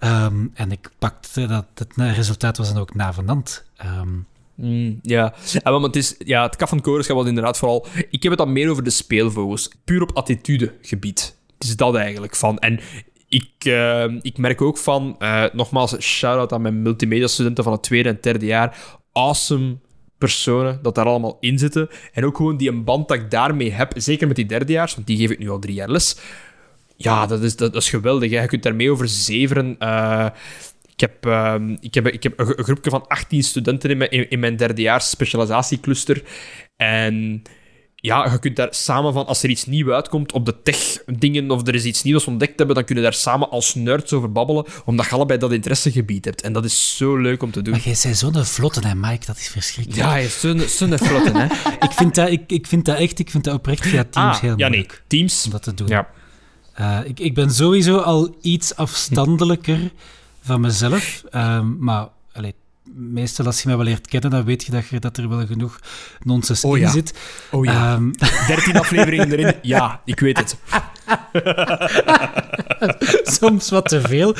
[0.00, 3.64] Um, en ik pakte dat, het resultaat was dan ook navenant.
[3.84, 4.26] Um,
[4.60, 7.86] Mm, ja, en, want het, is, ja, het kaf van Koreska was inderdaad vooral...
[8.10, 9.70] Ik heb het dan meer over de speelvogels.
[9.84, 11.36] Puur op attitudegebied.
[11.58, 12.58] Het is dat eigenlijk van.
[12.58, 12.80] En
[13.28, 15.16] ik, uh, ik merk ook van...
[15.18, 18.76] Uh, nogmaals, shout-out aan mijn multimedia-studenten van het tweede en derde jaar.
[19.12, 19.76] Awesome
[20.18, 21.88] personen dat daar allemaal in zitten.
[22.12, 23.92] En ook gewoon die een band dat ik daarmee heb.
[23.96, 26.16] Zeker met die derdejaars, want die geef ik nu al drie jaar les.
[26.96, 28.30] Ja, dat is, dat, is geweldig.
[28.30, 28.40] Hè.
[28.40, 29.76] Je kunt daarmee over zeveren...
[29.78, 30.26] Uh,
[31.00, 34.10] ik heb, uh, ik heb, ik heb een, een groepje van 18 studenten in mijn,
[34.10, 36.22] in, in mijn derdejaars specialisatiecluster.
[36.76, 37.42] En
[37.94, 41.66] ja, je kunt daar samen van, als er iets nieuws uitkomt op de tech-dingen, of
[41.66, 45.06] er is iets nieuws ontdekt hebben, dan kunnen daar samen als nerds over babbelen, omdat
[45.06, 46.42] je allebei dat interessegebied hebt.
[46.42, 47.72] En dat is zo leuk om te doen.
[47.72, 49.26] Maar jij bent zo'n vlotte, hè, Mike?
[49.26, 50.02] Dat is verschrikkelijk.
[50.02, 51.44] Ja, is zo'n zo vlotte, hè.
[51.86, 54.40] ik, vind dat, ik, ik vind dat echt, ik vind dat oprecht via Teams ah,
[54.40, 54.90] heel ja, moeilijk.
[54.90, 55.44] Nee, Teams.
[55.44, 55.88] Om dat te doen.
[55.88, 56.08] Ja.
[56.80, 59.90] Uh, ik, ik ben sowieso al iets afstandelijker
[60.40, 61.22] van mezelf.
[61.34, 62.54] Um, maar allee,
[62.94, 65.46] meestal als je mij wel leert kennen, dan weet je dat, je, dat er wel
[65.46, 65.80] genoeg
[66.22, 66.90] nonsens oh, in ja.
[66.90, 67.18] zit.
[67.50, 67.92] Oh ja.
[67.94, 68.12] Um,
[68.46, 69.54] 13 afleveringen erin.
[69.62, 70.56] Ja, ik weet het.
[73.38, 74.34] Soms wat te veel.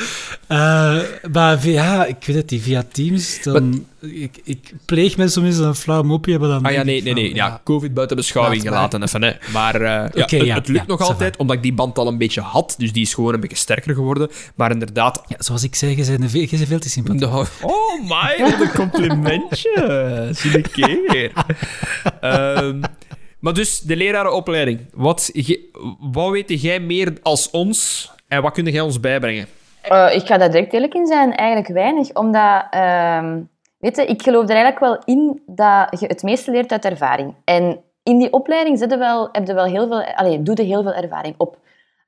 [0.47, 0.99] Uh,
[1.31, 3.85] maar via, ik weet het niet, via Teams, dan...
[3.99, 6.63] Ik, ik pleeg me soms een flauw mopje, maar dan...
[6.63, 7.35] Ah ja, nee, nee, nee.
[7.35, 9.31] Ja, COVID buiten beschouwing gelaten even, hè.
[9.53, 11.97] Maar uh, ja, okay, het, ja, het, lukt ja, nog altijd, omdat ik die band
[11.97, 12.75] al een beetje had.
[12.77, 14.29] Dus die is gewoon een beetje sterker geworden.
[14.55, 15.21] Maar inderdaad...
[15.27, 17.21] Ja, zoals ik zei, je bent veel, veel te sympathiek.
[17.21, 17.45] No.
[17.61, 20.29] Oh my, wat een complimentje.
[20.31, 21.31] Zie een keer.
[22.21, 22.81] um,
[23.41, 24.79] maar dus, de lerarenopleiding.
[24.93, 25.31] Wat,
[25.99, 29.47] wat weet jij meer als ons en wat kun jij ons bijbrengen?
[29.91, 31.35] Uh, ik ga daar direct eerlijk in zijn.
[31.35, 32.65] Eigenlijk weinig, omdat...
[32.75, 33.33] Uh,
[33.77, 37.33] weet je, ik geloof er eigenlijk wel in dat je het meeste leert uit ervaring.
[37.43, 40.03] En in die opleiding zit wel, heb wel heel veel...
[40.03, 41.57] Allez, doe je heel veel ervaring op.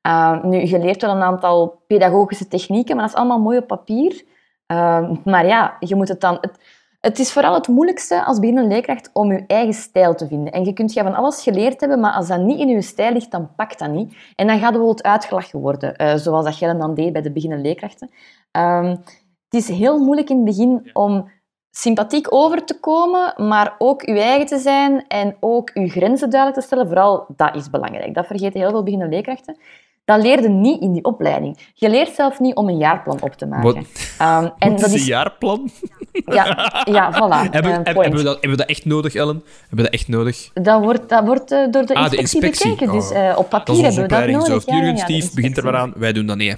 [0.08, 3.68] Uh, nu, je leert wel een aantal pedagogische technieken, maar dat is allemaal mooi op
[3.68, 4.24] papier.
[5.24, 6.38] maar ja, je moet het dan...
[6.42, 6.60] Het,
[7.04, 10.54] het is vooral het moeilijkste als beginnende leerkracht om je eigen stijl te vinden.
[10.54, 13.14] En je kunt ja van alles geleerd hebben, maar als dat niet in je stijl
[13.14, 14.16] ligt, dan pakt dat niet.
[14.36, 17.32] En dan gaat er bijvoorbeeld uitgelachen worden, uh, zoals dat jij dan deed bij de
[17.32, 18.10] beginnende leerkrachten.
[18.52, 18.90] Um,
[19.50, 21.32] het is heel moeilijk in het begin om
[21.72, 26.60] sympathiek over te komen, maar ook je eigen te zijn en ook je grenzen duidelijk
[26.60, 26.88] te stellen.
[26.88, 28.14] Vooral dat is belangrijk.
[28.14, 29.58] Dat vergeten heel veel beginnende leerkrachten.
[30.06, 31.58] Dat leerde niet in die opleiding.
[31.74, 33.78] Je leert zelf niet om een jaarplan op te maken.
[33.78, 33.86] Um,
[34.18, 35.70] en Wat dat is een jaarplan?
[36.12, 37.52] Ja, ja voilà.
[37.52, 39.44] hebben, uh, hebben, we dat, hebben we dat echt nodig, Ellen?
[39.60, 40.50] Hebben we dat echt nodig?
[40.54, 42.70] Dat wordt, dat wordt uh, door de inspectie, ah, de inspectie.
[42.70, 42.94] bekeken.
[42.94, 44.62] Dus uh, op papier hebben we dat nodig.
[44.62, 45.94] Zo, Jurgen ja, Stief begint er maar aan.
[45.96, 46.58] Wij doen dat niet.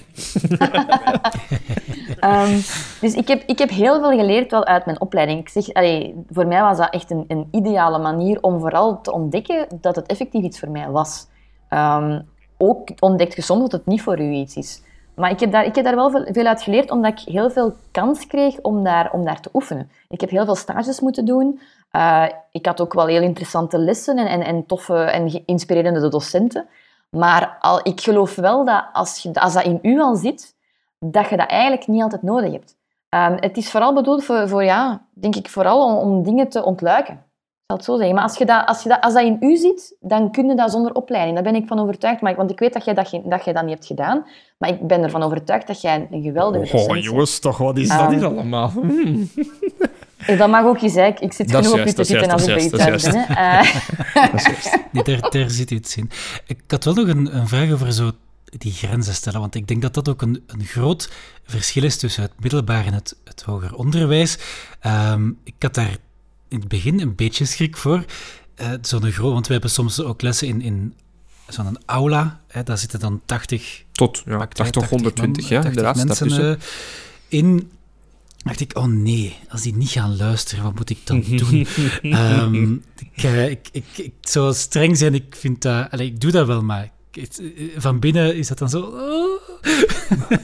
[2.22, 2.62] um,
[3.02, 5.40] dus ik heb, ik heb heel veel geleerd wel uit mijn opleiding.
[5.40, 9.12] Ik zeg, allee, voor mij was dat echt een, een ideale manier om vooral te
[9.12, 11.28] ontdekken dat het effectief iets voor mij was.
[11.70, 12.34] Um,
[12.70, 14.82] ook ontdekt je soms dat het niet voor u iets is.
[15.16, 17.74] Maar ik heb daar, ik heb daar wel veel, uit geleerd, omdat ik heel veel
[17.92, 19.92] kans kreeg om daar, om daar te oefenen.
[20.10, 21.60] Ik heb heel veel stages moeten doen.
[21.92, 26.68] Uh, ik had ook wel heel interessante lessen en, en, toffe en inspirerende docenten.
[27.10, 30.56] Maar al, ik geloof wel dat als, je, als dat in u al zit,
[31.00, 32.76] dat je dat eigenlijk niet altijd nodig hebt.
[33.10, 36.64] Um, het is vooral bedoeld voor, voor ja, denk ik, vooral om, om dingen te
[36.64, 37.24] ontluiken
[37.66, 38.16] zal het zo zeggen.
[38.16, 40.56] Maar als, je dat, als, je dat, als dat in u zit, dan kun je
[40.56, 41.36] dat zonder opleiding.
[41.36, 42.22] Daar ben ik van overtuigd.
[42.22, 44.26] Maar, want ik weet dat jij dat, dat, jij dat niet hebt gedaan.
[44.58, 47.98] Maar ik ben ervan overtuigd dat jij een geweldige Oh, jongens, toch, wat is um,
[47.98, 48.70] dat hier allemaal?
[48.70, 49.30] Hmm.
[50.38, 51.22] Dat mag ook je zeggen.
[51.22, 53.66] Ik zit genoeg op je te zitten als ik bij je ben.
[54.92, 56.10] Nee, daar, daar zit iets in.
[56.48, 58.12] Ik had wel nog een, een vraag over zo
[58.58, 59.40] die grenzen stellen.
[59.40, 61.12] Want ik denk dat dat ook een, een groot
[61.44, 64.38] verschil is tussen het middelbaar en het, het hoger onderwijs.
[65.14, 65.98] Um, ik had daar
[66.48, 68.06] in het begin een beetje schrik voor.
[68.62, 70.94] Uh, zo'n groot, want we hebben soms ook lessen in, in
[71.48, 72.42] zo'n aula.
[72.48, 73.84] Hè, daar zitten dan 80...
[73.92, 76.56] Tot, ja, 80, 80 120, ja, 80 mensen uh,
[77.28, 77.72] in.
[78.44, 81.68] dacht ik, oh nee, als die niet gaan luisteren, wat moet ik dan doen?
[82.02, 82.84] um,
[83.14, 85.92] ik, ik, ik, ik, zou streng zijn, ik vind dat...
[85.92, 86.92] Allez, ik doe dat wel, maar
[87.78, 88.82] van binnen is dat dan zo...
[88.82, 89.36] Oh.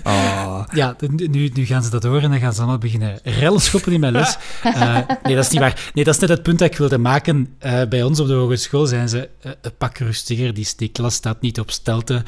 [0.03, 0.39] Oh.
[0.74, 3.99] Ja, nu, nu gaan ze dat horen en dan gaan ze allemaal beginnen relschoppen in
[3.99, 4.38] mijn les.
[4.65, 5.89] Uh, nee, dat is niet waar.
[5.93, 7.55] Nee, dat is net het punt dat ik wilde maken.
[7.65, 10.53] Uh, bij ons op de hogeschool zijn ze uh, een pak rustiger.
[10.53, 12.24] Die, die klas staat niet op stelten.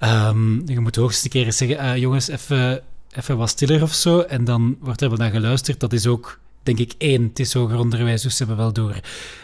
[0.00, 2.82] Um, je moet de hoogste keer zeggen, jongens, even
[3.16, 4.20] even wat stiller of zo.
[4.20, 5.80] En dan wordt er wel naar geluisterd.
[5.80, 9.00] Dat is ook, denk ik, één, het is hoger onderwijs, dus ze hebben wel door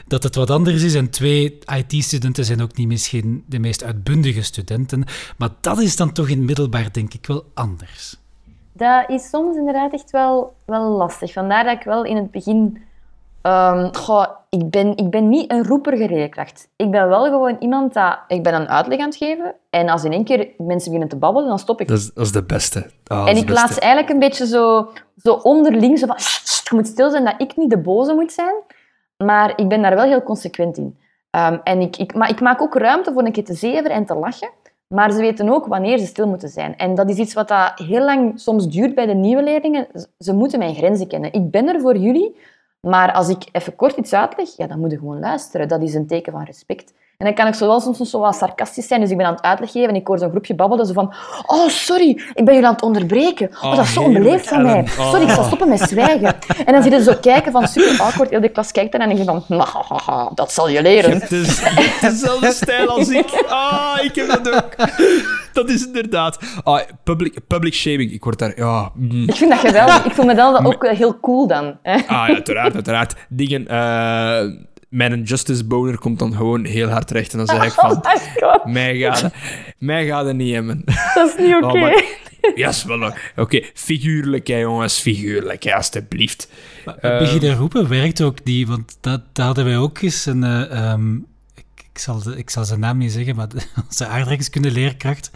[0.07, 0.95] dat het wat anders is.
[0.95, 5.05] En twee, IT-studenten zijn ook niet misschien de meest uitbundige studenten.
[5.39, 8.17] Maar dat is dan toch in middelbaar, denk ik, wel anders.
[8.73, 11.33] Dat is soms inderdaad echt wel, wel lastig.
[11.33, 12.79] Vandaar dat ik wel in het begin...
[13.43, 16.69] Um, goh, ik, ben, ik ben niet een roeperige leerkracht.
[16.77, 18.19] Ik ben wel gewoon iemand dat...
[18.29, 19.55] Ik ben een uitleg aan het geven.
[19.71, 21.89] En als in één keer mensen beginnen te babbelen, dan stop ik.
[21.89, 22.91] Dat is, dat is de beste.
[23.07, 25.99] Oh, en ik laat ze eigenlijk een beetje zo, zo onderling...
[25.99, 26.17] Zo van,
[26.65, 28.55] je moet stil zijn dat ik niet de boze moet zijn.
[29.17, 30.99] Maar ik ben daar wel heel consequent in.
[31.31, 34.05] Um, en ik, ik, maar ik maak ook ruimte voor een keer te zeven en
[34.05, 34.51] te lachen.
[34.95, 36.77] Maar ze weten ook wanneer ze stil moeten zijn.
[36.77, 39.87] En dat is iets wat dat heel lang soms duurt bij de nieuwe leerlingen.
[40.19, 41.33] Ze moeten mijn grenzen kennen.
[41.33, 42.37] Ik ben er voor jullie,
[42.81, 45.69] maar als ik even kort iets uitleg, ja, dan moet je gewoon luisteren.
[45.69, 46.95] Dat is een teken van respect.
[47.21, 49.01] En dan kan ik zo wel soms zo wat sarcastisch zijn.
[49.01, 50.87] Dus ik ben aan het uitleg geven en ik hoor zo'n groepje babbelen.
[50.87, 51.15] Zo van,
[51.47, 53.51] oh, sorry, ik ben jullie aan het onderbreken.
[53.63, 54.87] Oh, dat is zo onbeleefd van mij.
[54.87, 56.35] Sorry, ik zal stoppen met zwijgen.
[56.65, 58.31] En dan zitten ze zo kijken van, super awkward.
[58.31, 61.11] Heel de klas kijkt en dan denk je van, dat zal je leren.
[61.11, 61.63] Je hebt dus
[62.01, 63.45] dezelfde stijl als ik.
[63.49, 64.89] Ah, ik heb dat ook.
[65.53, 66.39] Dat is inderdaad...
[66.65, 68.53] Ah, public, public shaming, ik word daar...
[68.57, 69.29] Ja, mm.
[69.29, 70.05] Ik vind dat geweldig.
[70.05, 71.79] Ik vind me dat ook heel cool dan.
[71.83, 73.15] Ah, ja, uiteraard, uiteraard.
[73.29, 73.67] Dingen...
[73.71, 77.33] Uh, mijn justice boner komt dan gewoon heel hard recht.
[77.33, 78.07] En dan zeg ik van...
[78.41, 79.33] Oh mij gaat,
[79.79, 80.83] mij gaat het niet hebben.
[81.15, 81.79] Dat is niet oh, oké.
[81.79, 81.95] Okay.
[82.41, 83.13] Oh, ja, wel...
[83.37, 84.99] Oké, figuurlijk, hè, jongens.
[84.99, 86.49] Figuurlijk, hè, alstublieft.
[86.85, 90.43] Maar, uh, beginnen roepen werkt ook niet, want dat, dat hadden wij ook eens een...
[90.43, 93.49] Uh, um, ik, ik, zal, ik zal zijn naam niet zeggen, maar
[93.89, 95.31] onze aardrijkskunde leerkracht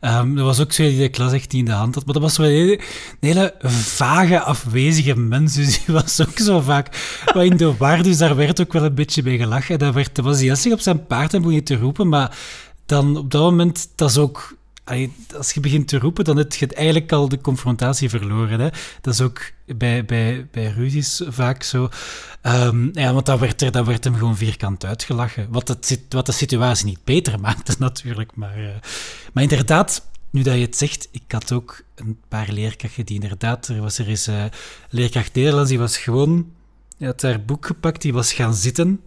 [0.00, 2.04] Um, er was ook zo die de klas echt in de hand had.
[2.04, 2.80] Maar dat was wel een
[3.20, 5.54] hele, vage, afwezige mens.
[5.54, 8.02] Dus die was ook zo vaak wat in de war.
[8.02, 9.78] Dus daar werd ook wel een beetje bij gelachen.
[9.78, 12.08] Dat, werd, dat was hij op zijn paard en begon te roepen.
[12.08, 12.36] Maar
[12.86, 14.54] dan op dat moment, dat is ook
[15.36, 18.60] als je begint te roepen, dan heb je eigenlijk al de confrontatie verloren.
[18.60, 18.68] Hè?
[19.00, 21.88] Dat is ook bij, bij, bij ruzies vaak zo.
[22.42, 25.46] Um, ja, want dan werd, er, dan werd hem gewoon vierkant uitgelachen.
[25.50, 28.34] Wat, het, wat de situatie niet beter maakte, natuurlijk.
[28.34, 28.68] Maar, uh,
[29.32, 33.68] maar inderdaad, nu dat je het zegt, ik had ook een paar leerkrachten die inderdaad...
[33.68, 34.44] Er was er eens uh,
[34.90, 36.50] leerkracht Nederlands, die was gewoon...
[36.98, 39.00] Die had haar boek gepakt, die was gaan zitten.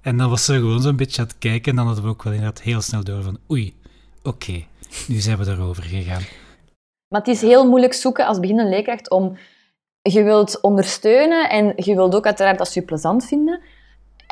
[0.00, 1.70] En dan was ze gewoon zo'n beetje aan het kijken.
[1.70, 3.38] En dan hadden we ook wel inderdaad heel snel door van...
[3.50, 3.74] Oei,
[4.22, 4.64] oké,
[5.08, 6.22] nu zijn we erover gegaan.
[7.08, 9.36] Maar het is heel moeilijk zoeken als beginnende leerkracht om
[10.02, 13.60] je wilt ondersteunen en je wilt ook uiteraard dat je plezant vinden.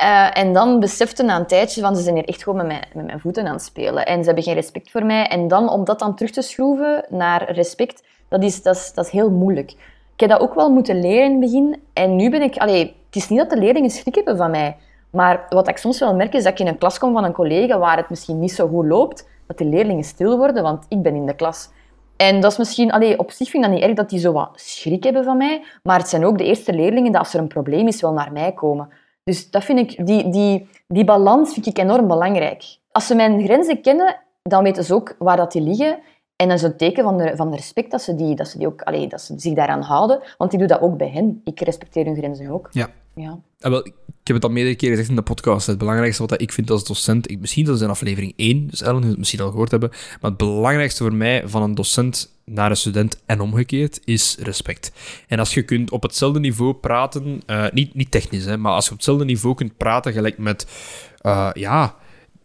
[0.01, 2.85] Uh, en dan besefte na een tijdje van ze zijn hier echt gewoon met mijn,
[2.93, 4.05] met mijn voeten aan het spelen.
[4.05, 5.27] En ze hebben geen respect voor mij.
[5.27, 9.09] En dan om dat dan terug te schroeven naar respect, dat is, dat is, dat
[9.09, 9.71] heel moeilijk.
[10.13, 11.81] Ik heb dat ook wel moeten leren in het begin.
[11.93, 12.57] En nu ben ik...
[12.57, 14.77] Allee, het is niet dat de leerlingen schrik hebben van mij.
[15.09, 17.31] Maar wat ik soms wel merk, is dat ik in een klas kom van een
[17.31, 21.01] collega waar het misschien niet zo goed loopt, dat de leerlingen stil worden, want ik
[21.01, 21.69] ben in de klas.
[22.17, 24.31] En dat is misschien, allee, op zich vind ik dat niet erg dat die zo
[24.31, 27.39] wat schrik hebben van mij, maar het zijn ook de eerste leerlingen dat als er
[27.39, 28.89] een probleem is, wel naar mij komen.
[29.23, 32.63] Dus dat vind ik, die, die, die balans vind ik enorm belangrijk.
[32.91, 35.99] Als ze mijn grenzen kennen, dan weten ze ook waar dat die liggen.
[36.35, 38.57] En dat is een teken van de, van de respect dat ze, die, dat, ze
[38.57, 40.21] die ook, allee, dat ze zich daaraan houden.
[40.37, 41.41] Want ik doe dat ook bij hen.
[41.43, 42.67] Ik respecteer hun grenzen ook.
[42.71, 42.89] Ja.
[43.17, 43.39] Ja.
[43.69, 43.93] wel, ik
[44.23, 45.67] heb het al meerdere keren gezegd in de podcast.
[45.67, 47.31] Het belangrijkste wat ik vind als docent...
[47.31, 49.89] Ik, misschien dat is in aflevering 1, dus Ellen het misschien al gehoord hebben.
[49.89, 54.91] Maar het belangrijkste voor mij van een docent naar een student en omgekeerd is respect.
[55.27, 57.41] En als je kunt op hetzelfde niveau praten...
[57.47, 60.67] Uh, niet, niet technisch, hè, maar als je op hetzelfde niveau kunt praten, gelijk met...
[61.23, 61.95] Uh, ja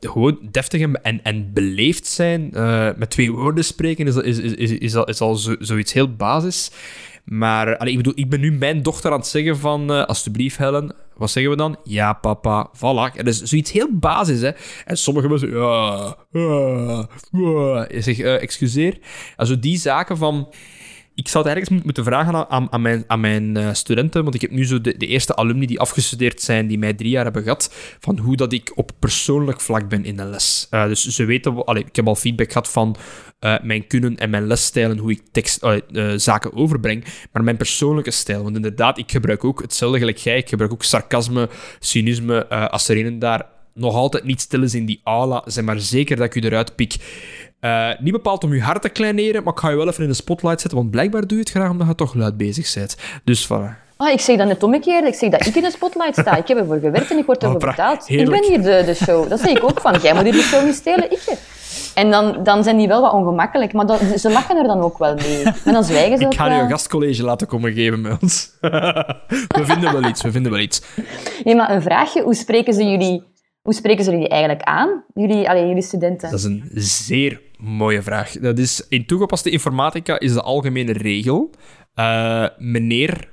[0.08, 4.96] gewoon deftig en, en beleefd zijn, uh, met twee woorden spreken, is, is, is, is,
[4.96, 6.70] al, is al zo, zoiets heel basis.
[7.24, 10.94] Maar ik bedoel, ik ben nu mijn dochter aan het zeggen van, uh, alsjeblieft Helen,
[11.16, 11.76] wat zeggen we dan?
[11.84, 13.16] Ja, papa, voilà.
[13.16, 14.50] Dat is zoiets heel basis, hè.
[14.84, 17.88] En sommige mensen, ja, ja, ja.
[17.90, 18.98] uh, excuseer.
[19.36, 20.48] Also die zaken van
[21.14, 24.40] ik zou het ergens moeten vragen aan, aan mijn, aan mijn uh, studenten, want ik
[24.40, 27.74] heb nu zo de, eerste alumni die afgestudeerd zijn, die mij drie jaar hebben gehad,
[28.00, 30.66] van hoe dat ik op persoonlijk vlak ben in de les.
[30.70, 32.96] Uh, dus ze weten, allee, ik heb al feedback gehad van
[33.40, 35.66] uh, mijn kunnen en mijn lesstijl hoe ik tekst,
[36.16, 38.42] zaken overbreng, maar mijn persoonlijke stijl.
[38.42, 41.48] Want inderdaad, ik gebruik ook hetzelfde gelijk jij, ik gebruik ook sarcasme,
[41.78, 46.16] cynisme, als er daar nog altijd niet stil is in die aula, zeg maar zeker
[46.16, 46.96] dat ik u eruit pik.
[47.64, 50.08] Uh, niet bepaald om je hart te kleineren, maar ik ga je wel even in
[50.08, 52.96] de spotlight zetten, want blijkbaar doe je het graag omdat je toch luid bezig bent.
[53.24, 53.82] Dus voilà.
[53.96, 55.06] Ah, ik zeg dat net omgekeerd.
[55.06, 56.36] Ik zeg dat ik in de spotlight sta.
[56.36, 58.08] Ik heb ervoor gewerkt en ik word ervoor oh, betaald.
[58.08, 59.28] Ik ben hier de, de show.
[59.28, 60.00] Dat zeg ik ook van.
[60.02, 61.38] Jij moet hier de show niet stelen, ik.
[61.94, 65.14] En dan, dan zijn die wel wat ongemakkelijk, maar ze lachen er dan ook wel
[65.14, 65.42] mee.
[65.64, 68.50] En dan zwijgen ze Ik ga nu een gastcollege laten komen geven bij ons.
[69.56, 70.82] we vinden wel iets, we vinden wel iets.
[71.44, 72.22] Nee, maar een vraagje.
[72.22, 73.22] Hoe spreken ze jullie
[73.62, 76.30] Hoe spreken ze jullie eigenlijk aan, jullie, allee, jullie studenten?
[76.30, 78.30] Dat is een zeer mooie vraag.
[78.30, 81.50] Dat is, in toegepaste informatica is de algemene regel
[81.94, 83.28] uh, meneer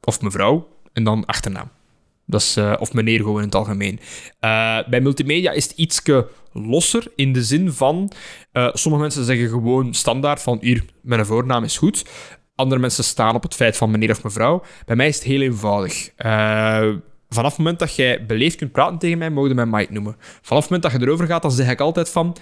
[0.00, 1.68] of mevrouw en dan achternaam.
[2.26, 4.00] Dat is, uh, of meneer gewoon in het algemeen.
[4.40, 8.12] Uh, bij multimedia is het ietske losser in de zin van...
[8.52, 12.04] sommige mensen zeggen gewoon standaard van hier, mijn voornaam is goed.
[12.54, 14.62] Andere mensen staan op het feit van meneer of mevrouw.
[14.86, 16.10] Bij mij is het heel eenvoudig.
[17.28, 20.16] vanaf het moment dat jij beleefd kunt praten tegen mij, mogen mij Mike noemen.
[20.18, 22.36] Vanaf het moment dat je erover gaat, dan zeg ik altijd van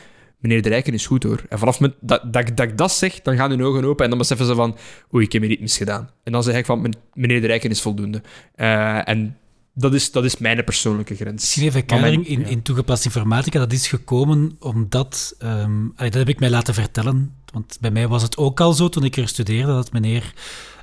[0.45, 1.45] meneer De Rijken is goed hoor.
[1.49, 4.11] En vanaf het dat, dat, dat ik dat zeg, dan gaan hun ogen open en
[4.11, 4.77] dan beseffen ze van,
[5.15, 6.11] oei, ik heb hier iets misgedaan.
[6.23, 8.23] En dan zeg ik van, meneer De Rijken is voldoende.
[8.57, 9.37] Uh, en
[9.75, 11.41] dat is, dat is mijn persoonlijke grens.
[11.41, 13.59] Misschien even kadering in, in toegepaste informatica.
[13.59, 18.23] Dat is gekomen omdat, um, dat heb ik mij laten vertellen, want bij mij was
[18.23, 20.35] het ook al zo toen ik er studeerde, dat meneer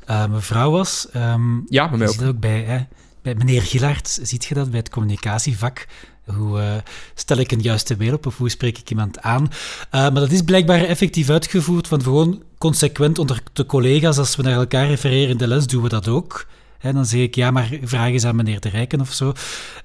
[0.09, 1.07] uh, mevrouw was.
[1.15, 2.21] Um, ja, bij mij ook.
[2.21, 2.79] ook bij, hè,
[3.21, 5.87] bij meneer Gillaert, ziet je dat, bij het communicatievak.
[6.25, 6.73] Hoe uh,
[7.15, 9.43] stel ik een juiste mail op of hoe spreek ik iemand aan?
[9.43, 9.51] Uh,
[9.91, 14.53] maar dat is blijkbaar effectief uitgevoerd, want gewoon consequent onder de collega's, als we naar
[14.53, 16.47] elkaar refereren in de les, doen we dat ook.
[16.81, 19.33] Dan zeg ik, ja, maar vraag eens aan meneer De Rijken of zo.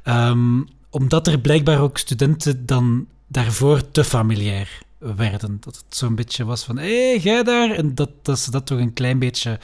[0.04, 5.56] Um, omdat er blijkbaar ook studenten dan daarvoor te familiair werden.
[5.60, 7.70] Dat het zo'n beetje was van, hé, hey, jij daar?
[7.70, 9.58] En dat, ze dat toch een klein beetje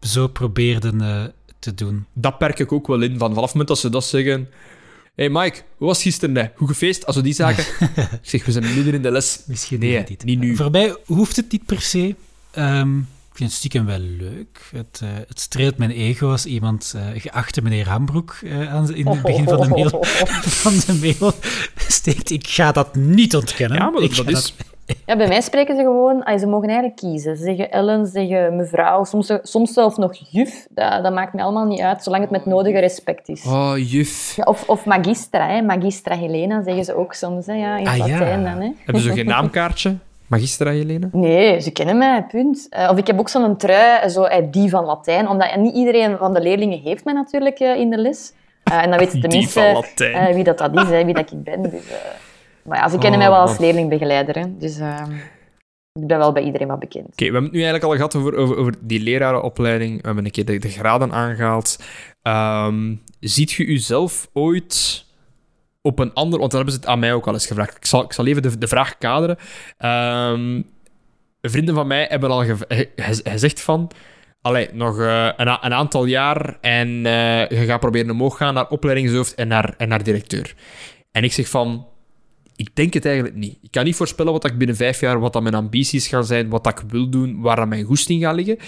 [0.00, 1.24] zo probeerden uh,
[1.58, 2.06] te doen.
[2.12, 4.48] Dat perk ik ook wel in, van vanaf het moment dat ze dat zeggen
[5.14, 6.52] hey Mike, hoe was gisteren?
[6.56, 7.06] Hoe gefeest?
[7.06, 7.64] Als we die zaken...
[7.96, 9.42] ik zeg, we zijn midden in de les.
[9.46, 10.24] Misschien nee, niet.
[10.24, 10.56] niet nu.
[10.56, 12.14] Voor mij hoeft het niet per se.
[12.58, 12.98] Um,
[13.34, 14.70] ik vind het stiekem wel leuk.
[14.74, 19.06] Het, uh, het streelt mijn ego als iemand, uh, geachte meneer Hambroek, uh, aan, in
[19.06, 20.04] het begin van de mail,
[20.62, 21.32] van de mail
[21.76, 22.30] steekt.
[22.30, 23.78] Ik ga dat niet ontkennen.
[23.78, 24.54] Ja, maar dat, dat is...
[25.06, 26.38] Ja, bij mij spreken ze gewoon...
[26.38, 27.36] Ze mogen eigenlijk kiezen.
[27.36, 30.66] Ze zeggen Ellen, ze zeggen mevrouw, soms, soms zelfs nog juf.
[30.70, 33.44] Dat, dat maakt me allemaal niet uit, zolang het met nodige respect is.
[33.46, 34.36] Oh, juf.
[34.36, 35.62] Ja, of, of magistra, hè.
[35.62, 37.46] Magistra Helena zeggen ze ook soms.
[37.46, 37.52] Hè.
[37.52, 38.50] Ja, in ah, Latijn ja.
[38.50, 38.62] dan.
[38.62, 38.70] Hè.
[38.84, 39.96] Hebben ze geen naamkaartje?
[40.26, 41.08] Magistra Helena?
[41.12, 42.66] Nee, ze kennen mij, punt.
[42.70, 45.28] Uh, of ik heb ook zo'n trui, zo, uh, die van Latijn.
[45.28, 48.32] Omdat niet iedereen van de leerlingen heeft mij natuurlijk uh, in de les.
[48.64, 49.84] en dan weten tenminste
[50.32, 51.62] wie dat, dat is, hè, wie dat ik ben.
[51.62, 51.72] Dus,
[52.64, 54.38] maar ja, ze kennen mij wel als oh, leerlingbegeleider.
[54.38, 54.56] Hè.
[54.58, 55.12] Dus ehm,
[56.00, 57.06] ik ben wel bij iedereen wat bekend.
[57.06, 60.00] Oké, we hebben het nu eigenlijk al gehad over, over, over die lerarenopleiding.
[60.00, 61.78] We hebben een keer de, de graden aangehaald.
[62.22, 65.04] Um, ziet je jezelf ooit
[65.82, 66.38] op een ander...
[66.38, 67.76] Want daar hebben ze het aan mij ook al eens gevraagd.
[67.76, 69.38] Ik zal, ik zal even de, de vraag kaderen.
[69.78, 70.66] Um,
[71.40, 72.44] vrienden van mij hebben al
[72.96, 73.90] gezegd van...
[74.40, 78.68] Allee, nog uh, een, een, aantal jaar en uh, je gaat proberen omhoog gaan naar
[78.68, 80.54] opleidingshoofd en naar, en naar directeur.
[81.12, 81.86] En ik zeg van
[82.56, 83.58] ik denk het eigenlijk niet.
[83.62, 86.48] Ik kan niet voorspellen wat ik binnen vijf jaar, wat dan mijn ambities gaan zijn,
[86.48, 88.58] wat ik wil doen, waar dan mijn goesting gaat liggen.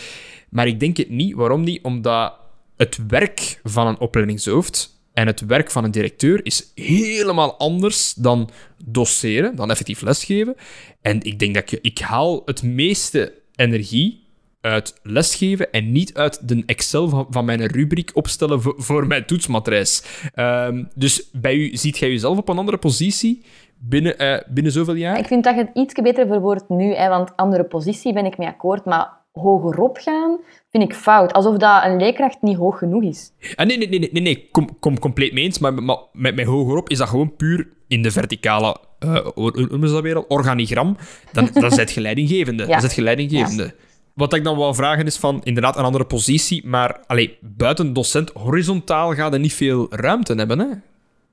[0.49, 1.35] Maar ik denk het niet.
[1.35, 1.83] Waarom niet?
[1.83, 2.35] Omdat
[2.77, 8.51] het werk van een opleidingshoofd en het werk van een directeur is helemaal anders dan
[8.85, 10.55] doseren, dan effectief lesgeven.
[11.01, 14.25] En ik denk dat ik, ik haal het meeste energie
[14.61, 20.03] uit lesgeven en niet uit de Excel van, van mijn rubriek opstellen voor, mijn toetsmatrijs.
[20.35, 23.43] Um, dus bij u, ziet jij jezelf op een andere positie
[23.79, 25.19] binnen, uh, binnen zoveel jaar?
[25.19, 28.39] Ik vind dat je het iets beter verwoordt nu, hè, want andere positie ben ik
[28.39, 30.39] mee akkoord, maar hogerop gaan
[30.71, 31.33] vind ik fout.
[31.33, 33.33] Alsof dat een leerkracht niet hoog genoeg is.
[33.55, 34.49] Ah, nee, nee, nee, nee, nee.
[34.51, 38.03] Kom, kom compleet mee eens, maar, maar met, met hogerop is dat gewoon puur in
[38.03, 40.97] de verticale uh, weer, organigram.
[41.33, 42.63] Dan, dan zet je leidinggevende.
[42.63, 42.69] Ja.
[42.69, 43.63] Dan zet je leidinggevende.
[43.63, 43.73] Ja.
[44.15, 48.31] Wat ik dan wil vragen is van, inderdaad, een andere positie, maar allee, buiten docent,
[48.31, 50.67] horizontaal gaat er niet veel ruimte hebben, hè?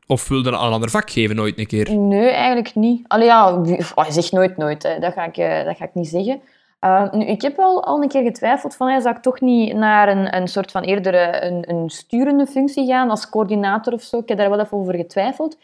[0.08, 1.96] Of wilde een ander vak geven ooit een keer?
[1.96, 3.08] Nee, eigenlijk niet.
[3.08, 3.54] Allee, ja,
[3.96, 5.00] oh, je zegt nooit nooit, hè.
[5.00, 6.42] Dat, ga ik, eh, dat ga ik niet zeggen.
[6.82, 9.74] Uh, nu, ik heb wel al een keer getwijfeld van, ja, zou ik toch niet
[9.76, 14.18] naar een, een soort van eerder een, een sturende functie gaan, als coördinator of zo.
[14.18, 15.58] Ik heb daar wel even over getwijfeld.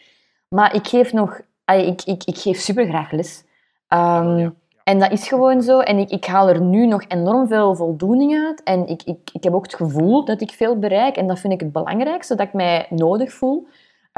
[0.48, 1.40] Maar ik geef nog...
[1.64, 3.44] Allee, ik, ik, ik geef supergraag les.
[3.88, 5.78] Um, En dat is gewoon zo.
[5.78, 8.62] En ik, ik haal er nu nog enorm veel voldoening uit.
[8.62, 11.16] En ik, ik, ik heb ook het gevoel dat ik veel bereik.
[11.16, 13.66] En dat vind ik het belangrijkste, dat ik mij nodig voel.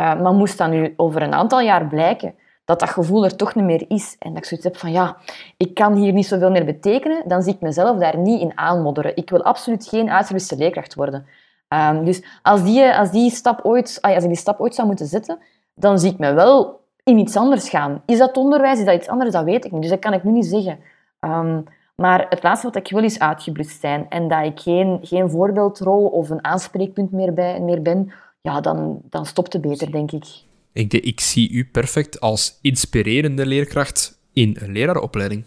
[0.01, 3.55] Uh, maar moest dat nu over een aantal jaar blijken dat dat gevoel er toch
[3.55, 5.17] niet meer is en dat ik zoiets heb van ja,
[5.57, 9.17] ik kan hier niet zoveel meer betekenen, dan zie ik mezelf daar niet in aanmodderen.
[9.17, 11.27] Ik wil absoluut geen uitgeruste leerkracht worden.
[11.69, 15.07] Um, dus als, die, als, die stap ooit, als ik die stap ooit zou moeten
[15.07, 15.39] zetten,
[15.75, 18.03] dan zie ik me wel in iets anders gaan.
[18.07, 19.81] Is dat onderwijs, is dat iets anders, dat weet ik niet.
[19.81, 20.79] Dus dat kan ik nu niet zeggen.
[21.21, 21.65] Um,
[21.95, 24.07] maar het laatste wat ik wil is uitgeblust zijn.
[24.09, 28.13] En dat ik geen, geen voorbeeldrol of een aanspreekpunt meer, bij, meer ben
[28.43, 30.25] ja, dan, dan stopt het beter, denk ik.
[30.73, 35.45] Ik, ik zie u perfect als inspirerende leerkracht in een leraaropleiding.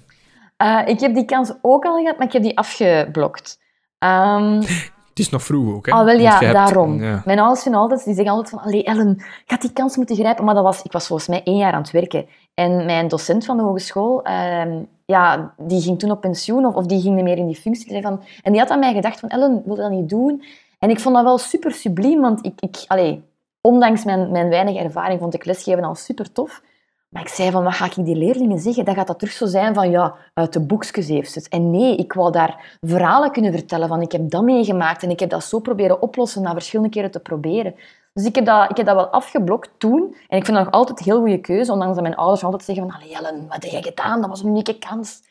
[0.64, 3.60] Uh, ik heb die kans ook al gehad, maar ik heb die afgeblokt.
[4.00, 4.62] Um,
[5.16, 5.92] Het is nog vroeg ook, hè?
[5.92, 7.04] Ah, wel ja, hebt- daarom.
[7.04, 7.22] ja.
[7.26, 10.16] Mijn ouders vinden altijd, die zeggen altijd van, allee Ellen, je had die kans moeten
[10.16, 10.46] grijpen.
[10.46, 12.26] Maar dat was, ik was volgens mij één jaar aan het werken.
[12.54, 16.86] En mijn docent van de hogeschool, ehm, ja, die ging toen op pensioen, of, of
[16.86, 17.94] die ging niet meer in die functie.
[17.94, 20.44] Die van, en die had aan mij gedacht van, Ellen, wil je dat niet doen?
[20.86, 23.20] En ik vond dat wel super subliem, want ik, ik
[23.62, 26.62] ondanks mijn, mijn weinige ervaring vond ik lesgeven al super tof.
[27.10, 28.86] Maar ik zei van, wat ga ik die leerlingen zeggen?
[28.86, 31.48] Dan gaat dat terug zo zijn van, ja, uit de boekjes heeft ze het.
[31.48, 35.20] En nee, ik wou daar verhalen kunnen vertellen van, ik heb dat meegemaakt en ik
[35.20, 37.76] heb dat zo proberen oplossen na verschillende keren te proberen.
[38.14, 40.16] Dus ik heb dat, ik heb dat wel afgeblokt toen.
[40.28, 42.64] En ik vind dat nog altijd een heel goede keuze, ondanks dat mijn ouders altijd
[42.64, 44.22] zeggen van, allee wat heb jij gedaan?
[44.22, 45.22] Dat was een unieke kans.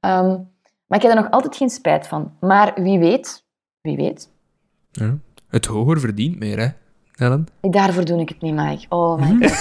[0.00, 0.38] Ehm,
[0.86, 2.32] maar ik heb er nog altijd geen spijt van.
[2.40, 3.44] Maar wie weet,
[3.80, 4.34] wie weet,
[4.98, 5.18] Ja.
[5.48, 6.68] Het hoger verdient meer, hè,
[7.24, 7.48] Ellen?
[7.60, 8.86] Daarvoor doe ik het niet, Mike.
[8.88, 9.56] Oh my god.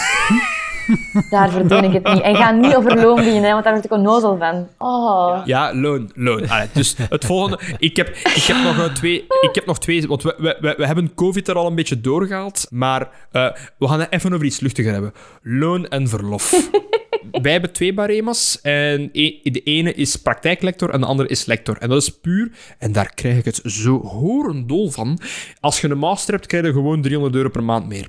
[1.30, 2.22] Daarvoor doe ik het niet.
[2.22, 4.68] En ga niet over loon beginnen, hè, want daar word ik onnozel van.
[4.78, 5.42] Oh.
[5.46, 6.12] Ja, loon.
[6.16, 6.50] loon.
[6.50, 7.60] Allee, dus het volgende...
[7.78, 10.08] Ik heb, ik heb, nog, eh, twee, ik heb nog twee...
[10.08, 13.48] Want we, we, we, we hebben COVID er al een beetje doorgehaald, maar eh,
[13.78, 15.14] we gaan het even over iets luchtiger hebben.
[15.42, 16.52] Loon en verlof.
[17.42, 18.62] Wij hebben twee barema's.
[18.62, 21.78] En e- de ene is praktijklector en de andere is lector.
[21.78, 22.52] En dat is puur...
[22.78, 25.20] En daar krijg ik het zo horendol van.
[25.60, 28.08] Als je een master hebt, krijg je gewoon 300 euro per maand meer.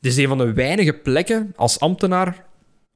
[0.00, 2.46] Dit is een van de weinige plekken als ambtenaar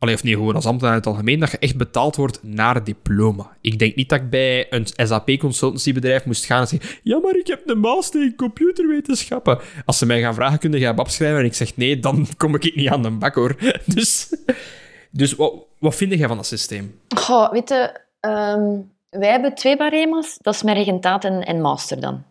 [0.02, 2.84] Allee, of nee, gewoon als ambtenaar in het algemeen, dat je echt betaald wordt naar
[2.84, 3.56] diploma.
[3.60, 7.46] Ik denk niet dat ik bij een SAP-consultancybedrijf moest gaan en zeggen ja, maar ik
[7.46, 9.58] heb een master in computerwetenschappen.
[9.84, 11.38] Als ze mij gaan vragen, kun je BAP schrijven?
[11.38, 13.56] En ik zeg nee, dan kom ik niet aan de bak, hoor.
[13.94, 14.28] Dus,
[15.12, 17.00] dus wat, wat vind jij van dat systeem?
[17.16, 18.70] Goh, weet je, ehm,
[19.10, 20.38] wij hebben twee barema's.
[20.40, 22.22] Dat is met regentaat en, en master dan.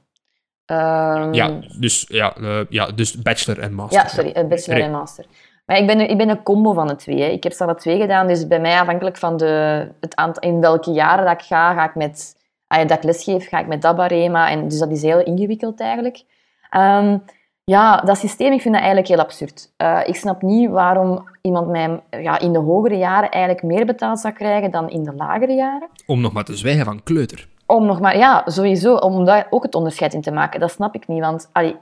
[0.66, 4.02] Ehm, Ja, dus, ja, eh, ja, dus bachelor en master.
[4.02, 5.26] Ja, sorry, een bachelor Re- en master.
[5.66, 7.22] Maar ik ben, een- ik ben een combo van de twee.
[7.22, 7.28] Hè.
[7.28, 10.92] Ik heb alle twee gedaan, dus bij mij afhankelijk van de, het aantal, in welke
[10.92, 12.36] jaren dat ik ga, ga ik met,
[12.68, 14.50] ah, dat ik lesgeef, ga ik met dat barema.
[14.50, 16.24] En dus dat is heel ingewikkeld eigenlijk.
[16.70, 17.18] Ehm,
[17.64, 19.72] ja, dat systeem, ik vind dat eigenlijk heel absurd.
[19.78, 24.20] Eh, ik snap niet waarom iemand mij ja, in de hogere jaren eigenlijk meer betaald
[24.20, 25.90] zou krijgen dan in de lagere jaren.
[26.06, 27.48] Om nog maar te zwijgen van kleuter.
[27.66, 30.60] Om nog maar, ja, sowieso, om daar ook het onderscheid in te maken.
[30.60, 31.76] Dat snap ik niet, want allee,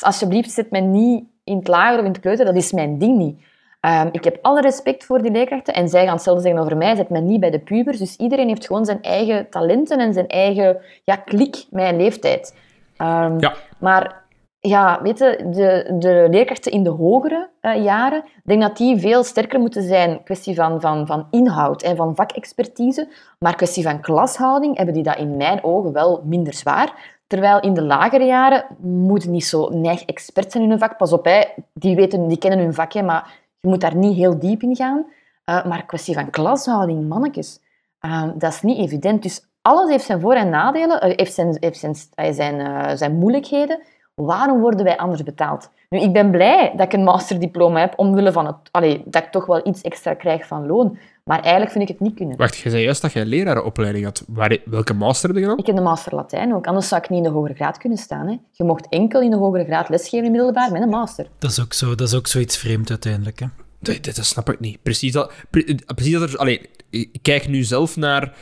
[0.00, 3.18] alsjeblieft, zet mij niet in het lager of in het kleuter, dat is mijn ding
[3.18, 3.40] niet.
[3.80, 6.94] Ehm, ik heb alle respect voor die leerkrachten en zij gaan hetzelfde zeggen over mij,
[6.96, 7.98] zet mij niet bij de pubers.
[7.98, 12.54] Dus iedereen heeft gewoon zijn eigen talenten en zijn eigen ja, klik een leeftijd.
[12.96, 13.54] Ehm, Ja.
[13.78, 14.24] Maar
[14.60, 19.24] ja, weet de, de leerkrachten in de hogere eh, jaren, ik denk dat die veel
[19.24, 20.22] sterker moeten zijn.
[20.22, 23.08] Kwestie van, van, van inhoud en van vakexpertise.
[23.38, 27.14] Maar kwestie van klashouding hebben die dat in mijn ogen wel minder zwaar.
[27.26, 30.96] Terwijl in de lagere jaren moeten niet zo neig expert zijn in hun vak.
[30.96, 31.42] Pas op, hè,
[31.72, 34.76] die, weten, die kennen hun vak, hè, maar je moet daar niet heel diep in
[34.76, 35.06] gaan.
[35.50, 37.60] Uh, maar kwestie van klashouding, mannetjes,
[38.00, 39.22] uh, dat is niet evident.
[39.22, 43.80] Dus alles heeft zijn voor- en nadelen, heeft zijn, heeft zijn, zijn moeilijkheden.
[44.22, 45.70] Waarom worden wij anders betaald?
[45.88, 49.30] Nu, ik ben blij dat ik een masterdiploma heb, omwille van het, allee, dat ik
[49.30, 50.98] toch wel iets extra krijg van loon.
[51.24, 52.36] Maar eigenlijk vind ik het niet kunnen.
[52.36, 54.24] Wacht, je zei juist dat je een lerarenopleiding had.
[54.28, 55.58] Waar, welke master heb je gedaan?
[55.58, 57.98] Ik heb de master Latijn ook, anders zou ik niet in de hogere graad kunnen
[57.98, 58.26] staan.
[58.26, 58.36] Hè.
[58.52, 61.26] Je mocht enkel in de hogere graad lesgeven in middelbaar met een master.
[61.38, 63.38] Dat is ook, zo, dat is ook zoiets vreemd uiteindelijk.
[63.38, 63.46] Hè?
[63.80, 64.82] Dat, dat, dat snap ik niet.
[64.82, 66.38] Precies dat, pre, precies dat er...
[66.38, 68.32] Allee, ik kijk nu zelf naar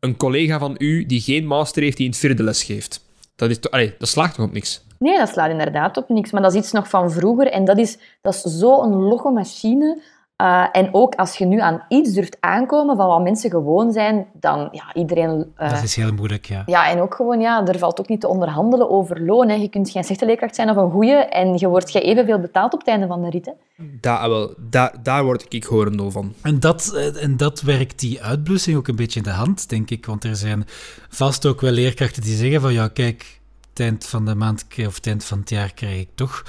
[0.00, 3.04] een collega van u die geen master heeft, die in het vierde les geeft.
[3.36, 4.84] Dat, is, allee, dat slaagt toch op niks?
[4.98, 6.30] Nee, dat slaat inderdaad op niks.
[6.30, 7.50] Maar dat is iets nog van vroeger.
[7.50, 10.02] En dat is, dat is zo'n logge machine.
[10.42, 14.26] Uh, en ook als je nu aan iets durft aankomen van wat mensen gewoon zijn,
[14.32, 15.52] dan ja, iedereen...
[15.58, 16.62] Uh, dat is heel moeilijk, ja.
[16.66, 19.48] Ja, en ook gewoon, ja, er valt ook niet te onderhandelen over loon.
[19.48, 19.54] Hè.
[19.54, 22.72] Je kunt geen slechte leerkracht zijn of een goede en je wordt je evenveel betaald
[22.72, 23.46] op het einde van de rit.
[23.46, 23.52] Hè.
[24.00, 26.34] Daar, wel, daar, daar word ik horendol van.
[26.42, 29.90] En dat, eh, en dat werkt die uitblussing ook een beetje in de hand, denk
[29.90, 30.06] ik.
[30.06, 30.64] Want er zijn
[31.08, 33.40] vast ook wel leerkrachten die zeggen van, ja, kijk,
[33.80, 36.42] eind van de maand of eind van het jaar krijg ik toch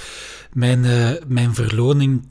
[0.53, 2.29] mijn, uh, mijn verloning.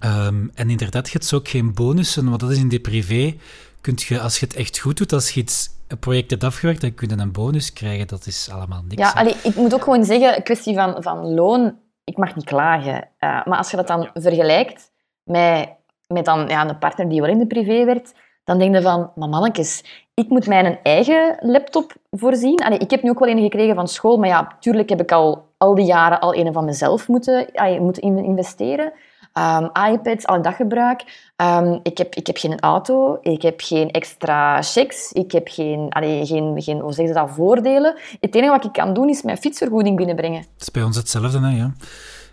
[0.00, 3.36] Um, en inderdaad, je hebt ook geen bonussen, want dat is in de privé.
[3.80, 6.80] Kunt je, als je het echt goed doet, als je iets, een project hebt afgewerkt,
[6.80, 8.06] dan kun je een bonus krijgen.
[8.06, 9.02] Dat is allemaal niks.
[9.02, 12.94] Ja, allee, ik moet ook gewoon zeggen, kwestie van, van loon, ik mag niet klagen.
[12.94, 14.10] Uh, maar als je dat dan ja.
[14.14, 14.90] vergelijkt
[15.22, 15.68] met,
[16.06, 18.14] met dan, ja, een partner die wel in de privé werkt,
[18.44, 19.84] dan denk je van, maar mannetjes,
[20.22, 22.58] ik moet mijn eigen laptop voorzien.
[22.58, 25.12] Allee, ik heb nu ook wel een gekregen van school, maar ja, natuurlijk heb ik
[25.12, 28.92] al, al die jaren al een van mezelf moeten, allee, moeten investeren.
[29.34, 31.30] Um, iPads, al dat gebruik.
[31.36, 35.86] Um, ik, heb, ik heb geen auto, ik heb geen extra checks, ik heb geen,
[35.90, 37.94] allee, geen, geen hoe zeggen ze dat, voordelen.
[38.20, 40.38] Het enige wat ik kan doen is mijn fietsvergoeding binnenbrengen.
[40.38, 41.72] Het is bij ons hetzelfde, hè, ja.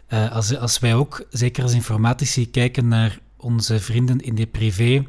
[0.10, 5.06] Uh, als, als wij ook, zeker als informatici, kijken naar onze vrienden in de privé,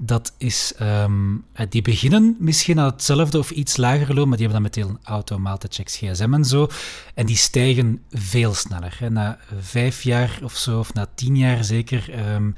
[0.00, 4.46] Dat is, ehm, eh, die beginnen misschien aan hetzelfde of iets lager loon, maar die
[4.46, 6.68] hebben dan meteen auto, maaltijdchecks, gsm en zo.
[7.14, 8.98] En die stijgen veel sneller.
[9.10, 12.50] Na vijf jaar of zo, of na tien jaar zeker, ehm,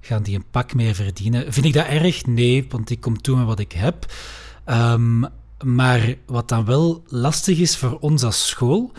[0.00, 1.52] gaan die een pak meer verdienen.
[1.52, 2.26] Vind ik dat erg?
[2.26, 4.12] Nee, want ik kom toe met wat ik heb.
[4.64, 5.20] Ehm,
[5.64, 8.92] maar wat dan wel lastig is voor ons als school,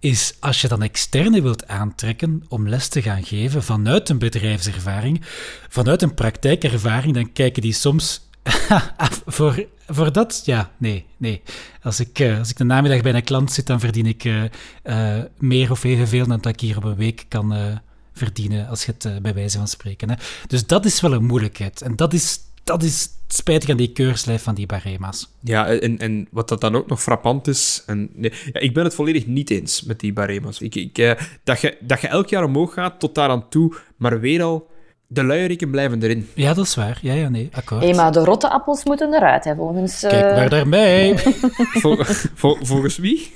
[0.00, 5.20] is als je dan externe wilt aantrekken om les te gaan geven vanuit een bedrijfservaring,
[5.68, 8.28] vanuit een praktijkervaring, dan kijken die soms
[9.26, 11.42] voor, voor dat, ja, nee, nee.
[11.82, 14.42] Als ik, uh, als ik de namiddag bij een klant zit, dan verdien ik uh,
[14.84, 17.80] uh, meer of evenveel dan dat ik hier op een week kan
[18.12, 20.10] verdienen, als je het bij wijze van spreken.
[20.10, 20.16] Hè.
[20.46, 21.82] Dus dat is wel een moeilijkheid.
[21.82, 22.38] En dat is
[22.70, 25.30] dat is spijtig aan die keurslijf van die barema's.
[25.40, 27.82] Ja, en, en wat dat dan ook nog frappant is...
[27.86, 30.60] En, nee, ja, ik ben het volledig niet eens met die barema's.
[30.60, 31.12] Ik, ik, eh,
[31.44, 34.68] dat, je, dat je elk jaar omhoog gaat tot daar aan toe, maar weer al...
[35.12, 36.28] De luieriken blijven erin.
[36.34, 36.98] Ja, dat is waar.
[37.02, 37.82] Ja, ja, nee, akkoord.
[37.82, 40.04] Hey, maar de rotte appels moeten eruit, hè, volgens...
[40.04, 40.10] Uh...
[40.10, 41.14] Kijk maar daarmee.
[41.82, 41.96] Vol,
[42.34, 43.32] vol, volgens wie?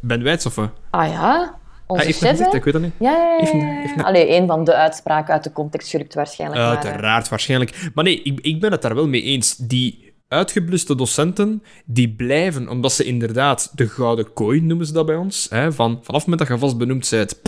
[0.00, 0.58] Ben Wijts of
[0.90, 1.58] Ah ja,
[1.88, 2.92] onze gezegd, ik weet dat niet.
[2.98, 3.58] Ja, ja, ja.
[3.58, 3.80] ja.
[3.80, 6.60] Heeft, Allee, een van de uitspraken uit de context gerukt waarschijnlijk.
[6.60, 7.90] Uiteraard, maar, waarschijnlijk.
[7.94, 9.56] Maar nee, ik, ik ben het daar wel mee eens.
[9.56, 15.16] Die uitgebluste docenten, die blijven, omdat ze inderdaad de gouden kooi noemen ze dat bij
[15.16, 17.42] ons, hè, van, vanaf het moment dat je vast benoemd bent,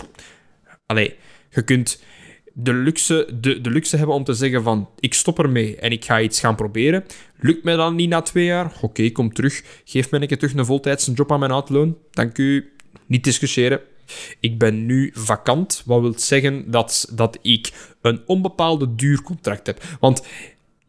[0.87, 1.17] allee,
[1.51, 2.03] je kunt
[2.53, 6.05] de luxe, de, de luxe hebben om te zeggen van, ik stop ermee en ik
[6.05, 7.05] ga iets gaan proberen.
[7.39, 8.73] Lukt mij dan niet na twee jaar?
[8.81, 9.63] Oké, kom terug.
[9.85, 11.97] Geef mij een keer terug een voltijdse job aan mijn uitloon.
[12.11, 12.73] Dank u.
[13.07, 13.81] Niet discussiëren.
[14.41, 19.83] Ik ben nu vakant, wat wil zeggen dat, dat ik een onbepaalde duurcontract heb.
[20.01, 20.23] Want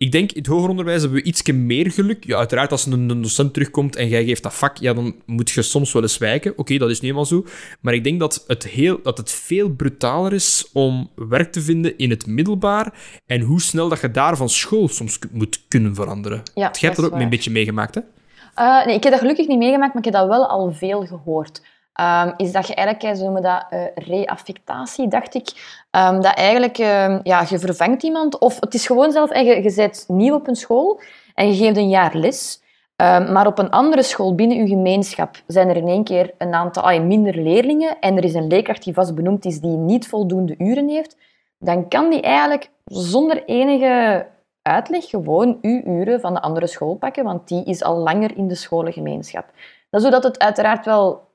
[0.01, 2.25] ik denk, in het hoger onderwijs hebben we iets meer geluk.
[2.25, 5.49] Ja, uiteraard, als een, een, docent terugkomt en jij geeft dat vak, ja, dan moet
[5.49, 6.53] je soms wel eens wijken.
[6.57, 7.45] Oké, dat is niet helemaal zo.
[7.81, 11.97] Maar ik denk dat het, heel, dat het veel brutaler is om werk te vinden
[11.97, 12.93] in het middelbaar
[13.25, 16.41] en hoe snel dat je daar van school soms moet kunnen veranderen.
[16.53, 17.21] Ja, Jij hebt dat ook waar.
[17.21, 18.01] een beetje meegemaakt, hè?
[18.57, 21.05] Uh, nee, ik heb dat gelukkig niet meegemaakt, maar ik heb dat wel al veel
[21.05, 21.61] gehoord.
[22.01, 25.49] Um, is dat je eigenlijk, ze noemen dat uh, reaffectatie, dacht ik.
[25.91, 29.63] Um, dat eigenlijk, uh, ja, je vervangt iemand, of het is gewoon zelf, en je,
[29.63, 31.01] je bent nieuw op een school
[31.33, 32.61] en je geeft een jaar les,
[33.31, 37.01] maar op een andere school binnen je gemeenschap zijn er in één keer een aantal
[37.01, 40.87] minder leerlingen en er is een leerkracht die vast benoemd is die niet voldoende uren
[40.89, 41.17] heeft,
[41.59, 44.27] dan kan die eigenlijk zonder enige
[44.61, 48.47] uitleg gewoon uw uren van de andere school pakken, want die is al langer in
[48.47, 49.45] de scholengemeenschap.
[49.89, 51.29] Dat zodat het uiteraard wel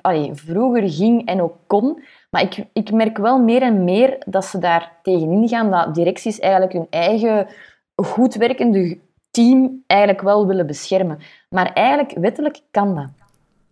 [0.00, 2.02] allee, vroeger ging en ook kon.
[2.30, 6.38] Maar ik, ik merk wel meer en meer dat ze daar tegenin gaan, dat directies
[6.38, 7.46] eigenlijk hun eigen
[7.94, 8.98] goed werkende
[9.30, 11.18] team eigenlijk wel willen beschermen.
[11.48, 13.19] Maar eigenlijk, wettelijk kan dat.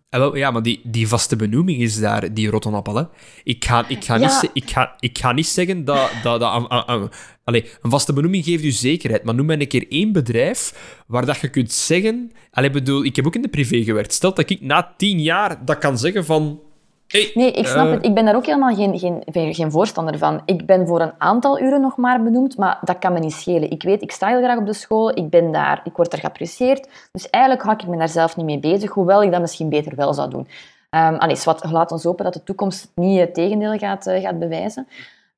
[0.09, 2.95] Ja, maar die, die vaste benoeming is daar, die rottenappel.
[2.95, 3.03] Hè.
[3.43, 4.41] Ik, ga, ik, ga Ja.
[4.41, 6.11] niet, ik, ga, ik ga niet zeggen dat...
[6.23, 7.11] dat, dat
[7.43, 10.73] allee, een vaste benoeming geeft u zekerheid, maar noem mij een keer één bedrijf
[11.07, 12.31] waar dat je kunt zeggen...
[12.51, 14.13] Allee, bedoel, ik heb ook in de privé gewerkt.
[14.13, 16.61] Stel dat ik na tien jaar dat kan zeggen van...
[17.09, 18.05] Hey, Nee, ik snap eh, het.
[18.05, 20.41] Ik ben daar ook helemaal geen, geen, geen voorstander van.
[20.45, 23.71] Ik ben voor een aantal uren nog maar benoemd, maar dat kan me niet schelen.
[23.71, 26.19] Ik weet, ik sta heel graag op de school, ik ben daar, ik word daar
[26.19, 26.89] geapprecieerd.
[27.11, 29.95] Dus eigenlijk hou ik me daar zelf niet mee bezig, hoewel ik dat misschien beter
[29.95, 30.47] wel zou doen.
[30.89, 31.37] Um, allee,
[31.71, 34.87] laat ons hopen dat de toekomst niet het tegendeel gaat, eh, gaat bewijzen.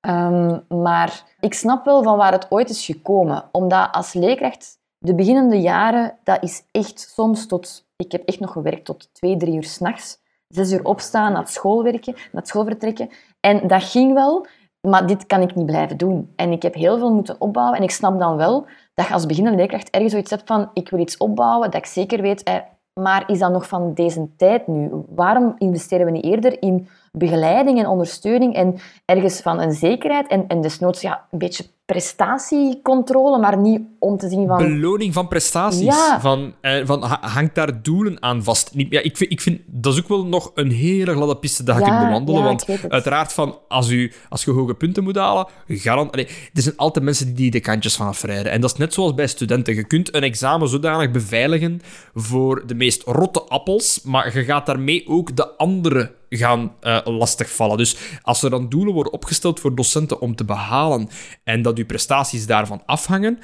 [0.02, 3.43] Um, maar ik snap wel van waar het ooit is gekomen.
[3.52, 7.85] Omdat als leerkracht, de beginnende jaren, dat is echt soms tot...
[7.95, 10.20] Ik heb echt nog gewerkt tot twee, drie uur s'nachts.
[10.51, 13.09] Zes uur opstaan, naar school werken, naar school vertrekken.
[13.39, 14.45] En dat ging wel,
[14.87, 16.33] maar dit kan ik niet blijven doen.
[16.35, 17.77] En ik heb heel veel moeten opbouwen.
[17.77, 20.89] En ik snap dan wel dat je als beginnende leerkracht ergens zoiets hebt van ik
[20.89, 22.43] wil iets opbouwen, dat ik zeker weet...
[22.43, 22.55] Eh,
[22.93, 24.89] maar is dat nog van deze tijd nu?
[25.09, 28.75] Waarom investeren we niet eerder in begeleiding en ondersteuning en
[29.05, 34.30] ergens van een zekerheid en, en desnoods ja, een beetje prestatiecontrole, maar niet om te
[34.30, 34.57] zien van...
[34.57, 35.84] Beloning van prestaties.
[35.84, 36.19] Ja.
[36.22, 38.72] Van, eh, van, ha- hangt daar doelen aan vast?
[38.73, 41.76] Ja, ik, vind, ik vind dat is ook wel nog een hele gladde piste dat
[41.77, 42.39] je Ja, kunt bewandelen.
[42.41, 46.27] ja, want ik uiteraard, van, als, u, als je hoge punten moet halen, garant, allee,
[46.53, 48.51] er zijn altijd mensen die de kantjes van afrijden.
[48.51, 49.76] En dat is net zoals bij studenten.
[49.76, 51.81] Je kunt een examen zodanig beveiligen
[52.13, 57.77] voor de meest rotte appels, maar je gaat daarmee ook de andere gaan eh, lastigvallen.
[57.77, 61.09] Dus als er dan doelen worden opgesteld voor docenten om te behalen
[61.43, 63.39] en dat uw prestaties daarvan afhangen,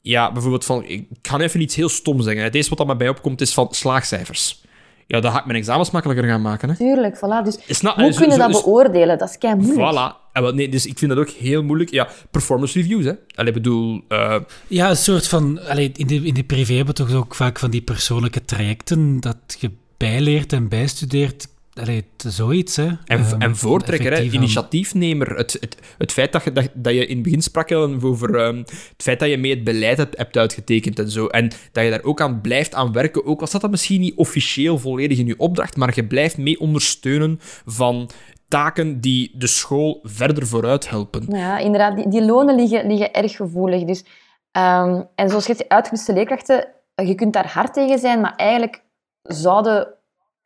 [0.00, 0.84] ja, bijvoorbeeld van...
[0.84, 2.42] Ik kan even iets heel stom zeggen.
[2.42, 4.64] Het eerste wat dat mij bij opkomt is van slaagcijfers.
[5.06, 6.68] Ja, dan ga ik mijn examens makkelijker gaan maken.
[6.68, 6.76] Hè.
[6.76, 7.66] Tuurlijk, voilà.
[7.66, 9.18] Dus nou- hoe kun je dat dus- beoordelen?
[9.18, 9.92] Dat is kei moeilijk.
[9.92, 10.32] Voilà.
[10.32, 11.90] En wel, nee, dus ik vind dat ook heel moeilijk.
[11.90, 13.12] Ja, performance reviews, hè.
[13.34, 14.00] Allee, bedoel...
[14.08, 14.36] eh,
[14.66, 15.60] Ja, een soort van...
[15.68, 19.20] Allee, in, de, in de privé hebben we toch ook vaak van die persoonlijke trajecten
[19.20, 21.48] dat je bijleert en bijstudeert.
[21.80, 22.86] Allee, zoiets, hè.
[22.86, 25.36] En, Ehm, en voortrekker, hè, initiatiefnemer.
[25.36, 28.56] Het, het, het feit dat je, dat, dat je in het begin sprak over ehm,
[28.56, 31.26] het feit dat je mee het beleid hebt, hebt uitgetekend en zo.
[31.26, 34.16] En dat je daar ook aan blijft aan werken, ook al staat dat misschien niet
[34.16, 38.10] officieel volledig in je opdracht, maar je blijft mee ondersteunen van
[38.48, 41.24] taken die de school verder vooruit helpen.
[41.28, 43.84] Nou ja, inderdaad, die, die lonen liggen, liggen erg gevoelig.
[43.84, 44.04] Dus,
[44.52, 48.82] ehm, en zoals je zegt, uitgeruste leerkrachten, je kunt daar hard tegen zijn, maar eigenlijk
[49.22, 49.95] zouden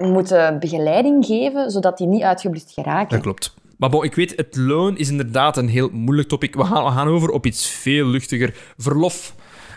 [0.01, 3.09] moeten begeleiding geven, zodat die niet uitgeblust geraken.
[3.11, 3.55] Dat klopt.
[3.79, 6.55] Maar bon, ik weet, het loon is inderdaad een heel moeilijk topic.
[6.55, 8.55] We gaan, we gaan over op iets veel luchtiger.
[8.77, 9.35] Verlof.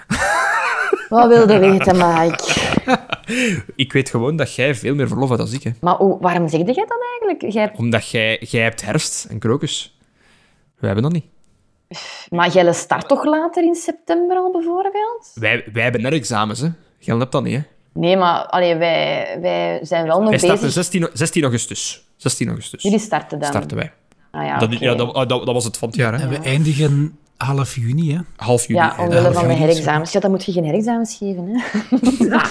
[1.10, 2.62] Wat wilde weten, Mike?
[3.76, 5.64] Ik weet gewoon dat jij veel meer verlof hebt dan ik.
[5.64, 5.72] Hè.
[5.82, 7.54] Maar hoe- waarom zeg jij dat eigenlijk?
[7.54, 9.98] Jij hebt, Omdat jij, jij hebt herfst en krokus.
[10.80, 11.26] We hebben dat niet.
[12.30, 15.32] maar jij start toch later in september al, bijvoorbeeld?
[15.34, 16.68] Wij, wij hebben net examens, hè.
[16.98, 17.62] Jij hebt dat niet, hè.
[17.94, 20.74] Nee, maar allee, wij, wij zijn wel nog Wij starten bezig.
[20.84, 22.04] 16, o- 16 augustus.
[22.18, 23.50] 16 augustus Jullie starten dan?
[23.50, 23.92] starten wij.
[24.32, 24.86] Ah, ja, Dat, oké.
[24.86, 26.20] ja, dat, ah, dat, dat was het van het jaar, hè.
[26.20, 28.20] En we eindigen half juni, hè.
[28.36, 28.80] Half juni.
[28.80, 30.12] Ja, omwille Ja, van de ja, herexamens.
[30.12, 31.62] Ja, dan moet je geen herexamens geven, hè?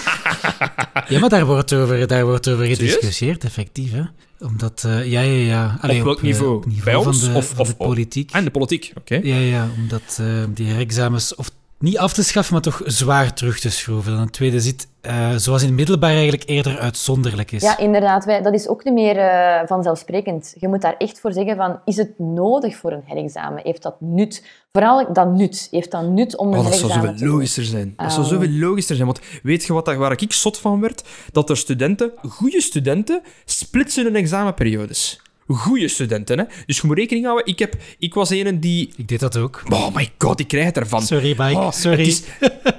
[1.08, 4.02] Ja, maar daar wordt over, daar wordt over gediscussieerd, effectief, hè.
[4.46, 5.78] Omdat, eh, ja, ja, ja.
[5.80, 6.56] Allee, welk eh, niveau?
[6.56, 8.30] op niveau Bij van ons de, of- van of- de politiek.
[8.30, 9.20] En de politiek, oké.
[9.22, 11.50] Ja, ja, omdat eh, die herexamens of
[11.82, 14.12] niet af te schaffen, maar toch zwaar terug te schroeven.
[14.12, 17.62] Dan een tweede zit, eh, zoals in het middelbaar eigenlijk eerder uitzonderlijk is.
[17.62, 18.24] Ja, inderdaad.
[18.24, 20.54] Wij, dat is ook niet meer eh, vanzelfsprekend.
[20.58, 23.60] Je moet daar echt voor zeggen van, is het nodig voor een herexamen?
[23.64, 24.44] Heeft dat nut?
[24.72, 25.68] Vooral dat nut.
[25.70, 27.28] Heeft dat nut om een Oh, dat zou zoveel doen?
[27.28, 27.92] logischer zijn.
[27.96, 28.30] Dat zou Ah.
[28.30, 29.06] zoveel logischer zijn.
[29.06, 31.04] Want weet je wat, dat- waar ik zot van werd?
[31.32, 35.20] Dat er studenten, goede studenten, splitsen hun examenperiodes.
[35.46, 36.44] Goede studenten, hè.
[36.66, 37.46] Dus je moet rekening houden.
[37.46, 38.92] Ik, heb, ik was een die...
[38.96, 39.62] Ik deed dat ook.
[39.70, 41.02] Oh my god, ik krijg het ervan.
[41.02, 41.58] Sorry, Mike.
[41.60, 42.06] Oh, Sorry.
[42.06, 42.22] is-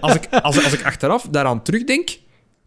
[0.02, 2.22] als, ik, als, als ik achteraf daaraan terugdenk...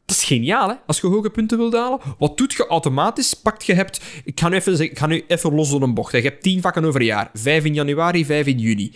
[0.07, 0.75] Dat is geniaal, hè?
[0.87, 2.01] Als je hoge punten wilt halen.
[2.19, 3.35] Wat doet je automatisch?
[3.35, 4.01] Pakt je hebt...
[4.25, 6.13] Ik ga nu even, ik ga nu even los door een bocht.
[6.13, 6.19] hè.
[6.19, 7.31] Je hebt tien vakken over een jaar.
[7.33, 8.93] Vijf in januari, vijf in juni.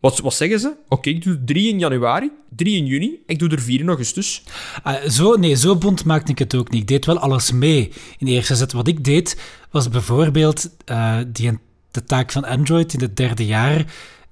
[0.00, 0.72] Wat, wat zeggen ze?
[0.88, 3.22] Oké, ik doe drie in januari, drie in juni.
[3.26, 4.42] Ik doe er vier in augustus.
[4.82, 6.80] Ah, zo, nee, zo bond maakte ik het ook niet.
[6.80, 8.72] Ik deed wel alles mee in de eerste zet.
[8.72, 9.40] Wat ik deed,
[9.70, 11.58] was bijvoorbeeld eh, die,
[11.90, 13.84] de taak van Android in het derde jaar.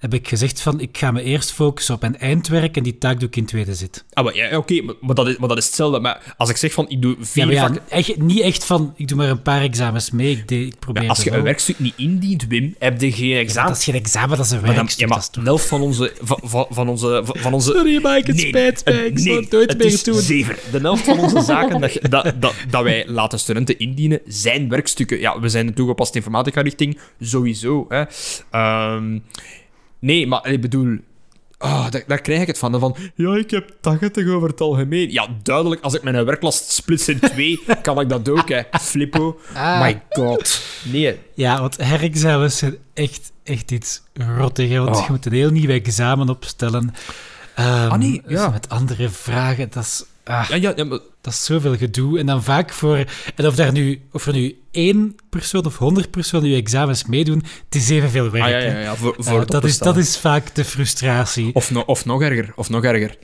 [0.05, 3.19] Heb ik gezegd van, ik ga me eerst focussen op mijn eindwerk en die taak
[3.21, 4.05] doe ik in tweede zit.
[4.13, 6.01] Ah, maar, ja, oké, maar, maar dat is, maar dat is hetzelfde.
[6.01, 7.83] Maar als ik zeg van, ik doe vier Ja, maar ja, vakken...
[7.91, 10.31] echt, niet echt van, ik doe maar een paar examens mee.
[10.47, 13.69] Ik, ik probeer Ja, als je een werkstuk niet indient, Wim, heb je geen examen.
[13.71, 15.01] Dat is geen examen, dat is een Maar dan, werkstuk.
[15.01, 16.13] ja, maar dat is toch- een helft van onze...
[16.21, 18.95] Van, van, van onze, van onze Sorry, Mike, het spijt mij.
[19.07, 20.21] Ik zal het nooit meer is doen.
[20.21, 20.57] zeven.
[20.73, 25.21] De helft van onze zaken dat, dat, dat, dat wij laten studenten indienen, zijn werkstukken.
[25.21, 27.85] Ja, we zijn een toegepaste informatica-richting, sowieso.
[27.89, 28.03] Hè.
[28.51, 29.19] Ehm,
[30.05, 30.99] nee, maar ik bedoel...
[31.59, 32.81] ah, daar, daar krijg ik het van.
[32.81, 32.97] van.
[33.15, 35.11] Ja, ik heb 80 over het algemeen.
[35.13, 35.83] Ja, duidelijk.
[35.83, 38.61] Als ik mijn werklast splits in twee, kan ik dat ook, hè.
[38.81, 39.41] Flippo.
[39.55, 39.81] Ah.
[39.81, 40.61] My god.
[40.93, 41.19] Nee.
[41.35, 44.03] Ja, want herexamens zijn echt, echt iets
[44.37, 44.69] rottig.
[44.69, 45.05] hè, Want Oh.
[45.07, 46.95] je moet een heel nieuw examen opstellen.
[47.55, 48.49] Ehm, Ah, nee, ja.
[48.49, 49.69] Met andere vragen.
[49.71, 52.19] Dat is, ah, Ja, ja, ja, maar- dat is zoveel gedoe.
[52.19, 53.05] En dan vaak voor...
[53.35, 57.43] En of, daar nu, of er nu één persoon of honderd personen je examens meedoen,
[57.65, 58.45] het is evenveel werk.
[58.45, 61.51] ah, ja, ja, ja, voor, Eh, voor het dat, is, dat is vaak de frustratie.
[61.55, 63.19] Of, no- of nog erger, of nog erger.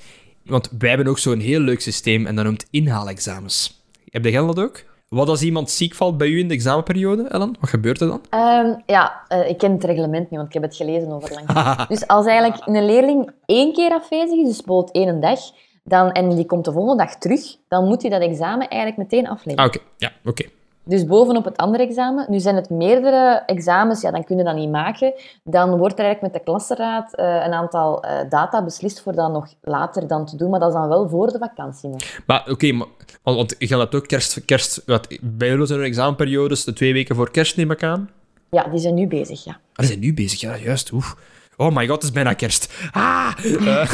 [0.45, 3.85] Want wij hebben ook zo'n heel leuk systeem en dat noemt inhaalexamens.
[4.11, 4.83] Heb jij dat ook?
[5.09, 7.57] Wat als iemand ziek valt bij u in de examenperiode, Ellen?
[7.61, 8.21] Wat gebeurt er dan?
[8.31, 11.47] Ehm, ja, eh, ik ken het reglement niet, want ik heb het gelezen overlang.
[11.89, 15.39] dus als eigenlijk een leerling één keer afwezig is, dus bijvoorbeeld één dag,
[15.83, 19.29] dan, en die komt de volgende dag terug, dan moet hij dat examen eigenlijk meteen
[19.29, 19.65] afleggen.
[19.65, 19.79] Ah, oké.
[19.97, 20.45] Ja, oké.
[20.85, 22.27] Dus bovenop het andere examen.
[22.29, 25.13] Nu zijn het meerdere examens, ja, dan kun je dat niet maken.
[25.45, 29.33] Dan wordt er eigenlijk met de klassenraad eh, een aantal eh, data beslist voor dat
[29.33, 32.01] nog later dan te doen, maar dat is dan wel voor de vakantie nog.
[32.27, 32.89] Maar oké, want,
[33.23, 34.45] want je hebt ook kerst...
[34.45, 38.11] kerst wat, bij jullie zijn er examenperiodes de twee weken voor kerst, neem ik aan.
[38.51, 39.53] Ja, die zijn nu bezig, ja.
[39.53, 40.93] Ah, die zijn nu bezig, ja, juist.
[40.93, 41.13] Oeh.
[41.61, 42.73] Oh my god, het is bijna kerst.
[42.91, 43.33] Ah!
[43.45, 43.93] Eh,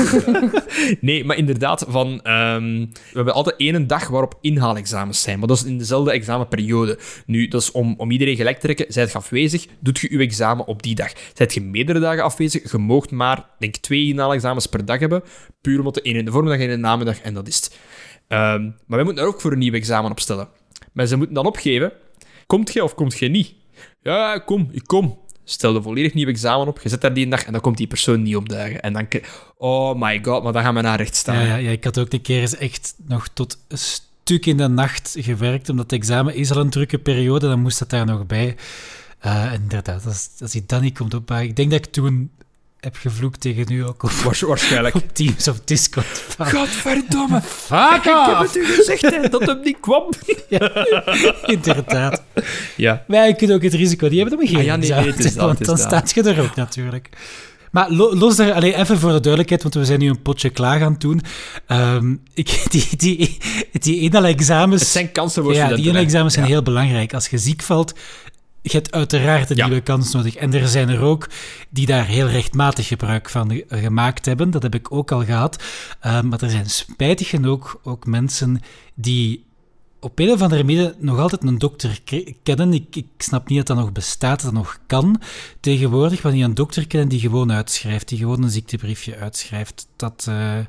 [1.01, 5.39] nee, maar inderdaad, van, ehm, we hebben altijd één dag waarop inhaalexamens zijn.
[5.39, 6.99] Maar dat is in dezelfde examenperiode.
[7.25, 8.93] Nu, dat is om, om iedereen gelijk te trekken.
[8.93, 11.13] Zijt je afwezig, doet je je examen op die dag.
[11.35, 15.23] Zijt je meerdere dagen afwezig, je moogt maar, denk twee inhaalexamens per dag hebben.
[15.61, 17.79] Puur omdat de één in de voormiddag en in de namiddag, en dat is het.
[18.29, 20.49] Ehm, maar wij moeten daar ook voor een nieuw examen opstellen.
[20.93, 21.93] Maar ze moeten dan opgeven,
[22.47, 23.55] komt jij of komt jij niet?
[24.03, 25.25] Ja, kom, ik kom.
[25.49, 27.87] Stel een volledig nieuw examen op, je zet daar die dag en dan komt die
[27.87, 28.81] persoon niet opdagen.
[28.81, 29.07] En dan...
[29.57, 31.37] Oh my god, maar dan gaan we naar recht staan.
[31.37, 34.57] Ja, ja, ja, ik had ook een keer eens echt nog tot een stuk in
[34.57, 38.07] de nacht gewerkt, omdat het examen is al een drukke periode, dan moest dat daar
[38.07, 38.57] nog bij.
[39.19, 41.45] Eh, inderdaad, als, als hij dan niet komt opdagen.
[41.45, 42.31] Ik denk dat ik toen
[42.87, 44.95] heb gevloekt tegen u ook op, Waars- waarschijnlijk.
[44.95, 46.07] op Teams of Discord.
[46.55, 47.41] Godverdomme.
[47.43, 50.09] Fuck Ik heb het u gezegd, hè, dat hem niet kwam.
[51.57, 52.23] Inderdaad.
[52.77, 53.05] Ja.
[53.07, 55.19] Wij kunnen ook het risico niet hebben dat we geen Ah, ja, nee, nee, het
[55.25, 57.09] is dat, want het dan staat je er ook natuurlijk.
[57.71, 60.51] Maar lo- los daar, allee, even voor de duidelijkheid, want we zijn nu een potje
[60.51, 61.21] klaar aan het doen.
[61.67, 63.37] Ehm, ik, die, die,
[63.73, 64.81] die ene examens...
[64.81, 65.85] Het zijn kansen voor ja, studenten.
[65.85, 66.53] die ene examens zijn Ja.
[66.53, 67.15] heel belangrijk.
[67.15, 67.95] Als je ziek valt,
[68.71, 69.67] je hebt uiteraard een Ja.
[69.67, 70.35] nieuwe kans nodig.
[70.37, 71.29] En er zijn er ook
[71.71, 74.51] die daar heel rechtmatig gebruik van ge- gemaakt hebben.
[74.51, 75.63] Dat heb ik ook al gehad.
[76.01, 78.61] Ehm, maar er zijn spijtig genoeg ook mensen
[78.95, 79.45] die
[80.01, 82.73] op een of andere manier nog altijd een dokter ke- kennen.
[82.73, 85.21] Ik, ik snap niet dat dat nog bestaat, dat dat nog kan
[85.61, 86.23] tegenwoordig.
[86.23, 89.87] Maar die een dokter kennen die gewoon uitschrijft, die gewoon een ziektebriefje uitschrijft.
[89.97, 90.63] Dat, eh, hè.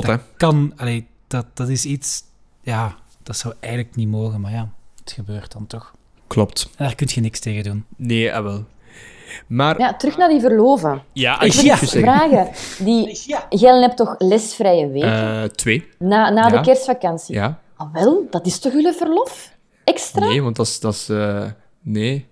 [0.00, 2.22] dat kan, allee, dat, dat is iets,
[2.62, 4.72] ja, dat zou eigenlijk niet mogen, maar ja,
[5.04, 5.92] het gebeurt dan toch.
[6.32, 6.68] Klopt.
[6.76, 7.84] En daar kun je niks tegen doen.
[7.96, 8.64] Nee, ah, wel.
[9.46, 10.94] Maar, ja, Ja, terug naar die verloven.
[10.94, 11.36] ik Ja.
[11.40, 11.74] moet Ja.
[11.74, 12.02] even zeggen.
[12.14, 12.50] Vragen.
[12.84, 15.42] Die, jij hebt toch lesvrije weken?
[15.42, 15.88] Eh, twee.
[15.98, 16.48] na na ja.
[16.48, 17.34] de kerstvakantie?
[17.34, 17.58] Ja.
[17.76, 19.50] Ah, wel, dat is toch jullie verlof?
[19.84, 20.26] Extra?
[20.26, 20.80] Nee, want dat is...
[20.80, 21.44] Dat is eh,
[21.82, 22.26] nee.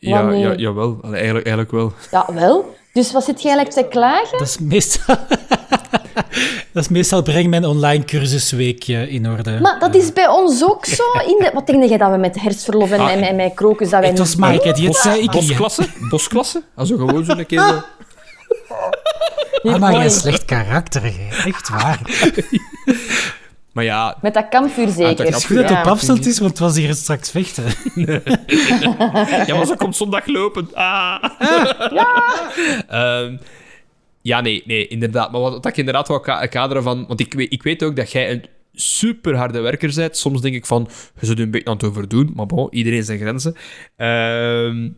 [0.00, 0.48] Ja, Wanneer?
[0.50, 0.98] ja, jawel.
[1.02, 1.92] Allee, eigenlijk, eigenlijk wel.
[2.10, 2.74] Ja, wel.
[2.92, 4.38] Dus wat zit jij eigenlijk te klagen?
[4.38, 5.16] Dat is meestal,
[6.72, 9.58] dat is meestal breng mijn online cursusweekje in orde.
[9.60, 11.02] Maar dat is bij ons ook zo.
[11.26, 13.12] In de, wat denk jij dat we met herfstverlof en, Ah.
[13.12, 15.28] en, en met krokus dat wij Het was Mike die het zei.
[15.30, 15.82] Bosklasse?
[16.10, 16.62] Bosklasse?
[16.74, 17.58] Also gewoon zo'n keer...
[17.60, 17.82] zo-
[19.62, 21.02] Ah, maar een slecht karakter,
[21.46, 22.00] echt waar.
[23.72, 25.16] Maar ja, Met dat kampvuur zeker.
[25.16, 27.64] dat Het is goed dat het op afstand is, want het was hier straks vechten.
[29.46, 30.68] ja, maar ze komt zondag lopen.
[30.74, 31.24] Ah.
[31.38, 32.08] Ehm, ja,
[34.34, 35.32] nee, nee, inderdaad.
[35.32, 37.06] Maar wat, wat ik inderdaad ka- kaderen van...
[37.06, 40.16] Want ik weet, ik weet ook dat jij een super harde werker bent.
[40.16, 40.88] Soms denk ik van,
[41.20, 42.32] je zult een beetje aan het overdoen.
[42.34, 43.54] Maar bon, iedereen zijn grenzen.
[43.96, 44.90] Ehm,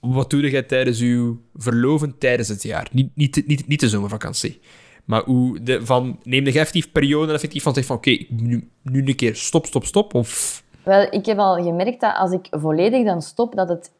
[0.00, 2.88] wat doe jij tijdens uw verloven tijdens het jaar?
[2.92, 4.60] Niet, niet, niet, niet de zomervakantie.
[5.04, 9.06] Maar hoe de, van, neem je effectief periode effectief van zeg van oké, nu, nu
[9.06, 10.14] een keer stop, stop, stop.
[10.14, 13.92] Of Wel, ik heb al gemerkt dat als ik volledig dan stop, dat het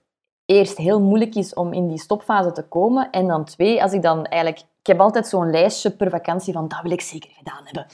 [0.47, 3.11] eerst heel moeilijk is om in die stopfase te komen.
[3.11, 4.65] En dan twee, als ik dan eigenlijk...
[4.85, 7.87] Ik heb altijd zo'n lijstje per vakantie van dat wil ik zeker gedaan hebben.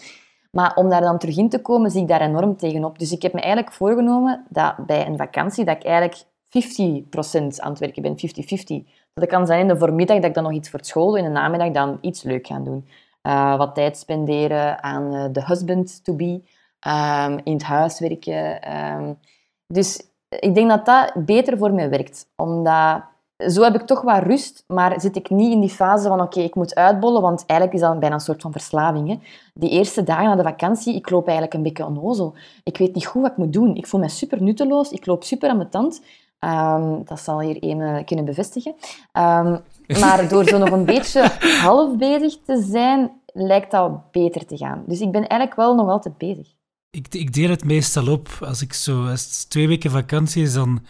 [0.51, 2.99] Maar om daar dan terug in te komen, zie ik daar enorm tegenop.
[2.99, 7.71] Dus ik heb me eigenlijk voorgenomen dat bij een vakantie dat ik eigenlijk 50% aan
[7.71, 8.17] het werken ben,
[8.85, 8.87] 50-50.
[9.15, 11.25] Dat kan zijn in de voormiddag dat ik dan nog iets voor school doe, in
[11.25, 12.89] de namiddag dan iets leuk gaan doen.
[13.23, 16.43] Eh, wat tijd spenderen aan eh, de husband to be,
[16.81, 18.63] ehm, in het huis werken.
[18.63, 19.13] ehm.
[19.67, 22.27] dus ik denk dat dat beter voor mij werkt.
[22.37, 23.03] Omdat
[23.49, 26.41] zo heb ik toch wat rust, maar zit ik niet in die fase van oké,
[26.41, 29.09] ik moet uitbollen, want eigenlijk is dat bijna een soort van verslaving.
[29.09, 29.19] Hè?
[29.55, 32.35] Die eerste dagen na de vakantie, ik loop eigenlijk een beetje onnozel.
[32.65, 33.77] Ik weet niet goed wat ik moet doen.
[33.77, 36.03] Ik voel me super nutteloos, ik loop super aan mijn tand.
[36.39, 38.75] Ehm, dat zal hier een kunnen bevestigen.
[39.13, 39.57] Ehm,
[40.01, 41.23] maar door zo nog een beetje
[41.63, 44.83] half bezig te zijn, lijkt dat beter te gaan.
[44.87, 46.47] Dus ik ben eigenlijk wel nog altijd bezig.
[46.91, 48.29] Ik, ik deel het meestal op.
[48.41, 50.81] Als ik zo, als twee weken vakantie is, dan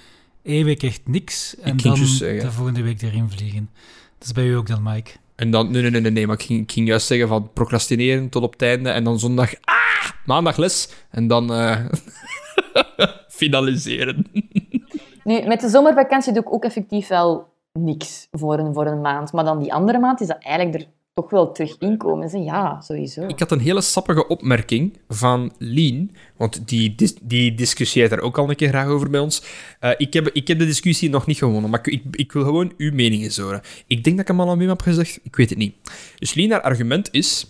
[0.43, 1.57] één week echt niks.
[1.57, 2.45] En dan juist zeggen.
[2.45, 3.71] de volgende week erin vliegen.
[4.19, 5.11] Dat is bij u ook dan, Mike.
[5.37, 7.53] En dan, nee, nee, nee, nee, nee, maar ik ging, ik ging juist zeggen van
[7.53, 11.85] procrastineren tot op het einde en dan zondag, ah, maandag les en dan eh,
[13.41, 14.27] finaliseren.
[15.25, 19.33] Nu, met de zomervakantie doe ik ook effectief wel niks voor een, voor een maand.
[19.33, 20.89] Maar dan die andere maand is dat eigenlijk er
[21.21, 22.43] toch wel terug inkomen.
[22.43, 23.27] Ja, sowieso.
[23.27, 28.39] Ik had een hele sappige opmerking van Lien, want die, dis- die discussieert daar ook
[28.39, 29.43] al een keer graag over bij ons.
[29.81, 32.73] Eh, ik, heb, ik heb de discussie nog niet gewonnen, maar ik, ik, wil gewoon
[32.77, 33.61] uw mening eens horen.
[33.87, 35.75] Ik denk dat ik hem al aan heb gezegd, ik weet het niet.
[36.19, 37.47] Dus Lien, haar argument is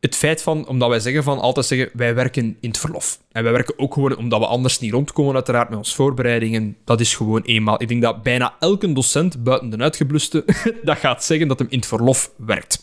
[0.00, 3.18] het feit van, omdat wij zeggen van, altijd zeggen, wij werken in het verlof.
[3.32, 6.76] En wij werken ook gewoon omdat we anders niet rondkomen, uiteraard, met onze voorbereidingen.
[6.84, 7.82] Dat is gewoon eenmaal.
[7.82, 10.44] Ik denk dat bijna elke docent, buiten de uitgebluste,
[10.82, 12.80] dat gaat zeggen dat hem in het verlof werkt.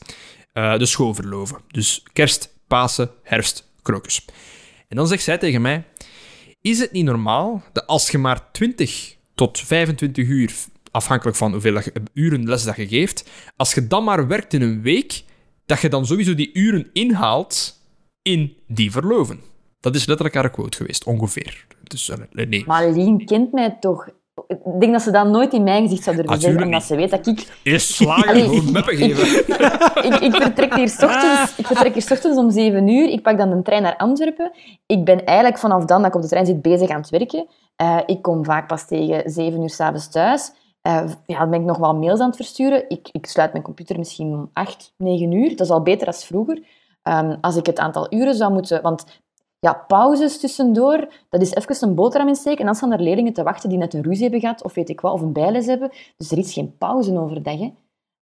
[0.53, 1.57] Eh, de schoolverloven.
[1.71, 4.25] Dus kerst, Pasen, herfst, krokus.
[4.87, 5.83] En dan zegt zij tegen mij:
[6.61, 10.53] Is het niet normaal dat als je maar 20 tot 25 uur,
[10.91, 11.81] afhankelijk van hoeveel
[12.13, 15.23] uren les dat je geeft, als je dan maar werkt in een week,
[15.73, 17.81] dat je dan sowieso die uren inhaalt
[18.21, 19.39] in die verloven?
[19.79, 21.65] Dat is letterlijk haar quote geweest, ongeveer.
[21.83, 22.63] Dus eh, nee.
[22.67, 24.07] Maar Lien kent mij toch.
[24.47, 26.95] Ik denk dat ze dat nooit in mijn gezicht zou durven Ah, zeggen, omdat ze
[26.95, 27.47] weet dat ik...
[27.63, 29.27] Eerst slagen, gewoon meppen geven.
[30.13, 33.09] ik, ik, vertrek hier 's ochtends, ik vertrek hier 's ochtends om 7 uur.
[33.09, 34.51] Ik pak dan een trein naar Antwerpen.
[34.85, 37.47] Ik ben eigenlijk vanaf dan dat ik op de trein zit bezig aan het werken.
[37.75, 40.51] Eh, ik kom vaak pas tegen 7 uur s'avonds thuis.
[40.83, 42.89] Eh, ja, dan ben ik nog wel mails aan het versturen.
[42.89, 45.49] Ik, ik sluit mijn computer misschien om 8, 9 uur.
[45.49, 46.63] Dat is al beter dan vroeger.
[47.01, 48.81] Ehm, als ik het aantal uren zou moeten...
[48.81, 49.21] Want
[49.59, 52.59] ja, pauzes tussendoor, dat is even een boterham insteken.
[52.59, 54.89] En dan staan er leerlingen te wachten die net een ruzie hebben gehad, of weet
[54.89, 55.91] ik wat, of een bijles hebben.
[56.17, 57.59] Dus er is geen pauze overdag.
[57.59, 57.73] Hè.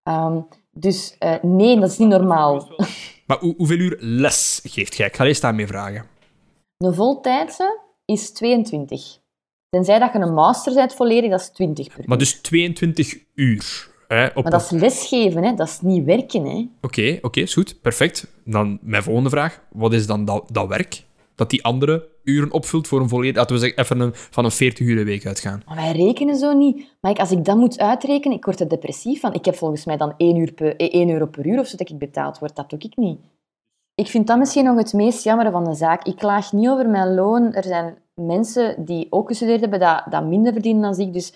[0.04, 2.68] Ehm, dus uh, nee, dat is niet normaal.
[3.28, 5.08] Maar hoe, hoeveel uur les geeft jij?
[5.08, 6.06] Ik ga eerst daarmee vragen.
[6.78, 9.21] Een voltijdse is 22.
[9.72, 12.06] Tenzij dat je een master bent volledig, dat is 20 per uur.
[12.08, 13.90] Maar dus 22 uur.
[14.08, 15.54] Hè, op maar dat is lesgeven, hè?
[15.54, 16.42] dat is niet werken.
[16.82, 17.82] Oké, oké, okay, is goed.
[17.82, 18.28] Perfect.
[18.46, 19.62] Dan mijn volgende vraag.
[19.72, 21.04] Wat is dan dat, dat werk?
[21.36, 23.36] Dat die andere uren opvult voor een volledig...
[23.36, 25.64] Laten we zeggen, even een, van een 40 uur week uitgaan.
[25.66, 26.96] Maar wij rekenen zo niet.
[27.02, 29.34] Maar ik, als ik dat moet uitrekenen, ik word er depressief van.
[29.34, 31.90] Ik heb volgens mij dan 1, uur per, 1 euro per uur of zo dat
[31.90, 32.56] ik betaald word.
[32.56, 33.20] Dat doe ik niet.
[33.96, 36.04] Ik vind dat misschien nog het meest jammer van de zaak.
[36.04, 37.54] Ik klaag niet over mijn loon.
[37.54, 39.80] Er zijn mensen die ook gestudeerd hebben
[40.10, 41.14] dat, minder verdienen dan ik.
[41.14, 41.34] Dus,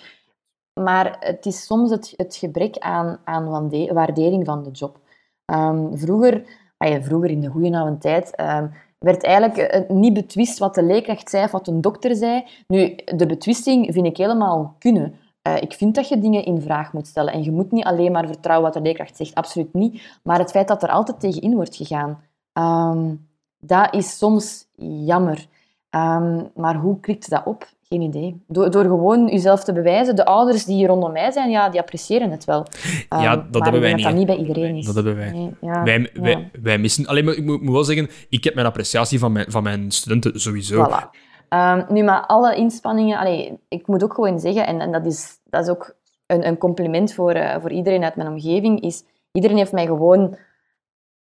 [0.73, 4.99] maar het is soms het, gebrek aan, aan waardering van de job.
[5.45, 6.43] Um, vroeger,
[6.77, 10.83] ah vroeger in de goede oude tijd, um, werd eigenlijk eh, niet betwist wat de
[10.83, 12.45] leerkracht zei of wat een dokter zei.
[12.67, 15.15] Nu, de betwisting vind ik helemaal kunnen.
[15.47, 17.33] Uh, ik vind dat je dingen in vraag moet stellen.
[17.33, 20.19] En je moet niet alleen maar vertrouwen wat de leerkracht zegt, absoluut niet.
[20.23, 22.21] Maar het feit dat er altijd tegenin wordt gegaan,
[22.53, 23.27] um,
[23.59, 24.67] dat is soms
[25.05, 25.47] jammer.
[25.95, 27.67] Um, maar hoe krikt dat op?
[27.89, 28.43] Geen idee.
[28.47, 30.15] Door, door gewoon jezelf te bewijzen.
[30.15, 32.65] De ouders die rondom mij zijn, ja, die appreciëren het wel.
[33.09, 34.03] Um, ja, dat hebben wij niet.
[34.05, 34.85] Dat niet bij iedereen is.
[34.85, 35.53] Dat hebben wij.
[35.61, 37.05] ja, wij, wij, wij, missen...
[37.05, 39.91] Alleen, maar ik moet, moet, wel zeggen, ik heb mijn appreciatie van mijn, van mijn
[39.91, 40.89] studenten sowieso.
[40.89, 41.09] Voilà.
[41.49, 43.19] Um, nu, maar alle inspanningen...
[43.19, 45.95] Allee, ik moet ook gewoon zeggen, en, en dat, is, dat is ook
[46.25, 49.03] een, een compliment voor, uh, voor iedereen uit mijn omgeving, is...
[49.31, 50.37] Iedereen heeft mij gewoon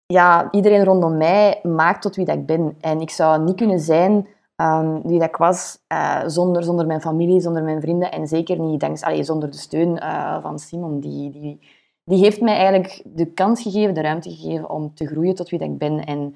[0.07, 2.77] ja, iedereen rondom mij maakt tot wie dat ik ben.
[2.81, 4.27] En ik zou niet kunnen zijn
[4.57, 8.59] um, wie dat ik was uh, zonder, zonder mijn familie, zonder mijn vrienden en zeker
[8.59, 11.01] niet dankzij, allee, zonder de steun uh, van Simon.
[11.01, 11.61] Die, die,
[12.05, 15.59] die heeft mij eigenlijk de kans gegeven, de ruimte gegeven om te groeien tot wie
[15.59, 16.05] dat ik ben.
[16.05, 16.35] En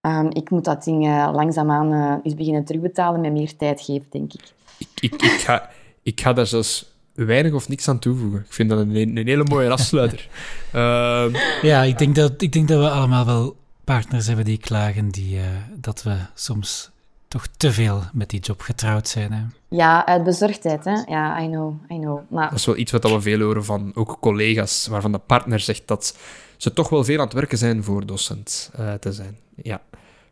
[0.00, 4.32] um, ik moet dat ding uh, langzaamaan eens beginnen terugbetalen met meer tijd geven, denk
[4.32, 4.52] ik.
[4.78, 5.70] Ik, ik, ik, ga,
[6.02, 8.40] ik ga daar zelfs weinig of niks aan toevoegen.
[8.40, 10.28] Ik vind dat een, een hele mooie afsluiter.
[10.74, 11.26] uh,
[11.70, 15.36] ja, ik denk, dat, ik denk dat we allemaal wel partners hebben die klagen die,
[15.36, 15.42] uh,
[15.76, 16.91] dat we soms
[17.32, 19.32] toch te veel met die job getrouwd zijn.
[19.32, 19.42] Hè?
[19.68, 20.84] Ja, uit bezorgdheid.
[20.84, 21.02] Hè?
[21.06, 21.74] Ja, I know.
[21.90, 22.20] I know.
[22.30, 22.50] Maar...
[22.50, 25.82] Dat is wel iets wat we veel horen van ook collega's, waarvan de partner zegt
[25.86, 26.16] dat
[26.56, 29.36] ze toch wel veel aan het werken zijn voor docent uh, te zijn.
[29.62, 29.80] Ja.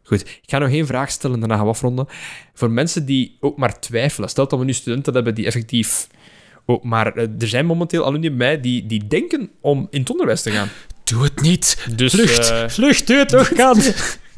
[0.03, 2.07] Goed, ik ga nog één vraag stellen, daarna gaan we afronden.
[2.55, 6.09] Voor mensen die ook maar twijfelen, stel dat we nu studenten hebben die effectief
[6.67, 10.11] Oh, maar eh, er zijn momenteel alumni bij mij die, die denken om in het
[10.11, 10.69] onderwijs te gaan.
[11.05, 11.87] Doe het niet.
[11.97, 13.81] Dus, vlucht, uh, vlucht, doe het toch, kan.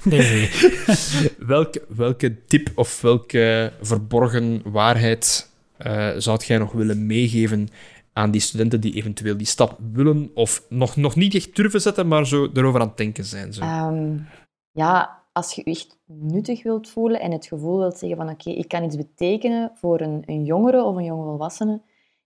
[0.04, 0.50] Nee.
[1.38, 5.50] welke, welke tip of welke verborgen waarheid
[5.86, 7.68] uh, zou jij nog willen meegeven
[8.12, 12.08] aan die studenten die eventueel die stap willen of nog, nog niet echt durven zetten,
[12.08, 13.52] maar zo erover aan het denken zijn?
[13.52, 13.62] Zo?
[13.62, 14.26] Um,
[14.70, 18.48] ja, als je je echt nuttig wilt voelen en het gevoel wilt zeggen van oké,
[18.48, 21.80] okay, ik kan iets betekenen voor een, een jongere of een jonge volwassene,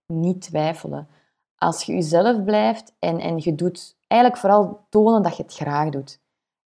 [0.07, 1.09] niet twijfelen.
[1.57, 5.91] Als je jezelf blijft en, en je doet eigenlijk vooral tonen dat je het graag
[5.91, 6.21] doet.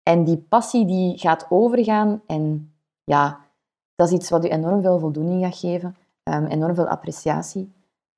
[0.08, 2.72] En die passie die gaat overgaan en
[3.04, 3.40] ja,
[3.94, 7.72] dat is iets wat je enorm veel voldoening gaat geven, um, enorm veel appreciatie.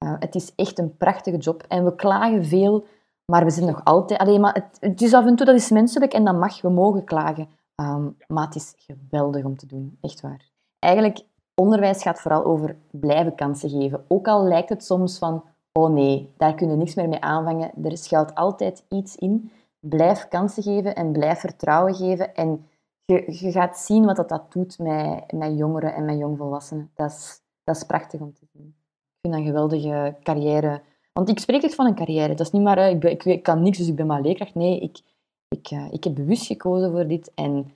[0.05, 2.85] Uh, het is echt een prachtige job en we klagen veel,
[3.33, 4.21] maar we zijn nog altijd...
[4.21, 6.71] Alleen maar het, het, is af en toe, dat is menselijk en dat mag, we
[6.71, 7.49] mogen klagen.
[7.81, 10.51] Um, maar het is geweldig om te doen, echt waar.
[10.79, 11.27] Eigenlijk
[11.59, 14.05] Onderwijs gaat vooral over blijven kansen geven.
[14.09, 17.71] Ook al lijkt het soms van, oh nee, daar kunnen we niks meer mee aanvangen.
[17.85, 19.51] Er schuilt altijd iets in.
[19.81, 22.35] Blijf kansen geven en blijf vertrouwen geven.
[22.35, 22.67] En
[23.05, 26.91] je, gaat zien wat dat, dat doet met, met jongeren en met jongvolwassenen.
[26.95, 28.67] Dat is, dat is prachtig om te zien.
[28.67, 30.83] Ik vind dat een geweldige carrière.
[31.13, 32.35] Want ik spreek echt van een carrière.
[32.35, 34.55] Dat is niet maar, ik, ben, ik, ik kan niks, dus ik ben maar leerkracht.
[34.55, 35.01] Nee, ik,
[35.49, 37.33] ik, uh, ik heb bewust gekozen voor dit.
[37.35, 37.73] En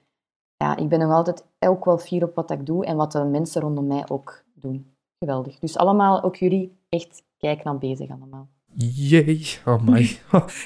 [0.56, 3.24] ja, ik ben nog altijd ook wel fier op wat ik doe en wat de
[3.24, 4.94] mensen rondom mij ook doen.
[5.18, 5.58] Geweldig.
[5.58, 8.48] Dus allemaal, ook jullie, echt kijk naar bezig allemaal.
[8.76, 10.18] Jee, oh my.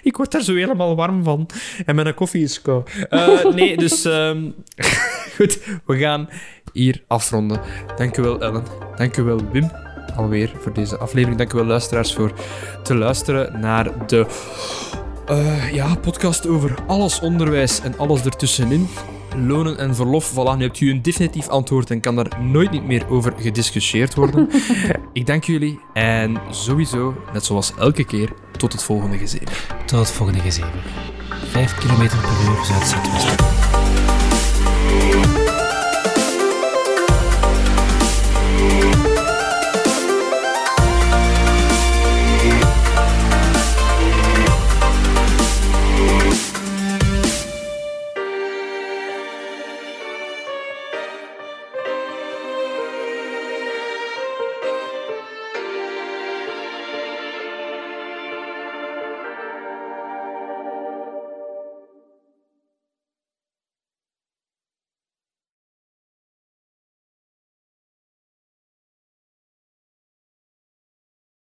[0.03, 1.49] ik word daar zo helemaal warm van.
[1.87, 2.91] En mijn koffie is koud.
[3.11, 4.55] Uh, nee, dus um,
[5.37, 6.29] goed, we gaan
[6.73, 7.61] hier afronden.
[7.97, 8.65] Dankjewel Ellen.
[8.97, 9.71] Dankjewel Wim
[10.17, 11.39] alweer voor deze aflevering.
[11.39, 12.33] Dankjewel luisteraars voor
[12.83, 14.27] te luisteren naar de
[15.31, 18.89] uh, ja, podcast over alles onderwijs en alles ertussenin
[19.37, 20.33] lonen en verlof.
[20.33, 24.15] Voilà, nu hebt u een definitief antwoord en kan er nooit niet meer over gediscussieerd
[24.15, 24.49] worden.
[25.13, 29.67] ik dank jullie en sowieso, net zoals elke keer, tot het volgende gezever.
[29.85, 30.83] Tot het volgende gezever.
[31.45, 33.76] 5 km per uur zuid-zuidwesten.